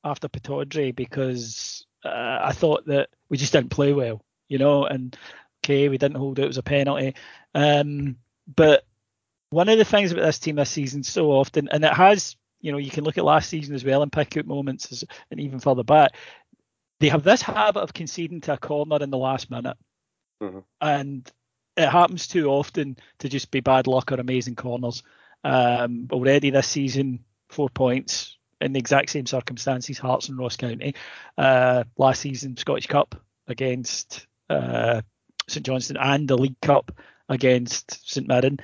after 0.03 0.29
Pittodrie 0.29 0.95
because 0.95 1.87
uh, 2.05 2.39
I 2.43 2.53
thought 2.53 2.87
that 2.87 3.11
we 3.29 3.37
just 3.37 3.53
didn't 3.53 3.71
play 3.71 3.93
well, 3.93 4.23
you 4.49 4.59
know, 4.59 4.87
and 4.87 5.17
okay, 5.69 5.89
we 5.89 5.99
didn't 5.99 6.17
hold 6.17 6.39
it, 6.39 6.45
it 6.45 6.49
was 6.49 6.59
a 6.59 6.63
penalty. 6.63 7.15
Um, 7.55 8.17
but 8.55 8.85
one 9.51 9.69
of 9.69 9.79
the 9.79 9.85
things 9.85 10.13
about 10.13 10.25
this 10.25 10.39
team 10.39 10.57
this 10.57 10.71
season 10.71 11.03
so 11.03 11.31
often, 11.31 11.69
and 11.69 11.85
it 11.85 11.93
has, 11.93 12.37
you 12.61 12.73
know, 12.73 12.79
you 12.79 12.91
can 12.91 13.05
look 13.05 13.19
at 13.19 13.25
last 13.25 13.49
season 13.49 13.75
as 13.75 13.85
well 13.85 14.03
and 14.03 14.13
pick 14.13 14.37
out 14.37 14.47
moments 14.47 14.91
as, 14.93 15.05
and 15.31 15.41
even 15.41 15.61
further 15.61 15.85
back, 15.85 16.15
they 17.01 17.09
have 17.09 17.23
this 17.23 17.43
habit 17.43 17.81
of 17.81 17.93
conceding 17.93 18.41
to 18.43 18.55
a 18.55 18.59
corner 18.59 18.99
in 19.01 19.11
the 19.11 19.19
last 19.19 19.51
minute. 19.51 19.77
Mm-hmm. 20.43 20.61
And 20.81 21.31
it 21.77 21.89
happens 21.89 22.27
too 22.27 22.49
often 22.49 22.97
to 23.21 23.29
just 23.29 23.51
be 23.51 23.61
bad 23.61 23.87
luck 23.87 24.11
or 24.11 24.17
amazing 24.17 24.57
corners. 24.57 25.03
Um, 25.45 26.09
already 26.11 26.51
this 26.51 26.67
season, 26.67 27.25
four 27.51 27.69
points 27.69 28.37
in 28.61 28.73
the 28.73 28.81
exact 28.81 29.11
same 29.11 29.27
circumstances, 29.27 29.99
Hearts 29.99 30.29
and 30.29 30.39
Ross 30.39 30.57
County. 30.57 30.95
Uh, 31.37 31.85
last 31.97 32.21
season, 32.21 32.57
Scottish 32.57 32.89
Cup 32.89 33.15
against 33.47 34.27
uh, 34.51 35.03
St 35.49 35.65
Johnstone 35.65 35.97
and 35.97 36.29
the 36.29 36.39
League 36.39 36.61
Cup 36.61 36.93
against 37.29 38.09
St 38.09 38.27
Mirren. 38.27 38.59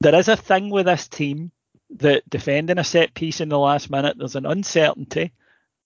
There 0.00 0.14
is 0.14 0.28
a 0.28 0.36
thing 0.36 0.70
with 0.70 0.86
this 0.86 1.08
team 1.08 1.50
that 1.96 2.28
defending 2.28 2.78
a 2.78 2.84
set 2.84 3.14
piece 3.14 3.40
in 3.40 3.48
the 3.48 3.58
last 3.58 3.90
minute, 3.90 4.16
there's 4.18 4.36
an 4.36 4.46
uncertainty 4.46 5.32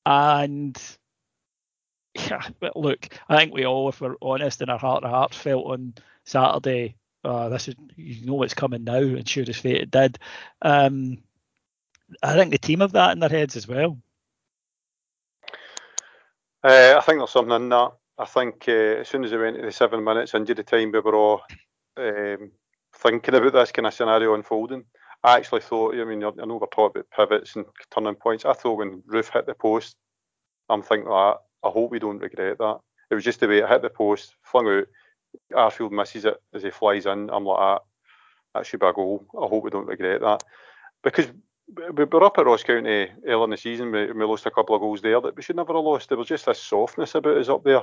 and 0.07 0.81
yeah, 2.14 2.42
but 2.61 2.77
look, 2.77 3.09
I 3.29 3.37
think 3.37 3.53
we 3.53 3.66
all, 3.66 3.88
if 3.88 4.01
we're 4.01 4.16
honest 4.22 4.62
in 4.62 4.70
our 4.70 4.79
heart 4.79 5.05
of 5.05 5.11
hearts, 5.11 5.37
felt 5.37 5.66
on 5.66 5.94
Saturday, 6.24 6.96
uh, 7.24 7.48
this 7.48 7.68
is 7.68 7.74
you 7.96 8.27
know 8.27 8.35
what's 8.35 8.55
coming 8.55 8.85
now, 8.85 8.98
and 8.98 9.29
sure 9.29 9.44
as 9.46 9.57
fate 9.57 9.83
it 9.83 9.90
did. 9.90 10.18
Um, 10.62 11.18
I 12.22 12.35
think 12.35 12.53
the 12.53 12.59
team 12.59 12.81
have 12.81 12.92
that 12.92 13.12
in 13.12 13.18
their 13.18 13.29
heads 13.29 13.57
as 13.57 13.68
well. 13.68 13.98
Uh, 16.64 16.94
I 16.96 17.01
think 17.03 17.18
there's 17.18 17.31
something 17.31 17.55
in 17.55 17.68
that. 17.68 17.92
I 18.18 18.24
think 18.24 18.64
uh, 18.68 19.00
as 19.00 19.09
soon 19.09 19.24
as 19.24 19.31
we 19.31 19.38
went 19.38 19.57
to 19.57 19.62
the 19.62 19.72
seven 19.72 20.02
minutes 20.02 20.33
the 20.33 20.64
time, 20.64 20.90
we 20.90 21.00
were 21.00 21.14
all 21.14 21.42
um, 21.96 22.50
thinking 22.96 23.35
about 23.35 23.52
this 23.52 23.72
kind 23.72 23.87
of 23.87 23.94
scenario 23.94 24.35
unfolding. 24.35 24.85
I 25.22 25.37
actually 25.37 25.61
thought, 25.61 25.94
I 25.94 26.04
mean, 26.04 26.24
I 26.24 26.31
know 26.31 26.57
we're 26.57 26.66
talking 26.66 27.00
about 27.00 27.11
pivots 27.11 27.57
and 27.57 27.64
turning 27.92 28.14
points. 28.16 28.44
I 28.44 28.52
thought 28.52 28.78
when 28.78 29.02
Roofe 29.02 29.33
hit 29.33 29.46
the 29.46 29.54
post, 29.54 29.96
I'm 30.68 30.83
thinking 30.83 31.09
that 31.09 31.37
I 31.64 31.68
hope 31.68 31.90
we 31.90 31.98
don't 31.98 32.18
regret 32.18 32.59
that. 32.59 32.78
It 33.11 33.14
was 33.14 33.24
just 33.24 33.40
the 33.40 33.48
way 33.48 33.59
it 33.59 33.68
hit 33.68 33.83
the 33.83 33.90
post, 33.90 34.35
flung 34.42 34.68
out. 34.68 34.87
Arfield 35.52 35.92
misses 35.92 36.24
it 36.24 36.37
as 36.54 36.62
he 36.62 36.70
flies 36.70 37.07
in. 37.07 37.31
I'm 37.31 37.44
like, 37.44 37.59
ah, 37.59 37.78
that 38.54 38.66
should 38.66 38.81
be 38.81 38.87
a 38.87 38.92
goal. 38.92 39.26
I 39.35 39.46
hope 39.46 39.64
we 39.64 39.70
don't 39.70 39.87
regret 39.87 40.20
that. 40.20 40.42
Because 41.02 41.26
we 41.74 42.04
were 42.04 42.24
up 42.24 42.38
at 42.38 42.46
Ross 42.46 42.62
County 42.62 43.09
early 43.26 43.44
in 43.44 43.50
the 43.50 43.57
season. 43.57 43.92
We, 43.92 44.11
we 44.12 44.24
lost 44.24 44.46
a 44.46 44.50
couple 44.50 44.74
of 44.74 44.81
goals 44.81 45.02
there 45.02 45.20
that 45.20 45.37
we 45.37 45.42
should 45.42 45.57
never 45.57 45.74
have 45.74 45.85
lost. 45.85 46.09
There 46.09 46.18
was 46.18 46.28
just 46.28 46.46
this 46.46 46.61
softness 46.62 47.14
about 47.14 47.37
us 47.37 47.48
up 47.48 47.64
there. 47.64 47.83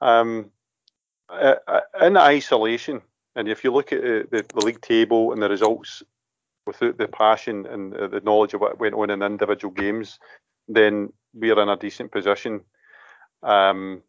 Um, 0.00 0.50
in 2.00 2.16
isolation, 2.16 3.00
and 3.36 3.48
if 3.48 3.64
you 3.64 3.72
look 3.72 3.92
at 3.92 4.02
the, 4.02 4.44
the, 4.54 4.64
league 4.64 4.80
table 4.80 5.32
and 5.32 5.42
the 5.42 5.48
results 5.48 6.02
without 6.66 6.98
the 6.98 7.08
passion 7.08 7.64
and 7.66 7.92
the 7.92 8.20
knowledge 8.24 8.52
of 8.52 8.60
what 8.60 8.78
went 8.78 8.94
on 8.94 9.10
in 9.10 9.22
individual 9.22 9.72
games, 9.72 10.18
then 10.68 11.12
we're 11.32 11.58
in 11.58 11.68
a 11.68 11.76
decent 11.76 12.12
position 12.12 12.60
um, 13.42 14.02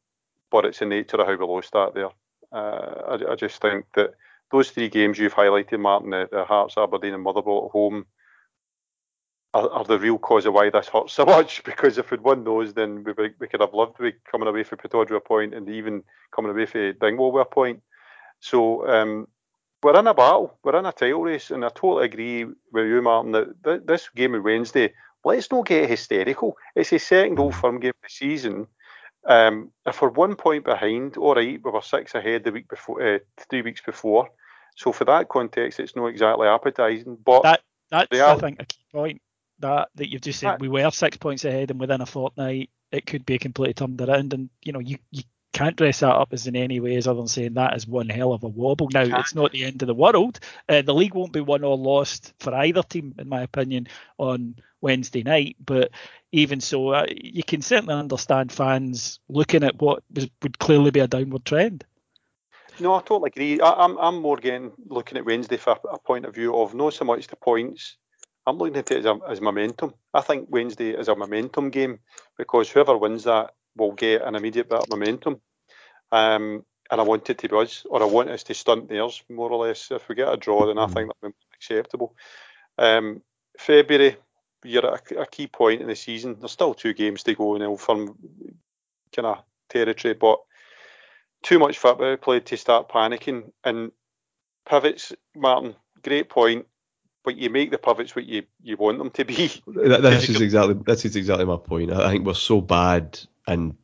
but 0.52 0.66
it's 0.66 0.80
the 0.80 0.86
nature 0.86 1.18
of 1.18 1.28
how 1.28 1.36
we 1.36 1.46
lost 1.46 1.72
that 1.74 1.94
there. 1.94 2.10
Uh, 2.52 3.18
I, 3.28 3.32
I, 3.32 3.36
just 3.36 3.60
think 3.62 3.86
that 3.96 4.12
those 4.52 4.70
three 4.70 4.90
games 4.90 5.18
you've 5.18 5.34
highlighted, 5.34 5.80
Martyn, 5.80 6.12
the, 6.12 6.30
the 6.32 6.44
Hearts, 6.44 6.78
Aberdeen, 6.78 7.16
and 7.16 7.24
Motherwell 7.24 7.66
at 7.66 7.72
home, 7.72 8.06
are, 9.54 9.70
are, 9.70 9.84
the 9.84 10.00
real 10.00 10.18
cause 10.18 10.46
of 10.46 10.54
why 10.54 10.70
this 10.70 10.88
hurts 10.88 11.14
so 11.14 11.26
much. 11.26 11.64
Because 11.64 11.98
if 11.98 12.12
we'd 12.12 12.22
won 12.22 12.44
those, 12.44 12.74
then 12.74 13.04
we, 13.04 13.14
we 13.40 13.48
could 13.48 13.62
have 13.62 13.74
loved 13.74 14.00
we 14.00 14.14
coming 14.30 14.48
away 14.48 14.64
for 14.64 14.78
Pittodrie 14.78 15.18
a 15.18 15.20
point 15.20 15.54
and 15.54 15.70
even 15.70 16.04
coming 16.32 16.52
away 16.52 16.66
for 16.66 16.94
Dingwall 16.94 17.32
with 17.32 17.42
a 17.42 17.46
point. 17.46 17.82
So 18.40 18.88
um, 18.88 19.28
we're 19.82 19.98
in 19.98 20.08
a 20.08 20.14
battle, 20.14 20.58
we're 20.64 20.78
in 20.78 20.86
a 20.86 20.92
title 20.92 21.24
race, 21.24 21.52
and 21.52 21.64
I 21.64 21.70
totally 21.70 22.06
agree 22.06 22.46
with 22.46 22.88
you, 22.88 23.02
Martyn, 23.02 23.32
that 23.32 23.64
th- 23.64 23.82
this 23.86 24.10
game 24.10 24.36
of 24.36 24.44
Wednesday, 24.44 24.94
let's 25.24 25.52
not 25.52 25.66
get 25.66 25.90
hysterical. 25.90 26.58
It's 26.76 26.92
a 26.92 27.00
second 27.00 27.40
old 27.40 27.56
firm 27.56 27.80
game 27.80 27.90
of 27.90 28.02
the 28.04 28.10
season. 28.10 28.68
Um, 29.26 29.72
if 29.86 30.02
we're 30.02 30.10
one 30.10 30.36
point 30.36 30.66
behind, 30.66 31.16
all 31.16 31.36
right, 31.36 31.60
we 31.64 31.72
were 31.72 31.82
six 31.82 32.14
ahead 32.16 32.44
the 32.44 32.52
week 32.52 32.68
before, 32.68 33.02
uh, 33.02 33.20
three 33.50 33.62
weeks 33.62 33.82
before. 33.82 34.30
So 34.76 34.92
for 34.92 35.06
that 35.06 35.30
context, 35.30 35.80
it's 35.80 35.96
not 35.96 36.08
exactly 36.08 36.48
appetising. 36.48 37.18
But 37.24 37.44
that 37.44 37.62
that's 37.90 38.20
I 38.20 38.36
think 38.36 38.62
a 38.62 38.66
key 38.66 38.84
point 38.92 39.22
that 39.64 39.90
that 39.96 40.12
you've 40.12 40.22
just 40.22 40.40
said. 40.40 40.62
We 40.62 40.68
were 40.68 40.90
six 40.92 41.18
points 41.18 41.46
ahead, 41.46 41.72
and 41.72 41.80
within 41.80 42.02
a 42.02 42.06
fortnight, 42.06 42.70
it 42.92 43.06
could 43.06 43.26
be 43.26 43.40
completely 43.40 43.74
turned 43.74 44.00
around. 44.00 44.34
And 44.34 44.50
you 44.62 44.72
know, 44.72 44.80
you 44.80 44.98
you 45.12 45.24
can't 45.54 45.76
dress 45.76 46.00
that 46.00 46.16
up 46.16 46.34
as 46.34 46.48
in 46.48 46.56
any 46.56 46.80
ways 46.80 47.08
other 47.08 47.20
than 47.20 47.28
saying 47.28 47.54
that 47.54 47.76
is 47.76 47.88
one 47.88 48.10
hell 48.10 48.34
of 48.34 48.44
a 48.44 48.48
wobble. 48.48 48.90
Now, 48.92 49.04
it's 49.04 49.36
not 49.36 49.52
the 49.52 49.66
end 49.66 49.82
of 49.84 49.88
the 49.88 49.94
world. 49.94 50.40
Uh, 50.68 50.82
the 50.82 50.96
league 50.96 51.14
won't 51.14 51.32
be 51.32 51.42
won 51.42 51.64
or 51.64 51.78
lost 51.78 52.34
for 52.40 52.54
either 52.54 52.82
team, 52.82 53.14
in 53.20 53.30
my 53.30 53.42
opinion, 53.42 53.88
on 54.18 54.56
Wednesday 54.82 55.22
night. 55.22 55.56
But 55.64 55.92
even 56.32 56.60
so, 56.60 56.90
uh, 56.90 57.06
you 57.10 57.44
can 57.44 57.62
certainly 57.62 57.94
understand 57.94 58.52
fans 58.52 59.20
looking 59.30 59.64
at 59.64 59.80
what 59.80 60.04
was, 60.12 60.28
would 60.42 60.58
clearly 60.58 60.90
be 60.90 61.02
a 61.02 61.08
downward 61.08 61.46
trend. 61.46 61.86
No, 62.80 62.96
I 62.96 63.00
totally 63.02 63.28
agree. 63.28 63.62
I, 63.62 63.86
am 63.86 63.98
I'm, 63.98 63.98
I'm 64.00 64.22
more 64.22 64.38
getting 64.38 64.72
looking 64.88 65.20
at 65.20 65.26
Wednesday 65.26 65.58
from 65.58 65.78
a 65.92 66.00
point 66.00 66.26
of 66.26 66.34
view 66.34 66.56
of 66.56 66.74
not 66.74 66.94
so 66.94 67.06
much 67.06 67.28
the 67.28 67.36
points. 67.36 67.98
I'm 68.46 68.58
looking 68.58 68.78
at 68.78 68.92
it 68.92 69.00
as, 69.00 69.06
a, 69.06 69.20
as 69.30 69.42
momentum. 69.42 69.94
I 70.14 70.22
think 70.22 70.48
Wednesday 70.50 70.92
is 70.92 71.08
a 71.08 71.16
momentum 71.16 71.70
game 71.70 72.00
because 72.38 72.70
whoever 72.70 72.98
wins 72.98 73.24
that 73.24 73.54
will 73.76 73.94
get 73.94 74.22
an 74.22 74.36
immediate 74.36 74.70
bit 74.70 74.80
of 74.80 74.90
momentum. 74.90 75.42
Um, 76.12 76.66
and 76.92 77.02
I 77.02 77.04
want 77.04 77.30
it 77.30 77.38
to 77.40 77.50
be 77.50 77.56
us, 77.56 77.86
or 77.90 78.04
I 78.04 78.06
want 78.06 78.30
us 78.30 78.44
to 78.44 78.54
stunt 78.54 78.90
theirs, 78.90 79.24
more 79.30 79.50
or 79.50 79.66
less. 79.66 79.90
If 79.90 80.08
we 80.08 80.16
get 80.16 80.32
a 80.32 80.38
draw, 80.38 80.68
then 80.68 80.78
I 80.78 80.88
think 80.88 81.12
that's 81.22 81.34
acceptable. 81.56 82.16
Um, 82.78 83.22
February, 83.58 84.18
you're 84.64 84.86
at 84.86 85.12
a, 85.12 85.22
a, 85.22 85.26
key 85.26 85.48
point 85.48 85.82
in 85.82 85.88
the 85.88 85.96
season. 85.96 86.38
There's 86.40 86.52
still 86.52 86.74
two 86.74 86.94
games 86.94 87.24
to 87.24 87.34
go 87.34 87.56
in 87.56 87.78
from 87.78 88.16
kind 89.16 89.26
of 89.26 89.44
territory, 89.70 90.14
but 90.14 90.40
too 91.42 91.60
much 91.60 91.78
football 91.78 92.18
played 92.18 92.46
to 92.48 92.58
start 92.58 92.90
panicking. 92.90 93.52
And 93.64 93.92
pivots, 94.66 95.14
Martyn, 95.36 95.76
great 96.04 96.30
point. 96.30 96.68
But 97.24 97.38
you 97.38 97.50
make 97.50 97.72
the 97.72 97.78
pivots 97.78 98.16
what 98.16 98.26
you, 98.26 98.44
you 98.62 98.76
want 98.76 98.98
them 98.98 99.10
to 99.12 99.24
be. 99.24 99.52
That, 99.68 100.02
that's 100.02 100.30
exactly 100.30 100.76
that's 100.86 101.06
exactly 101.06 101.46
my 101.46 101.58
point. 101.58 101.92
I 101.92 102.12
think 102.12 102.26
we're 102.26 102.34
so 102.34 102.60
bad 102.60 103.20
and 103.48 103.76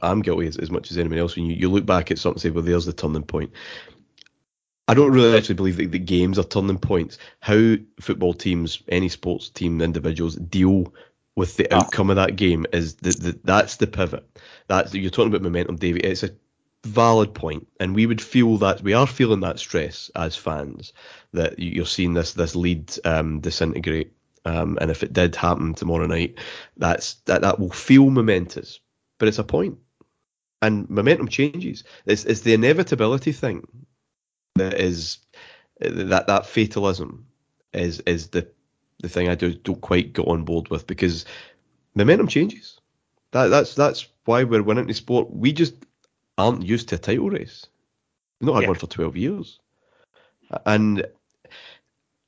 I'm 0.00 0.22
guilty 0.22 0.46
as, 0.46 0.56
as 0.56 0.70
much 0.70 0.90
as 0.90 0.98
anyone 0.98 1.18
else. 1.18 1.36
When 1.36 1.46
you, 1.46 1.54
you 1.54 1.70
look 1.70 1.86
back 1.86 2.10
at 2.10 2.18
something 2.18 2.36
and 2.36 2.42
say, 2.42 2.50
well, 2.50 2.62
there's 2.62 2.86
the 2.86 2.92
turning 2.92 3.22
point. 3.22 3.52
I 4.86 4.94
don't 4.94 5.12
really 5.12 5.36
actually 5.36 5.54
believe 5.54 5.78
that 5.78 5.92
the 5.92 5.98
games 5.98 6.38
are 6.38 6.44
turning 6.44 6.78
points. 6.78 7.18
How 7.40 7.76
football 8.00 8.34
teams, 8.34 8.82
any 8.88 9.08
sports 9.08 9.48
team, 9.48 9.80
individuals 9.80 10.36
deal 10.36 10.92
with 11.36 11.56
the 11.56 11.70
ah. 11.72 11.78
outcome 11.78 12.10
of 12.10 12.16
that 12.16 12.36
game 12.36 12.66
is 12.72 12.96
the, 12.96 13.10
the 13.10 13.40
that's 13.44 13.76
the 13.76 13.86
pivot. 13.86 14.24
That's 14.68 14.94
you're 14.94 15.10
talking 15.10 15.32
about 15.32 15.42
momentum, 15.42 15.76
David. 15.76 16.04
It's 16.04 16.22
a 16.22 16.30
valid 16.84 17.34
point, 17.34 17.66
and 17.80 17.94
we 17.94 18.06
would 18.06 18.20
feel 18.20 18.56
that 18.58 18.82
we 18.82 18.92
are 18.92 19.06
feeling 19.06 19.40
that 19.40 19.58
stress 19.58 20.10
as 20.14 20.36
fans 20.36 20.92
that 21.32 21.58
you're 21.58 21.86
seeing 21.86 22.14
this 22.14 22.32
this 22.32 22.54
lead 22.54 22.92
um, 23.04 23.40
disintegrate. 23.40 24.12
Um, 24.46 24.76
and 24.80 24.90
if 24.90 25.02
it 25.02 25.14
did 25.14 25.34
happen 25.34 25.74
tomorrow 25.74 26.06
night, 26.06 26.38
that's 26.76 27.14
that 27.24 27.40
that 27.42 27.58
will 27.58 27.70
feel 27.70 28.10
momentous 28.10 28.80
but 29.18 29.28
it's 29.28 29.38
a. 29.38 29.72
And 30.62 30.88
momentum 30.88 31.28
changes. 31.28 31.84
It's, 32.06 32.24
it's 32.24 32.40
the 32.40 32.54
inevitability 32.54 33.32
thing 33.32 33.66
that 34.56 34.74
is 34.74 35.18
that 35.80 36.26
that 36.26 36.46
fatalism 36.46 37.26
is 37.72 38.00
is 38.00 38.28
the 38.28 38.48
the 39.00 39.08
thing 39.08 39.28
I 39.28 39.34
do, 39.34 39.54
don't 39.54 39.80
quite 39.80 40.12
get 40.12 40.26
on 40.26 40.44
board 40.44 40.68
with 40.68 40.86
because 40.86 41.26
momentum 41.94 42.28
changes. 42.28 42.80
That 43.32 43.48
that's 43.48 43.74
that's 43.74 44.06
why 44.24 44.44
we're 44.44 44.62
winning 44.62 44.86
the 44.86 44.94
sport. 44.94 45.30
We 45.30 45.52
just 45.52 45.74
aren't 46.36 46.64
used 46.64 46.88
to 46.88 46.96
a 46.96 46.98
title 46.98 47.30
race. 47.30 47.66
We've 48.40 48.46
not 48.46 48.54
had 48.54 48.62
yeah. 48.62 48.68
one 48.68 48.78
for 48.78 48.86
twelve 48.86 49.16
years. 49.16 49.60
And 50.66 51.06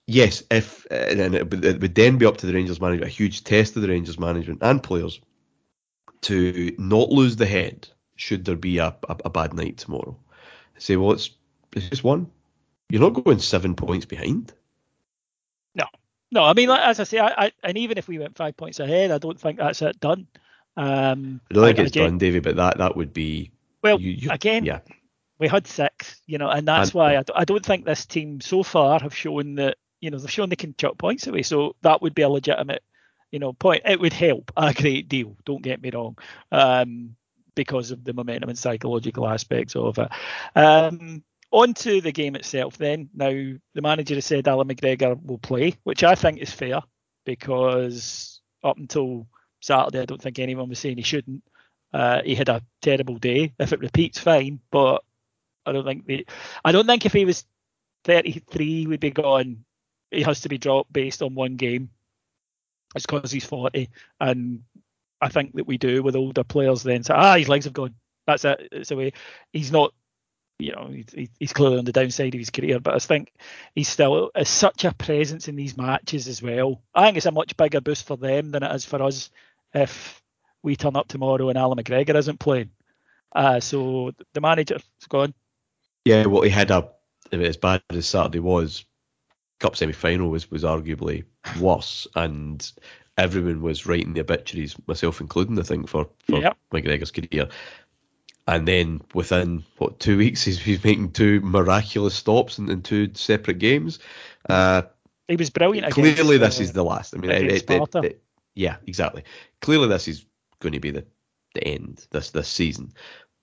yes, 0.06 0.42
if 0.50 0.86
and 0.90 1.34
it 1.34 1.50
would 1.50 1.94
then 1.94 2.18
be 2.18 2.26
up 2.26 2.38
to 2.38 2.46
the 2.46 2.54
Rangers 2.54 2.80
management, 2.80 3.10
a 3.10 3.14
huge 3.14 3.44
test 3.44 3.76
of 3.76 3.82
the 3.82 3.88
Rangers 3.88 4.18
management 4.18 4.62
and 4.62 4.82
players 4.82 5.20
to 6.22 6.74
not 6.78 7.10
lose 7.10 7.36
the 7.36 7.46
head 7.46 7.88
should 8.16 8.44
there 8.44 8.56
be 8.56 8.78
a, 8.78 8.96
a, 9.08 9.16
a 9.26 9.30
bad 9.30 9.52
night 9.52 9.76
tomorrow. 9.76 10.16
Say, 10.78 10.96
well, 10.96 11.12
it's, 11.12 11.30
it's 11.72 11.88
just 11.88 12.04
one. 12.04 12.30
You're 12.88 13.02
not 13.02 13.22
going 13.22 13.38
seven 13.38 13.74
points 13.74 14.06
behind. 14.06 14.52
No, 15.74 15.84
no. 16.30 16.44
I 16.44 16.54
mean, 16.54 16.70
as 16.70 16.98
I 17.00 17.04
say, 17.04 17.18
I, 17.18 17.46
I, 17.46 17.52
and 17.62 17.76
even 17.76 17.98
if 17.98 18.08
we 18.08 18.18
went 18.18 18.36
five 18.36 18.56
points 18.56 18.80
ahead, 18.80 19.10
I 19.10 19.18
don't 19.18 19.38
think 19.38 19.58
that's 19.58 19.82
it 19.82 20.00
done. 20.00 20.26
Um, 20.76 21.40
I 21.50 21.54
don't 21.54 21.64
think 21.64 21.78
it's 21.80 21.90
again, 21.90 22.10
done, 22.10 22.18
David, 22.18 22.42
but 22.42 22.56
that 22.56 22.78
that 22.78 22.96
would 22.96 23.12
be. 23.12 23.50
Well, 23.86 24.00
you, 24.00 24.12
you, 24.12 24.30
again, 24.30 24.64
yeah. 24.64 24.80
we 25.38 25.48
had 25.48 25.66
six, 25.66 26.20
you 26.26 26.38
know, 26.38 26.48
and 26.48 26.66
that's 26.66 26.90
and, 26.90 26.94
why 26.94 27.16
I, 27.16 27.22
I 27.34 27.44
don't 27.44 27.64
think 27.64 27.84
this 27.84 28.06
team 28.06 28.40
so 28.40 28.62
far 28.62 29.00
have 29.00 29.14
shown 29.14 29.56
that 29.56 29.76
you 30.00 30.10
know 30.10 30.18
they've 30.18 30.30
shown 30.30 30.48
they 30.48 30.56
can 30.56 30.74
chuck 30.76 30.98
points 30.98 31.26
away. 31.26 31.42
So 31.42 31.76
that 31.82 32.02
would 32.02 32.14
be 32.14 32.22
a 32.22 32.28
legitimate 32.28 32.82
you 33.30 33.38
know, 33.38 33.52
point. 33.52 33.82
It 33.84 34.00
would 34.00 34.12
help 34.12 34.52
a 34.56 34.72
great 34.72 35.08
deal. 35.08 35.36
Don't 35.44 35.62
get 35.62 35.82
me 35.82 35.90
wrong, 35.90 36.16
um, 36.52 37.16
because 37.54 37.90
of 37.90 38.04
the 38.04 38.12
momentum 38.12 38.48
and 38.48 38.58
psychological 38.58 39.28
aspects 39.28 39.76
of 39.76 39.98
it. 39.98 40.08
Um, 40.54 41.22
on 41.50 41.74
to 41.74 42.00
the 42.00 42.12
game 42.12 42.36
itself. 42.36 42.76
Then 42.76 43.08
now 43.14 43.30
the 43.30 43.82
manager 43.82 44.14
has 44.14 44.26
said 44.26 44.48
Allan 44.48 44.68
McGregor 44.68 45.22
will 45.22 45.38
play, 45.38 45.74
which 45.84 46.04
I 46.04 46.14
think 46.14 46.38
is 46.38 46.50
fair 46.50 46.80
because 47.24 48.40
up 48.62 48.78
until 48.78 49.26
Saturday, 49.60 50.00
I 50.00 50.04
don't 50.04 50.20
think 50.20 50.38
anyone 50.38 50.68
was 50.68 50.78
saying 50.78 50.96
he 50.96 51.02
shouldn't. 51.02 51.42
Uh, 51.96 52.20
he 52.22 52.34
had 52.34 52.50
a 52.50 52.60
terrible 52.82 53.16
day. 53.16 53.54
If 53.58 53.72
it 53.72 53.80
repeats, 53.80 54.18
fine, 54.18 54.60
but 54.70 55.02
I 55.64 55.72
don't 55.72 55.86
think 55.86 56.04
the, 56.04 56.26
I 56.62 56.70
don't 56.70 56.86
think 56.86 57.06
if 57.06 57.14
he 57.14 57.24
was 57.24 57.46
33, 58.04 58.86
we'd 58.86 59.00
be 59.00 59.10
gone. 59.10 59.64
He 60.10 60.20
has 60.20 60.42
to 60.42 60.50
be 60.50 60.58
dropped 60.58 60.92
based 60.92 61.22
on 61.22 61.34
one 61.34 61.56
game. 61.56 61.88
It's 62.94 63.06
because 63.06 63.32
he's 63.32 63.46
40. 63.46 63.88
And 64.20 64.64
I 65.22 65.30
think 65.30 65.54
that 65.54 65.66
we 65.66 65.78
do 65.78 66.02
with 66.02 66.16
older 66.16 66.44
players 66.44 66.82
then 66.82 67.02
say, 67.02 67.14
ah, 67.14 67.36
his 67.36 67.48
legs 67.48 67.64
have 67.64 67.72
gone. 67.72 67.94
That's 68.26 68.44
it. 68.44 68.68
It's 68.72 68.90
a 68.90 68.96
way. 68.96 69.14
He's 69.54 69.72
not, 69.72 69.94
you 70.58 70.72
know, 70.72 70.90
he's, 70.92 71.30
he's 71.38 71.54
clearly 71.54 71.78
on 71.78 71.86
the 71.86 71.92
downside 71.92 72.34
of 72.34 72.38
his 72.38 72.50
career, 72.50 72.78
but 72.78 72.94
I 72.94 72.98
think 72.98 73.32
he's 73.74 73.88
still 73.88 74.32
is 74.36 74.50
such 74.50 74.84
a 74.84 74.92
presence 74.92 75.48
in 75.48 75.56
these 75.56 75.78
matches 75.78 76.28
as 76.28 76.42
well. 76.42 76.82
I 76.94 77.06
think 77.06 77.16
it's 77.16 77.24
a 77.24 77.32
much 77.32 77.56
bigger 77.56 77.80
boost 77.80 78.06
for 78.06 78.18
them 78.18 78.50
than 78.50 78.62
it 78.62 78.74
is 78.74 78.84
for 78.84 79.02
us 79.02 79.30
if 79.72 80.22
we 80.66 80.74
turn 80.74 80.96
up 80.96 81.06
tomorrow 81.06 81.48
and 81.48 81.56
Allan 81.56 81.78
McGregor 81.78 82.16
isn't 82.16 82.40
playing. 82.40 82.70
Uh, 83.34 83.60
so 83.60 84.10
the 84.34 84.40
manager's 84.40 84.82
gone. 85.08 85.32
Yeah, 86.04 86.26
well, 86.26 86.42
he 86.42 86.50
had 86.50 86.72
a, 86.72 86.88
as 87.30 87.56
bad 87.56 87.82
as 87.90 88.06
Saturday 88.06 88.40
was, 88.40 88.84
Cup 89.60 89.76
semi 89.76 89.92
final 89.92 90.28
was, 90.28 90.50
was 90.50 90.64
arguably 90.64 91.24
worse, 91.60 92.06
and 92.16 92.70
everyone 93.16 93.62
was 93.62 93.86
writing 93.86 94.12
the 94.12 94.20
obituaries, 94.20 94.76
myself 94.88 95.20
including, 95.20 95.58
I 95.58 95.62
think, 95.62 95.88
for, 95.88 96.08
for 96.28 96.40
yep. 96.40 96.58
McGregor's 96.72 97.12
career. 97.12 97.48
And 98.48 98.66
then 98.66 99.02
within 99.14 99.64
what 99.78 100.00
two 100.00 100.18
weeks, 100.18 100.42
he's, 100.44 100.58
he's 100.58 100.82
making 100.82 101.12
two 101.12 101.40
miraculous 101.42 102.14
stops 102.14 102.58
in, 102.58 102.68
in 102.70 102.82
two 102.82 103.14
separate 103.14 103.58
games. 103.58 104.00
Uh, 104.48 104.82
he 105.28 105.36
was 105.36 105.50
brilliant. 105.50 105.92
Clearly, 105.92 106.38
this 106.38 106.58
is 106.58 106.72
the 106.72 106.84
last. 106.84 107.14
I 107.14 107.18
mean, 107.18 107.30
it, 107.30 107.70
it, 107.70 107.94
it, 107.94 108.22
yeah, 108.54 108.76
exactly. 108.86 109.24
Clearly, 109.60 109.88
this 109.88 110.08
is 110.08 110.24
going 110.60 110.72
to 110.72 110.80
be 110.80 110.90
the, 110.90 111.04
the 111.54 111.64
end 111.64 112.06
this 112.10 112.30
this 112.30 112.48
season. 112.48 112.92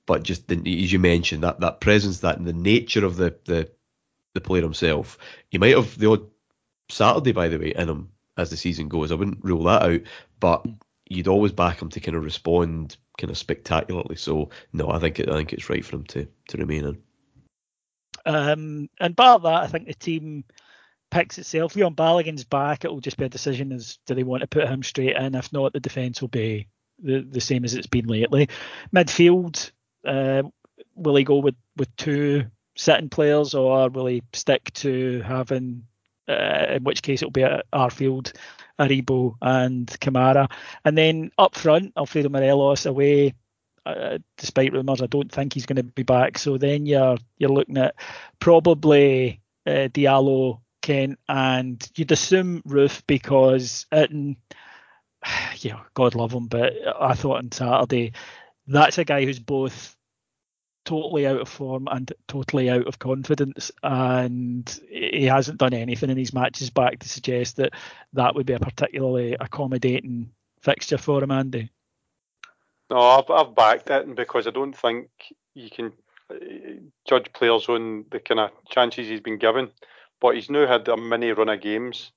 But 0.05 0.23
just 0.23 0.47
the, 0.47 0.83
as 0.83 0.91
you 0.91 0.99
mentioned, 0.99 1.43
that 1.43 1.59
that 1.61 1.81
presence, 1.81 2.19
that 2.19 2.43
the 2.43 2.53
nature 2.53 3.05
of 3.05 3.15
the 3.15 3.35
the 3.45 3.69
the 4.33 4.41
player 4.41 4.63
himself. 4.63 5.17
He 5.49 5.57
might 5.57 5.75
have 5.75 5.97
the 5.97 6.09
odd 6.09 6.29
Saturday, 6.89 7.31
by 7.31 7.47
the 7.47 7.57
way, 7.57 7.73
in 7.75 7.89
him 7.89 8.09
as 8.37 8.49
the 8.49 8.57
season 8.57 8.87
goes. 8.87 9.11
I 9.11 9.15
wouldn't 9.15 9.43
rule 9.43 9.63
that 9.63 9.83
out, 9.83 10.01
but 10.39 10.65
you'd 11.07 11.27
always 11.27 11.51
back 11.51 11.81
him 11.81 11.89
to 11.89 11.99
kind 11.99 12.17
of 12.17 12.23
respond 12.23 12.97
kind 13.17 13.29
of 13.29 13.37
spectacularly. 13.37 14.15
So 14.15 14.49
no, 14.71 14.89
I 14.89 14.99
think 14.99 15.19
it, 15.19 15.29
I 15.29 15.35
think 15.35 15.53
it's 15.53 15.69
right 15.69 15.85
for 15.85 15.97
him 15.97 16.05
to 16.05 16.27
to 16.49 16.57
remain 16.57 16.85
in. 16.85 17.01
Um, 18.25 18.89
and 18.99 19.15
bar 19.15 19.39
that, 19.39 19.63
I 19.63 19.67
think 19.67 19.87
the 19.87 19.93
team 19.93 20.45
picks 21.11 21.37
itself. 21.37 21.75
Leon 21.75 21.93
Balogun's 21.93 22.43
back. 22.43 22.85
It 22.85 22.89
will 22.89 23.01
just 23.01 23.17
be 23.17 23.25
a 23.25 23.29
decision 23.29 23.71
as 23.71 23.99
do 24.07 24.15
they 24.15 24.23
want 24.23 24.41
to 24.41 24.47
put 24.47 24.67
him 24.67 24.81
straight 24.81 25.15
in. 25.15 25.35
If 25.35 25.53
not, 25.53 25.73
the 25.73 25.79
defence 25.79 26.21
will 26.21 26.29
be 26.29 26.67
the 27.01 27.21
the 27.21 27.41
same 27.41 27.63
as 27.63 27.73
it's 27.73 27.87
been 27.87 28.07
lately. 28.07 28.49
Midfield, 28.95 29.71
uh, 30.05 30.43
will 30.95 31.15
he 31.15 31.23
go 31.23 31.37
with 31.37 31.55
with 31.77 31.95
two 31.95 32.45
sitting 32.75 33.09
players, 33.09 33.53
or 33.53 33.89
will 33.89 34.07
he 34.07 34.23
stick 34.33 34.73
to 34.73 35.21
having, 35.21 35.83
uh, 36.27 36.65
in 36.69 36.83
which 36.83 37.01
case 37.01 37.21
it'll 37.21 37.31
be 37.31 37.45
Arfield, 37.73 38.33
Aribo, 38.79 39.35
and 39.41 39.87
Kamara, 39.87 40.51
and 40.85 40.97
then 40.97 41.31
up 41.37 41.55
front 41.55 41.93
Alfredo 41.97 42.29
Morelos 42.29 42.85
away. 42.85 43.33
Uh, 43.85 44.17
despite 44.37 44.71
rumours, 44.71 45.01
I 45.01 45.07
don't 45.07 45.29
think 45.29 45.51
he's 45.51 45.65
going 45.65 45.75
to 45.75 45.83
be 45.83 46.03
back. 46.03 46.37
So 46.37 46.57
then 46.57 46.85
you're 46.85 47.17
you're 47.37 47.49
looking 47.49 47.77
at 47.77 47.95
probably 48.39 49.41
uh, 49.67 49.89
Diallo, 49.91 50.61
Kent, 50.81 51.19
and 51.27 51.85
you'd 51.95 52.13
assume 52.13 52.61
Roofe 52.61 53.03
because 53.07 53.85
it, 53.91 54.09
yeah, 55.57 55.79
God 55.93 56.15
love 56.15 56.33
him, 56.33 56.47
but 56.47 56.73
I 56.99 57.13
thought 57.13 57.37
on 57.37 57.51
Saturday 57.51 58.13
that's 58.67 58.97
a 58.97 59.05
guy 59.05 59.25
who's 59.25 59.39
both 59.39 59.95
totally 60.85 61.25
out 61.25 61.39
of 61.39 61.47
form 61.47 61.87
and 61.89 62.11
totally 62.27 62.69
out 62.69 62.87
of 62.87 62.99
confidence, 62.99 63.71
and 63.81 64.79
he 64.89 65.25
hasn't 65.25 65.59
done 65.59 65.73
anything 65.73 66.09
in 66.09 66.17
these 66.17 66.33
matches 66.33 66.69
back 66.69 66.99
to 66.99 67.09
suggest 67.09 67.57
that 67.57 67.73
that 68.13 68.35
would 68.35 68.45
be 68.45 68.53
a 68.53 68.59
particularly 68.59 69.35
accommodating 69.39 70.29
fixture 70.61 70.97
for 70.97 71.23
him, 71.23 71.31
Andy. 71.31 71.69
No, 72.89 72.99
I've, 72.99 73.29
I've 73.29 73.55
backed 73.55 73.89
it 73.89 74.15
because 74.15 74.45
I 74.45 74.51
don't 74.51 74.75
think 74.75 75.09
you 75.55 75.69
can 75.69 75.93
uh, 76.29 76.35
judge 77.07 77.31
players 77.33 77.67
on 77.69 78.05
the 78.11 78.19
kind 78.19 78.39
of 78.39 78.51
chances 78.69 79.07
he's 79.07 79.21
been 79.21 79.37
given. 79.37 79.71
But 80.19 80.35
he's 80.35 80.49
now 80.49 80.67
had 80.67 80.87
a 80.87 80.95
mini 80.95 81.31
run 81.31 81.49
of 81.49 81.59
games, 81.59 82.11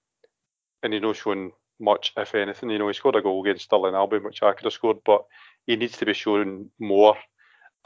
and 0.83 0.93
he's 0.93 1.03
not 1.03 1.17
shown 1.17 1.53
much, 1.81 2.13
if 2.17 2.35
anything. 2.35 2.71
You 2.71 2.79
know, 2.79 2.89
he 2.89 2.95
scored 2.95 3.17
a 3.17 3.23
goal 3.23 3.43
against 3.43 3.65
Stirling 3.65 3.95
Albion, 3.95 4.25
which 4.25 4.43
I 4.43 4.53
could 4.53 4.65
have 4.65 4.73
scored, 4.73 4.99
but 5.05 5.25
he 5.67 5.77
needs 5.77 5.97
to 5.99 6.07
be 6.07 6.15
showing 6.15 6.71
more 6.79 7.17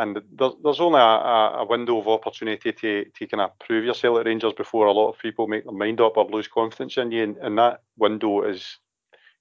and 0.01 0.19
there's, 0.33 0.53
there's 0.65 0.81
only 0.81 0.99
a, 0.99 1.03
a, 1.03 1.67
window 1.67 1.99
of 1.99 2.09
opportunity 2.09 2.73
to, 2.73 3.05
to 3.05 3.27
kind 3.27 3.43
of 3.43 3.59
prove 3.59 3.85
yourself 3.85 4.19
at 4.19 4.27
Rangers 4.27 4.55
before 4.55 4.87
a 4.87 4.93
lot 4.93 5.11
of 5.11 5.19
people 5.19 5.47
make 5.47 5.65
their 5.65 5.75
mind 5.75 6.01
up 6.01 6.17
or 6.17 6.25
lose 6.25 6.49
confidence 6.49 6.97
in 6.97 7.13
you, 7.13 7.23
and, 7.23 7.37
and 7.37 7.59
that 7.59 7.83
window 7.99 8.43
is, 8.43 8.79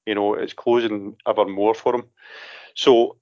you 0.06 0.16
know, 0.16 0.34
it's 0.34 0.54
closing 0.54 1.16
ever 1.26 1.46
more 1.46 1.74
for 1.74 1.96
him. 1.96 2.04
So, 2.76 3.18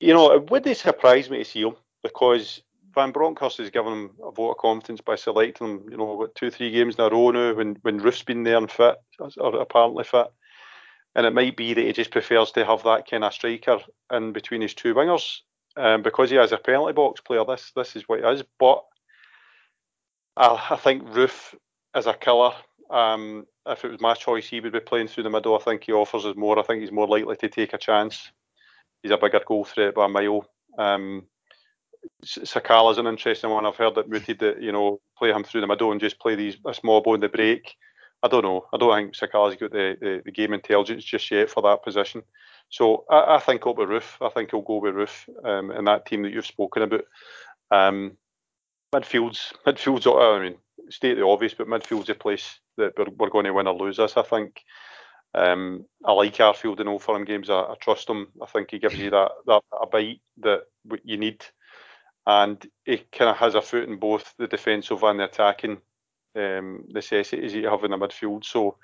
you 0.00 0.14
know, 0.14 0.32
it 0.32 0.50
would 0.50 0.76
surprise 0.76 1.28
me 1.28 1.38
to 1.38 1.44
see 1.44 1.60
him 1.60 1.76
because 2.02 2.62
Van 2.94 3.12
Bronckhorst 3.12 3.58
has 3.58 3.70
given 3.70 3.92
him 3.92 4.10
a 4.24 4.30
vote 4.30 4.52
of 4.52 4.56
confidence 4.56 5.02
by 5.02 5.16
selecting 5.16 5.66
him, 5.66 5.86
you 5.90 5.98
know, 5.98 6.14
what, 6.14 6.34
two, 6.34 6.50
three 6.50 6.70
games 6.70 6.94
in 6.94 7.04
a 7.04 7.10
row 7.10 7.30
now 7.32 7.54
when, 7.54 7.76
when 7.82 7.98
Roofe's 7.98 8.22
been 8.22 8.44
there 8.44 8.56
and 8.56 8.70
fit, 8.70 8.96
or 9.36 9.60
apparently 9.60 10.04
fit. 10.04 10.28
And 11.14 11.26
it 11.26 11.34
might 11.34 11.56
be 11.56 11.74
that 11.74 11.84
he 11.84 11.92
just 11.92 12.10
prefers 12.10 12.52
to 12.52 12.64
have 12.64 12.84
that 12.84 13.08
kind 13.10 13.24
of 13.24 13.34
striker 13.34 13.78
in 14.10 14.32
between 14.32 14.62
his 14.62 14.74
two 14.74 14.94
wingers 14.94 15.40
um, 15.76 16.02
because 16.02 16.30
he 16.30 16.36
is 16.36 16.52
a 16.52 16.58
penalty 16.58 16.92
box 16.92 17.20
player. 17.20 17.44
This 17.46 17.72
this 17.74 17.96
is 17.96 18.08
what 18.08 18.20
he 18.20 18.26
is. 18.26 18.42
But 18.58 18.82
I, 20.36 20.68
I 20.70 20.76
think 20.76 21.04
Roofe 21.04 21.54
is 21.96 22.06
a 22.06 22.14
killer. 22.14 22.52
Um, 22.90 23.46
if 23.66 23.84
it 23.84 23.90
was 23.90 24.00
my 24.00 24.14
choice, 24.14 24.48
he 24.48 24.60
would 24.60 24.72
be 24.72 24.80
playing 24.80 25.08
through 25.08 25.24
the 25.24 25.30
middle. 25.30 25.56
I 25.56 25.62
think 25.62 25.84
he 25.84 25.92
offers 25.92 26.26
us 26.26 26.36
more. 26.36 26.58
I 26.58 26.62
think 26.62 26.80
he's 26.80 26.92
more 26.92 27.06
likely 27.06 27.36
to 27.36 27.48
take 27.48 27.72
a 27.72 27.78
chance. 27.78 28.30
He's 29.02 29.12
a 29.12 29.16
bigger 29.16 29.40
goal 29.46 29.64
threat 29.64 29.94
by 29.94 30.06
a 30.06 30.08
mile. 30.08 30.46
Um, 30.78 31.26
Sakala's 32.24 32.98
an 32.98 33.06
interesting 33.06 33.50
one. 33.50 33.66
I've 33.66 33.76
heard 33.76 33.94
that 33.94 34.08
mooted 34.08 34.40
that 34.40 34.60
you 34.60 34.72
know 34.72 35.00
play 35.16 35.30
him 35.30 35.44
through 35.44 35.60
the 35.60 35.66
middle 35.66 35.92
and 35.92 36.00
just 36.00 36.18
play 36.18 36.34
these 36.34 36.56
a 36.66 36.74
small 36.74 37.00
ball 37.00 37.14
in 37.14 37.20
the 37.20 37.28
break. 37.28 37.74
I 38.22 38.28
don't 38.28 38.44
know. 38.44 38.66
I 38.72 38.76
don't 38.76 38.94
think 38.94 39.14
Sakala's 39.14 39.56
got 39.56 39.72
the, 39.72 39.96
the, 40.00 40.22
the 40.24 40.30
game 40.30 40.52
intelligence 40.52 41.04
just 41.04 41.30
yet 41.30 41.50
for 41.50 41.62
that 41.62 41.82
position. 41.82 42.22
So 42.68 43.04
I, 43.10 43.36
I 43.36 43.38
think 43.40 43.64
he'll 43.64 43.74
be 43.74 43.82
Roofe. 43.82 44.24
I 44.24 44.28
think 44.30 44.50
he'll 44.50 44.62
go 44.62 44.78
with 44.78 44.94
Roofe 44.94 45.28
um, 45.44 45.72
in 45.72 45.84
that 45.86 46.06
team 46.06 46.22
that 46.22 46.32
you've 46.32 46.46
spoken 46.46 46.82
about. 46.82 47.04
Um, 47.70 48.16
midfield's 48.94 49.52
midfield's 49.66 50.06
I 50.06 50.38
mean 50.38 50.56
state 50.90 51.14
the 51.14 51.26
obvious, 51.26 51.54
but 51.54 51.66
midfield's 51.66 52.10
a 52.10 52.14
place 52.14 52.60
that 52.76 52.92
we're, 52.96 53.06
we're 53.16 53.30
going 53.30 53.46
to 53.46 53.52
win 53.52 53.66
or 53.66 53.74
lose 53.74 53.96
this. 53.96 54.16
I 54.16 54.22
think. 54.22 54.62
Um, 55.34 55.86
I 56.04 56.12
like 56.12 56.34
Arfield 56.34 56.80
in 56.80 56.88
Old 56.88 57.02
Firm 57.02 57.24
games. 57.24 57.48
I, 57.48 57.60
I, 57.60 57.74
trust 57.80 58.06
him. 58.06 58.28
I 58.42 58.44
think 58.44 58.70
he 58.70 58.78
gives 58.78 58.98
you 58.98 59.08
that 59.10 59.30
that 59.46 59.62
a 59.80 59.86
bite 59.86 60.20
that 60.42 60.64
you 61.04 61.16
need, 61.16 61.42
and 62.26 62.62
he 62.84 62.98
kind 63.10 63.30
of 63.30 63.38
has 63.38 63.54
a 63.54 63.62
foot 63.62 63.88
in 63.88 63.96
both 63.96 64.34
the 64.36 64.46
defensive 64.46 65.02
and 65.02 65.18
the 65.18 65.24
attacking 65.24 65.78
um, 66.36 66.84
necessities 66.88 67.54
you 67.54 67.68
have 67.68 67.84
in 67.84 67.90
the 67.90 67.96
midfield. 67.96 68.44
So, 68.44 68.76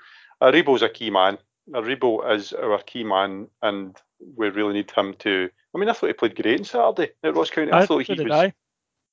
Aribo's 0.43 0.83
a 0.83 0.89
key 0.89 1.11
man. 1.11 1.39
Aribo 1.71 2.35
is 2.35 2.53
our 2.53 2.79
key 2.79 3.05
man, 3.05 3.49
and 3.63 3.97
we 4.37 4.49
really 4.51 4.75
need 4.75 4.91
him 4.91 5.15
to. 5.21 5.51
I 5.75 5.79
mean, 5.79 5.89
I 5.89 5.93
thought 5.93 6.07
he 6.07 6.13
played 6.13 6.37
great 6.37 6.61
on 6.61 6.65
Saturday 6.65 7.13
at 7.23 7.35
Ross 7.35 7.51
County. 7.51 7.73
I, 7.73 7.81
I 7.81 7.87
thought 7.87 8.05
he 8.05 8.23
was 8.23 8.33
I. 8.33 8.53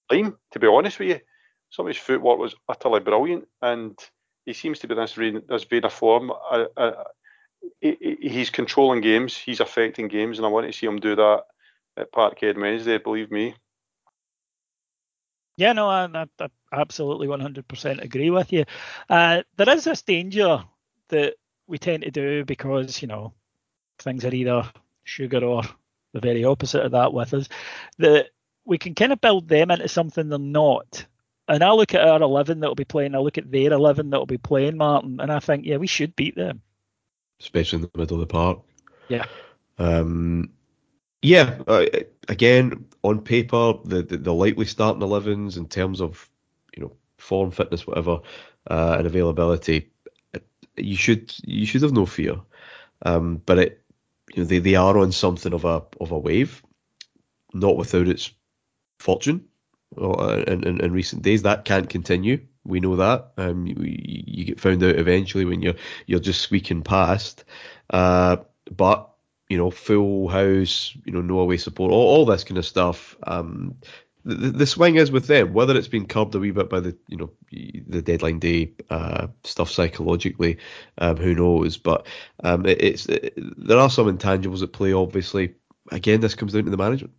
fine, 0.10 0.34
to 0.52 0.60
be 0.60 0.68
honest 0.68 1.00
with 1.00 1.10
you. 1.10 1.20
Some 1.70 1.86
of 1.86 1.94
his 1.94 2.02
footwork 2.02 2.40
was 2.40 2.56
utterly 2.70 3.02
brilliant, 3.02 3.48
and 3.62 3.98
he 4.46 4.54
seems 4.54 4.80
to 4.80 4.88
be 4.88 4.96
this 4.96 5.16
this 5.16 5.64
vein 5.66 5.84
of 5.84 5.94
form. 5.94 6.32
Uh, 6.32 6.66
uh, 6.78 7.04
he, 7.82 8.18
he's 8.22 8.50
controlling 8.50 9.02
games, 9.02 9.36
he's 9.36 9.60
affecting 9.60 10.08
games, 10.08 10.38
and 10.38 10.46
I 10.46 10.50
want 10.50 10.68
to 10.68 10.74
see 10.74 10.86
him 10.86 11.00
do 11.00 11.16
that 11.16 11.44
at 11.98 12.12
Parkhead 12.12 12.60
Wednesday. 12.60 12.98
Believe 12.98 13.32
me. 13.32 13.56
Yeah, 15.58 15.74
no, 15.74 15.88
I, 15.88 16.06
I, 16.14 16.26
I 16.39 16.49
absolutely 16.74 17.28
100% 17.28 18.01
agree 18.03 18.30
with 18.30 18.51
you. 18.51 18.66
Uh, 19.10 19.43
there 19.58 19.70
is 19.70 19.86
this 19.86 20.01
danger 20.01 20.64
that 21.10 21.36
we 21.68 21.78
tend 21.78 22.03
to 22.03 22.12
do 22.12 22.45
because 22.45 23.01
you 23.01 23.08
know 23.08 23.34
things 23.99 24.26
are 24.26 24.34
either 24.34 24.70
sugar 25.03 25.43
or 25.43 25.64
the 26.14 26.20
very 26.20 26.43
opposite 26.45 26.86
of 26.86 26.91
that 26.91 27.14
with 27.14 27.34
us 27.34 27.47
that 27.97 28.30
we 28.66 28.78
can 28.78 28.95
kind 28.95 29.12
of 29.12 29.22
build 29.22 29.47
them 29.47 29.72
into 29.72 29.88
something 29.88 30.30
they're 30.30 30.39
not. 30.39 31.06
And 31.47 31.64
I 31.64 31.72
look 31.72 31.93
at 31.93 32.08
our 32.08 32.22
11 32.22 32.60
that'll 32.60 32.76
be 32.76 32.86
playing 32.86 33.14
I 33.14 33.20
look 33.20 33.38
at 33.38 33.51
their 33.51 33.72
11 33.72 34.10
that'll 34.10 34.26
be 34.26 34.38
playing 34.38 34.78
Martyn 34.78 35.20
and 35.20 35.32
I 35.32 35.39
think 35.39 35.66
yeah 35.66 35.78
we 35.78 35.88
should 35.88 36.16
beat 36.16 36.36
them. 36.36 36.62
Especially 37.39 37.78
in 37.78 37.82
the 37.84 37.97
middle 37.97 38.16
of 38.16 38.22
the 38.22 38.34
park. 38.34 38.60
Yeah. 39.08 39.26
Um 39.78 40.51
yeah 41.26 41.57
uh, 41.67 41.86
again 42.28 42.86
on 43.03 43.21
paper 43.21 43.73
the, 43.86 44.03
the, 44.03 44.17
the 44.17 44.34
likely 44.34 44.65
starting 44.65 45.01
11s 45.01 45.57
in 45.57 45.67
terms 45.67 46.01
of 46.01 46.30
you 46.76 46.84
know 46.84 46.91
form 47.17 47.51
fitness 47.51 47.88
whatever 47.88 48.19
uh, 48.69 48.95
and 48.97 49.07
availability 49.07 49.91
you 50.78 50.95
should 50.95 51.34
you 51.43 51.65
should 51.65 51.82
have 51.82 51.93
no 51.93 52.05
fear. 52.05 52.39
Um, 53.03 53.41
but 53.45 53.59
it, 53.59 53.84
you 54.34 54.43
know, 54.43 54.47
they, 54.47 54.59
they 54.59 54.76
are 54.76 54.97
on 54.97 55.11
something 55.11 55.53
of 55.53 55.65
a 55.65 55.84
of 56.01 56.11
a 56.11 56.19
wave, 56.19 56.63
not 57.53 57.78
without 57.78 58.07
its 58.07 58.32
fortune. 58.99 59.45
Uh, 59.97 60.43
in, 60.47 60.63
in, 60.67 60.82
in 60.82 60.91
recent 60.91 61.21
days, 61.21 61.43
that 61.43 61.63
can't 61.63 61.89
continue. 61.89 62.41
We 62.65 62.80
know 62.80 62.95
that. 62.97 63.32
Um, 63.38 63.65
you, 63.67 63.76
you 63.80 64.45
get 64.45 64.59
found 64.59 64.84
out 64.84 64.95
eventually 64.95 65.45
when 65.45 65.61
you're 65.61 65.76
you're 66.07 66.19
just 66.19 66.41
squeaking 66.41 66.84
past. 66.84 67.45
Uh, 67.89 68.38
but 68.76 69.09
you 69.50 69.58
know, 69.58 69.70
full 69.70 70.28
house, 70.28 70.96
you 71.06 71.14
know, 71.14 71.22
no 71.22 71.39
away 71.39 71.58
support, 71.58 71.91
all, 71.91 72.08
all 72.08 72.26
this 72.26 72.43
kind 72.43 72.58
of 72.58 72.66
stuff. 72.66 73.16
Um, 73.24 73.76
the, 74.26 74.50
the 74.50 74.66
swing 74.66 74.96
is 74.96 75.12
with 75.12 75.28
them. 75.28 75.54
Whether 75.54 75.78
it's 75.78 75.88
been 75.88 76.08
curbed 76.08 76.36
a 76.36 76.39
wee 76.39 76.52
bit 76.52 76.70
by 76.70 76.80
the 76.80 76.98
you 77.08 77.18
know 77.18 77.30
the 77.52 78.02
deadline 78.02 78.39
day 78.39 78.72
uh, 78.89 79.28
stuff 79.43 79.70
psychologically, 79.70 80.58
um, 80.98 81.18
who 81.18 81.36
knows? 81.36 81.78
But 81.78 82.08
um, 82.43 82.66
it, 82.66 82.82
it's 82.82 83.06
it, 83.06 83.34
there 83.38 83.78
are 83.78 83.89
some 83.89 84.08
intangibles 84.08 84.64
at 84.64 84.74
play. 84.74 84.93
Obviously, 84.93 85.54
again, 85.91 86.22
this 86.22 86.36
comes 86.36 86.54
down 86.54 86.66
to 86.66 86.72
the 86.72 86.78
management. 86.78 87.14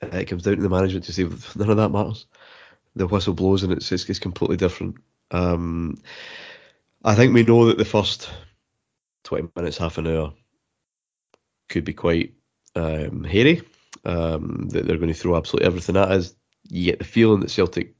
It 0.00 0.26
comes 0.26 0.44
down 0.44 0.56
to 0.56 0.62
the 0.62 0.68
management 0.68 1.04
to 1.04 1.12
say 1.12 1.24
none 1.56 1.70
of 1.70 1.76
that 1.76 1.90
matters. 1.90 2.26
The 2.96 3.06
whistle 3.06 3.34
blows 3.34 3.62
and 3.62 3.72
it's 3.72 3.92
it's, 3.92 4.08
it's 4.08 4.18
completely 4.18 4.56
different. 4.56 4.96
Um, 5.30 5.98
I 7.04 7.14
think 7.14 7.34
we 7.34 7.42
know 7.42 7.66
that 7.66 7.76
the 7.76 7.84
first 7.84 8.30
twenty 9.24 9.48
minutes, 9.54 9.76
half 9.76 9.98
an 9.98 10.06
hour, 10.06 10.32
could 11.68 11.84
be 11.84 11.92
quite 11.92 12.34
um, 12.74 13.24
hairy 13.24 13.62
um, 14.04 14.68
that 14.70 14.86
they're 14.86 14.96
going 14.98 15.12
to 15.12 15.18
throw 15.18 15.36
absolutely 15.36 15.66
everything 15.66 15.96
at 15.96 16.10
us. 16.10 16.34
You 16.68 16.84
get 16.84 16.98
the 16.98 17.04
feeling 17.04 17.40
that 17.40 17.50
Celtic 17.50 17.94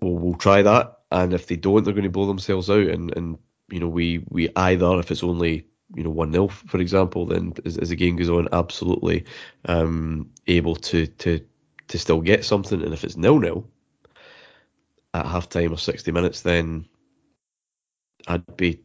will, 0.00 0.18
will 0.18 0.34
try 0.36 0.62
that, 0.62 0.98
and 1.10 1.32
if 1.32 1.46
they 1.46 1.56
don't, 1.56 1.84
they're 1.84 1.94
going 1.94 2.04
to 2.04 2.10
blow 2.10 2.26
themselves 2.26 2.70
out. 2.70 2.86
And, 2.86 3.16
and 3.16 3.38
you 3.70 3.80
know, 3.80 3.88
we 3.88 4.24
we 4.28 4.48
either 4.56 4.98
if 4.98 5.10
it's 5.10 5.22
only 5.22 5.66
you 5.94 6.02
know 6.04 6.10
one 6.10 6.32
0 6.32 6.48
for 6.48 6.78
example, 6.78 7.26
then 7.26 7.52
as, 7.64 7.76
as, 7.78 7.88
the 7.88 7.96
game 7.96 8.16
goes 8.16 8.30
on, 8.30 8.48
absolutely 8.52 9.24
um, 9.66 10.30
able 10.46 10.76
to 10.76 11.06
to 11.06 11.40
to 11.88 11.98
still 11.98 12.20
get 12.20 12.44
something. 12.44 12.82
And 12.82 12.92
if 12.92 13.04
it's 13.04 13.16
nil 13.16 13.38
nil 13.38 13.68
at 15.14 15.26
half 15.26 15.48
time 15.48 15.72
or 15.72 15.78
sixty 15.78 16.12
minutes, 16.12 16.42
then 16.42 16.86
I'd 18.26 18.56
be 18.56 18.80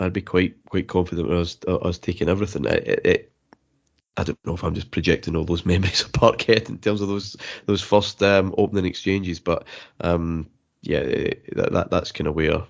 I'd 0.00 0.12
be 0.12 0.22
quite 0.22 0.64
quite 0.66 0.88
confident 0.88 1.30
I 1.30 1.86
was 1.86 1.98
taking 1.98 2.28
everything. 2.28 2.64
It, 2.64 3.00
it, 3.04 3.32
I 4.16 4.24
don't 4.24 4.38
know 4.46 4.54
if 4.54 4.64
I'm 4.64 4.74
just 4.74 4.90
projecting 4.90 5.36
all 5.36 5.44
those 5.44 5.66
memories 5.66 6.02
of 6.02 6.12
Parkhead 6.12 6.68
in 6.68 6.78
terms 6.78 7.00
of 7.00 7.08
those 7.08 7.36
those 7.66 7.82
first 7.82 8.22
um, 8.22 8.54
opening 8.56 8.86
exchanges, 8.86 9.40
but 9.40 9.66
um, 10.00 10.48
yeah, 10.82 11.02
that, 11.02 11.72
that 11.72 11.90
that's 11.90 12.12
kind 12.12 12.28
of 12.28 12.34
where 12.34 12.62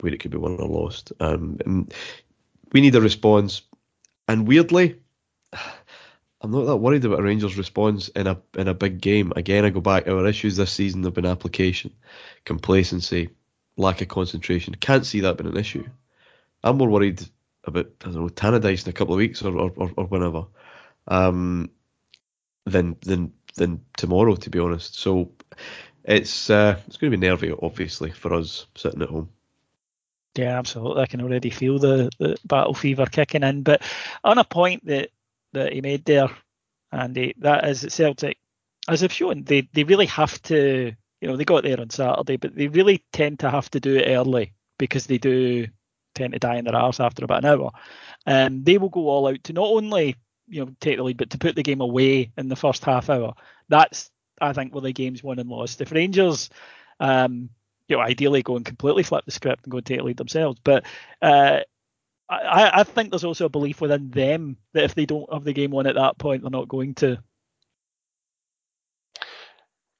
where 0.00 0.14
it 0.14 0.20
could 0.20 0.30
be 0.30 0.38
won 0.38 0.60
or 0.60 0.68
lost. 0.68 1.12
Um, 1.20 1.88
we 2.72 2.80
need 2.80 2.94
a 2.94 3.00
response, 3.00 3.62
and 4.28 4.46
weirdly, 4.46 5.00
I'm 6.42 6.52
not 6.52 6.64
that 6.64 6.76
worried 6.76 7.04
about 7.04 7.22
Rangers 7.22 7.58
response 7.58 8.08
in 8.08 8.26
a 8.26 8.40
in 8.56 8.68
a 8.68 8.74
big 8.74 9.00
game. 9.00 9.32
Again, 9.34 9.64
I 9.64 9.70
go 9.70 9.80
back. 9.80 10.06
Our 10.06 10.26
issues 10.26 10.56
this 10.56 10.72
season 10.72 11.02
have 11.02 11.14
been 11.14 11.26
application, 11.26 11.92
complacency, 12.44 13.30
lack 13.76 14.00
of 14.00 14.08
concentration. 14.08 14.74
Can't 14.76 15.04
see 15.04 15.20
that 15.20 15.36
being 15.36 15.50
an 15.50 15.58
issue. 15.58 15.84
I'm 16.62 16.78
more 16.78 16.88
worried 16.88 17.22
about 17.64 17.86
I 18.02 18.06
don't 18.06 18.14
know 18.14 18.28
Tannadice 18.28 18.84
in 18.84 18.90
a 18.90 18.94
couple 18.94 19.14
of 19.14 19.18
weeks 19.18 19.42
or 19.42 19.56
or, 19.56 19.72
or 19.96 20.04
whenever 20.06 20.46
um, 21.08 21.70
than 22.66 22.96
than 23.00 23.32
than 23.56 23.84
tomorrow, 23.96 24.36
to 24.36 24.50
be 24.50 24.58
honest. 24.58 24.98
So 24.98 25.32
it's 26.04 26.50
uh, 26.50 26.78
it's 26.86 26.96
going 26.96 27.12
to 27.12 27.18
be 27.18 27.26
nervy, 27.26 27.52
obviously, 27.52 28.10
for 28.10 28.34
us 28.34 28.66
sitting 28.74 29.02
at 29.02 29.08
home. 29.08 29.30
Yeah, 30.36 30.58
absolutely. 30.58 31.02
I 31.02 31.06
can 31.06 31.22
already 31.22 31.50
feel 31.50 31.78
the, 31.78 32.08
the 32.18 32.36
battle 32.44 32.74
fever 32.74 33.06
kicking 33.06 33.42
in. 33.42 33.62
But 33.62 33.82
on 34.22 34.38
a 34.38 34.44
point 34.44 34.86
that, 34.86 35.10
that 35.52 35.72
he 35.72 35.80
made 35.80 36.04
there, 36.04 36.30
Andy, 36.92 37.34
that 37.38 37.68
is 37.68 37.80
that 37.82 37.92
Celtic, 37.92 38.38
as 38.88 39.02
I've 39.02 39.12
shown, 39.12 39.42
they, 39.42 39.68
they 39.72 39.82
really 39.82 40.06
have 40.06 40.40
to, 40.42 40.92
you 41.20 41.28
know, 41.28 41.36
they 41.36 41.44
got 41.44 41.64
there 41.64 41.80
on 41.80 41.90
Saturday, 41.90 42.36
but 42.36 42.54
they 42.54 42.68
really 42.68 43.04
tend 43.12 43.40
to 43.40 43.50
have 43.50 43.68
to 43.70 43.80
do 43.80 43.96
it 43.96 44.08
early 44.08 44.52
because 44.78 45.06
they 45.06 45.18
do 45.18 45.66
tend 46.14 46.32
to 46.32 46.38
die 46.38 46.56
in 46.56 46.64
their 46.64 46.76
arse 46.76 47.00
after 47.00 47.24
about 47.24 47.44
an 47.44 47.50
hour. 47.50 47.70
Um, 48.26 48.62
they 48.64 48.78
will 48.78 48.88
go 48.88 49.08
all 49.08 49.28
out 49.28 49.42
to 49.44 49.52
not 49.52 49.68
only 49.68 50.16
you 50.48 50.64
know 50.64 50.72
take 50.80 50.96
the 50.96 51.02
lead, 51.02 51.16
but 51.16 51.30
to 51.30 51.38
put 51.38 51.54
the 51.54 51.62
game 51.62 51.80
away 51.80 52.32
in 52.36 52.48
the 52.48 52.56
first 52.56 52.84
half 52.84 53.08
hour. 53.08 53.34
That's 53.68 54.10
I 54.40 54.52
think 54.52 54.72
where 54.74 54.82
the 54.82 54.92
game's 54.92 55.22
won 55.22 55.38
and 55.38 55.48
lost. 55.48 55.80
If 55.80 55.92
Rangers, 55.92 56.50
um, 56.98 57.50
you 57.88 57.96
know, 57.96 58.02
ideally 58.02 58.42
go 58.42 58.56
and 58.56 58.64
completely 58.64 59.02
flip 59.02 59.24
the 59.24 59.30
script 59.30 59.64
and 59.64 59.70
go 59.70 59.78
and 59.78 59.86
take 59.86 59.98
the 59.98 60.04
lead 60.04 60.16
themselves, 60.16 60.60
but 60.62 60.84
uh, 61.22 61.60
I, 62.30 62.80
I 62.80 62.84
think 62.84 63.10
there's 63.10 63.24
also 63.24 63.46
a 63.46 63.50
belief 63.50 63.80
within 63.80 64.10
them 64.10 64.56
that 64.72 64.84
if 64.84 64.94
they 64.94 65.04
don't 65.04 65.32
have 65.32 65.44
the 65.44 65.52
game 65.52 65.72
won 65.72 65.86
at 65.86 65.96
that 65.96 66.16
point, 66.16 66.42
they're 66.42 66.50
not 66.50 66.68
going 66.68 66.94
to. 66.96 67.22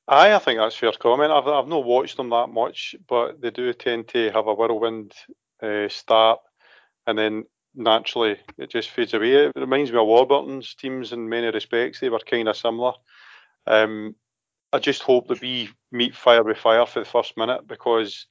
I 0.06 0.36
think 0.38 0.58
that's 0.58 0.74
fair 0.74 0.92
comment. 0.92 1.30
I've 1.30 1.46
I've 1.46 1.68
not 1.68 1.84
watched 1.84 2.16
them 2.16 2.30
that 2.30 2.48
much, 2.48 2.96
but 3.08 3.40
they 3.40 3.50
do 3.50 3.72
tend 3.72 4.08
to 4.08 4.30
have 4.30 4.46
a 4.46 4.54
whirlwind 4.54 5.12
uh, 5.62 5.88
start, 5.88 6.40
and 7.06 7.18
then 7.18 7.44
naturally 7.74 8.36
it 8.58 8.70
just 8.70 8.90
fades 8.90 9.14
away. 9.14 9.46
It 9.46 9.52
reminds 9.56 9.92
me 9.92 9.98
of 9.98 10.06
Warburton's 10.06 10.74
teams 10.74 11.12
in 11.12 11.28
many 11.28 11.48
respects. 11.48 12.00
They 12.00 12.08
were 12.08 12.18
kind 12.20 12.48
of 12.48 12.56
similar. 12.56 12.92
Um, 13.66 14.14
I 14.72 14.78
just 14.78 15.02
hope 15.02 15.28
that 15.28 15.40
we 15.40 15.70
meet 15.90 16.14
fire 16.14 16.42
with 16.42 16.58
fire 16.58 16.86
for 16.86 17.00
the 17.00 17.04
first 17.04 17.36
minute 17.36 17.66
because 17.66 18.26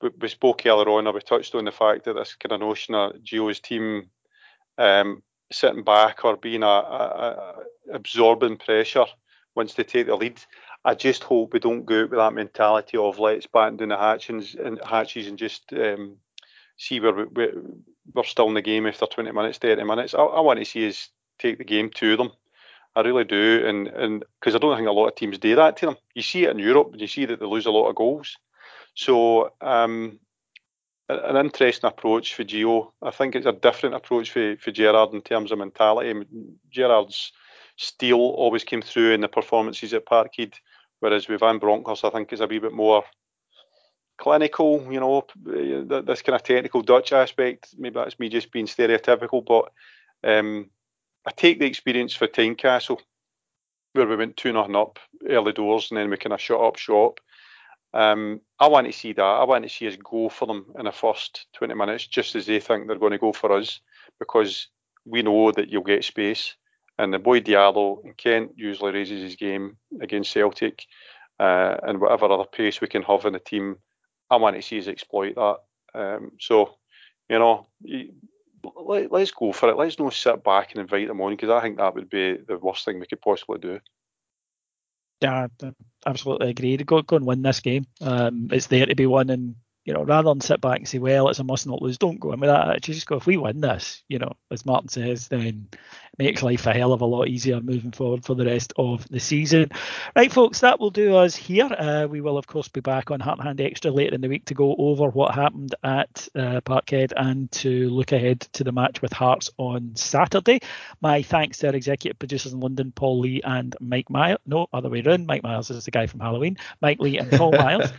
we, 0.00 0.10
we 0.20 0.28
spoke 0.28 0.64
earlier 0.66 0.88
on, 0.88 1.06
or 1.06 1.12
we 1.12 1.20
touched 1.20 1.54
on 1.54 1.64
the 1.64 1.72
fact 1.72 2.04
that 2.04 2.14
this 2.14 2.34
kind 2.34 2.52
of 2.52 2.60
notion 2.60 2.94
of 2.94 3.12
Gio's 3.22 3.60
team 3.60 4.10
um, 4.78 5.22
sitting 5.50 5.84
back 5.84 6.24
or 6.24 6.36
being 6.36 6.62
a, 6.62 6.66
a, 6.66 6.70
a 6.70 7.94
absorbing 7.94 8.56
pressure 8.56 9.06
once 9.54 9.74
they 9.74 9.84
take 9.84 10.06
the 10.06 10.16
lead. 10.16 10.40
I 10.84 10.94
just 10.94 11.22
hope 11.22 11.52
we 11.52 11.60
don't 11.60 11.84
go 11.84 12.02
out 12.02 12.10
with 12.10 12.18
that 12.18 12.34
mentality 12.34 12.96
of 12.96 13.18
let's 13.18 13.46
batten 13.46 13.76
down 13.76 13.88
the 13.90 13.96
hatches 13.96 14.54
and 14.54 14.80
hatches 14.84 15.28
and 15.28 15.38
just 15.38 15.72
um, 15.72 16.16
see 16.76 17.00
where 17.00 17.26
we, 17.26 17.48
are 18.16 18.24
still 18.24 18.48
in 18.48 18.54
the 18.54 18.62
game 18.62 18.86
after 18.86 19.06
20 19.06 19.30
minutes, 19.32 19.58
30 19.58 19.84
minutes. 19.84 20.14
I, 20.14 20.22
I 20.22 20.40
want 20.40 20.58
to 20.58 20.64
see 20.64 20.88
us 20.88 21.08
take 21.38 21.58
the 21.58 21.64
game 21.64 21.90
to 21.96 22.16
them. 22.16 22.32
I 22.94 23.00
really 23.00 23.24
do, 23.24 23.64
and 23.66 23.88
and 23.88 24.24
because 24.38 24.54
I 24.54 24.58
don't 24.58 24.76
think 24.76 24.88
a 24.88 24.92
lot 24.92 25.08
of 25.08 25.14
teams 25.14 25.38
do 25.38 25.56
that 25.56 25.78
to 25.78 25.86
them. 25.86 25.96
You 26.14 26.22
see 26.22 26.44
it 26.44 26.50
in 26.50 26.58
Europe, 26.58 26.90
and 26.92 27.00
you 27.00 27.06
see 27.06 27.24
that 27.24 27.40
they 27.40 27.46
lose 27.46 27.64
a 27.64 27.70
lot 27.70 27.88
of 27.88 27.96
goals. 27.96 28.36
So 28.94 29.54
um, 29.62 30.20
an 31.08 31.36
interesting 31.36 31.88
approach 31.88 32.34
for 32.34 32.44
Gio. 32.44 32.92
I 33.00 33.10
think 33.10 33.34
it's 33.34 33.46
a 33.46 33.52
different 33.52 33.94
approach 33.94 34.30
for, 34.30 34.56
for 34.56 34.70
Gerrard 34.70 35.14
in 35.14 35.22
terms 35.22 35.52
of 35.52 35.58
mentality. 35.58 36.26
Gerrard's 36.70 37.32
steel 37.76 38.18
always 38.18 38.64
came 38.64 38.82
through 38.82 39.12
in 39.12 39.20
the 39.20 39.28
performances 39.28 39.94
at 39.94 40.06
Parkhead, 40.06 40.54
whereas 41.00 41.28
with 41.28 41.40
Van 41.40 41.58
Bronckhorst, 41.58 42.04
I 42.04 42.10
think 42.10 42.32
is 42.32 42.40
a 42.40 42.46
wee 42.46 42.58
bit 42.58 42.72
more 42.72 43.04
clinical, 44.22 44.86
you 44.88 45.00
know, 45.00 45.26
this 45.44 46.22
kind 46.22 46.36
of 46.36 46.44
technical 46.44 46.80
Dutch 46.80 47.12
aspect. 47.12 47.74
Maybe 47.76 47.94
that's 47.94 48.20
me 48.20 48.28
just 48.28 48.52
being 48.52 48.66
stereotypical, 48.66 49.44
but 49.44 49.72
um, 50.22 50.70
I 51.26 51.32
take 51.32 51.58
the 51.58 51.66
experience 51.66 52.14
for 52.14 52.28
Tynecastle, 52.28 53.00
where 53.94 54.06
we 54.06 54.14
went 54.14 54.36
2 54.36 54.52
nothing 54.52 54.76
up 54.76 55.00
early 55.28 55.52
doors 55.52 55.90
and 55.90 55.98
then 55.98 56.08
we 56.08 56.16
kind 56.18 56.32
of 56.32 56.40
shut 56.40 56.60
up 56.60 56.76
shop. 56.76 57.18
Um, 57.94 58.40
I 58.60 58.68
want 58.68 58.86
to 58.86 58.92
see 58.92 59.12
that. 59.12 59.22
I 59.22 59.42
want 59.42 59.64
to 59.64 59.68
see 59.68 59.88
us 59.88 59.96
go 59.96 60.28
for 60.28 60.46
them 60.46 60.66
in 60.78 60.84
the 60.84 60.92
first 60.92 61.46
20 61.54 61.74
minutes, 61.74 62.06
just 62.06 62.36
as 62.36 62.46
they 62.46 62.60
think 62.60 62.86
they're 62.86 62.98
going 63.00 63.10
to 63.10 63.18
go 63.18 63.32
for 63.32 63.50
us, 63.50 63.80
because 64.20 64.68
we 65.04 65.22
know 65.22 65.50
that 65.50 65.68
you'll 65.68 65.82
get 65.82 66.04
space. 66.04 66.54
And 66.96 67.12
the 67.12 67.18
boy 67.18 67.40
Diallo 67.40 68.04
and 68.04 68.16
Kent 68.16 68.52
usually 68.54 68.92
raises 68.92 69.20
his 69.20 69.34
game 69.34 69.78
against 70.00 70.30
Celtic, 70.30 70.86
uh, 71.40 71.78
and 71.82 72.00
whatever 72.00 72.30
other 72.30 72.44
pace 72.44 72.80
we 72.80 72.86
can 72.86 73.02
have 73.02 73.24
in 73.24 73.32
the 73.32 73.40
team 73.40 73.78
I 74.32 74.36
want 74.36 74.56
to 74.56 74.62
see 74.62 74.78
us 74.78 74.88
exploit 74.88 75.34
that. 75.34 75.58
Um, 75.94 76.32
so, 76.40 76.78
you 77.28 77.38
know, 77.38 77.66
let, 78.82 79.12
us 79.12 79.30
go 79.30 79.52
for 79.52 79.68
it. 79.68 79.76
Let's 79.76 79.98
not 79.98 80.14
sit 80.14 80.42
back 80.42 80.72
and 80.72 80.80
invite 80.80 81.06
them 81.06 81.20
on 81.20 81.32
because 81.32 81.50
I 81.50 81.60
think 81.60 81.76
that 81.76 81.94
would 81.94 82.08
be 82.08 82.38
the 82.38 82.56
worst 82.56 82.86
thing 82.86 82.98
we 82.98 83.06
could 83.06 83.20
possibly 83.20 83.58
do. 83.58 83.78
Yeah, 85.20 85.48
absolutely 86.06 86.48
agreed. 86.48 86.86
Go, 86.86 87.02
go 87.02 87.16
and 87.16 87.26
win 87.26 87.42
this 87.42 87.60
game. 87.60 87.84
Um, 88.00 88.48
it's 88.50 88.68
there 88.68 88.86
to 88.86 88.94
be 88.94 89.06
won, 89.06 89.28
and 89.28 89.54
you 89.84 89.92
know, 89.92 90.04
rather 90.04 90.30
than 90.30 90.40
sit 90.40 90.60
back 90.60 90.78
and 90.78 90.88
say, 90.88 90.98
well, 90.98 91.28
it's 91.28 91.40
a 91.40 91.44
must 91.44 91.66
not 91.66 91.82
lose, 91.82 91.98
don't 91.98 92.20
go 92.20 92.32
in 92.32 92.40
with 92.40 92.50
that. 92.50 92.80
Just 92.82 93.06
go, 93.06 93.16
if 93.16 93.26
we 93.26 93.36
win 93.36 93.60
this, 93.60 94.04
you 94.08 94.18
know, 94.18 94.32
as 94.50 94.64
Martyn 94.64 94.88
says, 94.88 95.26
then 95.26 95.68
it 95.72 95.78
makes 96.18 96.42
life 96.42 96.66
a 96.66 96.72
hell 96.72 96.92
of 96.92 97.00
a 97.00 97.06
lot 97.06 97.26
easier 97.26 97.60
moving 97.60 97.90
forward 97.90 98.24
for 98.24 98.34
the 98.34 98.44
rest 98.44 98.72
of 98.76 99.08
the 99.08 99.18
season. 99.18 99.70
Right, 100.14 100.32
folks, 100.32 100.60
that 100.60 100.78
will 100.78 100.90
do 100.90 101.16
us 101.16 101.34
here. 101.34 101.68
Uh, 101.76 102.06
we 102.08 102.20
will, 102.20 102.38
of 102.38 102.46
course, 102.46 102.68
be 102.68 102.80
back 102.80 103.10
on 103.10 103.18
Heart 103.18 103.38
and 103.38 103.48
Hand 103.48 103.60
Extra 103.60 103.90
later 103.90 104.14
in 104.14 104.20
the 104.20 104.28
week 104.28 104.44
to 104.46 104.54
go 104.54 104.76
over 104.78 105.08
what 105.08 105.34
happened 105.34 105.74
at 105.82 106.28
uh, 106.36 106.60
Parkhead 106.60 107.12
and 107.16 107.50
to 107.52 107.88
look 107.90 108.12
ahead 108.12 108.40
to 108.52 108.62
the 108.62 108.72
match 108.72 109.02
with 109.02 109.12
Hearts 109.12 109.50
on 109.58 109.96
Saturday. 109.96 110.60
My 111.00 111.22
thanks 111.22 111.58
to 111.58 111.68
our 111.68 111.74
executive 111.74 112.20
producers 112.20 112.52
in 112.52 112.60
London, 112.60 112.92
Paul 112.94 113.18
Lee 113.18 113.40
and 113.42 113.74
Mike 113.80 114.10
Miles. 114.10 114.38
No, 114.46 114.68
other 114.72 114.90
way 114.90 115.02
around. 115.04 115.26
Mike 115.26 115.42
Miles 115.42 115.70
is 115.70 115.84
the 115.84 115.90
guy 115.90 116.06
from 116.06 116.20
Halloween. 116.20 116.56
Mike 116.80 117.00
Lee 117.00 117.18
and 117.18 117.32
Paul 117.32 117.50
Miles. 117.58 117.90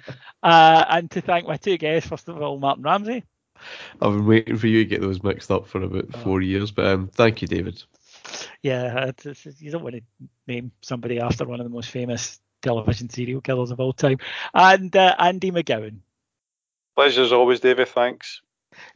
Uh, 0.42 0.86
and 0.88 1.12
to 1.12 1.20
thank 1.20 1.46
my 1.46 1.58
two 1.58 1.73
guests, 1.78 2.10
first 2.10 2.30
of 2.30 2.42
all, 2.42 2.58
Martyn 2.58 2.84
Ramsay. 2.84 3.24
I've 4.02 4.12
been 4.12 4.26
waiting 4.26 4.58
for 4.58 4.68
you 4.68 4.84
to 4.84 4.90
get 4.90 5.02
those 5.02 5.24
mixed 5.24 5.52
up 5.52 5.68
for 5.68 5.82
about 5.82 6.08
oh. 6.14 6.18
four 6.20 6.42
years, 6.42 6.72
but 6.72 6.86
um, 6.86 7.08
thank 7.08 7.42
you, 7.42 7.48
David. 7.48 7.84
Yeah, 8.62 9.08
it's, 9.08 9.26
it's, 9.26 9.62
you 9.62 9.72
don't 9.72 9.84
want 9.84 9.96
to 9.96 10.02
name 10.48 10.72
somebody 10.82 11.20
after 11.20 11.46
one 11.46 11.60
of 11.60 11.66
the 11.66 11.70
most 11.70 11.90
famous 11.90 12.40
television 12.62 13.10
serial 13.10 13.42
killers 13.42 13.72
of 13.72 13.80
all 13.80 13.94
time. 13.94 14.18
And 14.54 14.96
uh, 14.96 15.16
Andy 15.20 15.52
McGowan. 15.52 15.98
Pleasure 16.96 17.24
as 17.24 17.34
always, 17.34 17.60
David. 17.60 17.88
Thanks. 17.90 18.42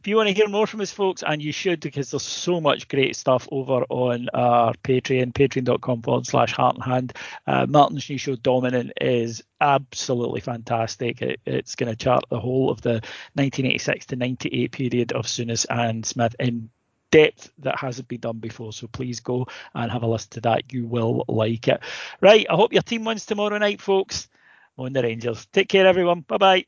If 0.00 0.06
you 0.06 0.16
want 0.16 0.28
to 0.28 0.34
hear 0.34 0.48
more 0.48 0.66
from 0.66 0.80
us, 0.80 0.90
folks, 0.90 1.22
and 1.26 1.42
you 1.42 1.52
should 1.52 1.80
because 1.80 2.10
there's 2.10 2.22
so 2.22 2.60
much 2.60 2.88
great 2.88 3.16
stuff 3.16 3.48
over 3.50 3.84
on 3.88 4.28
our 4.34 4.74
Patreon, 4.74 5.32
patreon.com 5.32 6.02
forward 6.02 6.26
slash 6.26 6.52
heart 6.52 6.76
and 6.76 6.84
hand. 6.84 7.12
Uh, 7.46 7.66
Martyn's 7.66 8.08
new 8.08 8.18
show, 8.18 8.36
Dominant, 8.36 8.92
is 9.00 9.42
absolutely 9.60 10.40
fantastic. 10.40 11.22
It, 11.22 11.40
it's 11.44 11.74
going 11.74 11.90
to 11.90 11.96
chart 11.96 12.24
the 12.28 12.40
whole 12.40 12.70
of 12.70 12.80
the 12.82 13.02
1986 13.34 14.06
to 14.06 14.16
98 14.16 14.72
period 14.72 15.12
of 15.12 15.26
Souness 15.26 15.66
and 15.68 16.04
Smith 16.04 16.36
in 16.38 16.70
depth 17.10 17.50
that 17.58 17.78
hasn't 17.78 18.08
been 18.08 18.20
done 18.20 18.38
before. 18.38 18.72
So 18.72 18.86
please 18.86 19.20
go 19.20 19.46
and 19.74 19.90
have 19.90 20.02
a 20.02 20.06
listen 20.06 20.30
to 20.30 20.40
that. 20.42 20.72
You 20.72 20.86
will 20.86 21.24
like 21.28 21.68
it. 21.68 21.80
Right. 22.20 22.46
I 22.48 22.54
hope 22.54 22.72
your 22.72 22.82
team 22.82 23.04
wins 23.04 23.26
tomorrow 23.26 23.58
night, 23.58 23.80
folks. 23.80 24.28
On 24.76 24.92
the 24.92 25.02
Rangers. 25.02 25.46
Take 25.46 25.68
care, 25.68 25.86
everyone. 25.86 26.20
Bye 26.20 26.64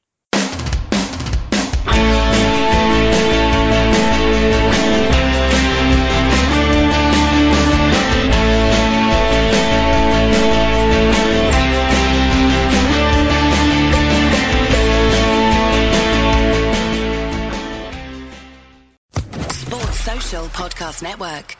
bye. 1.92 2.19
Podcast 20.30 21.02
Network. 21.02 21.59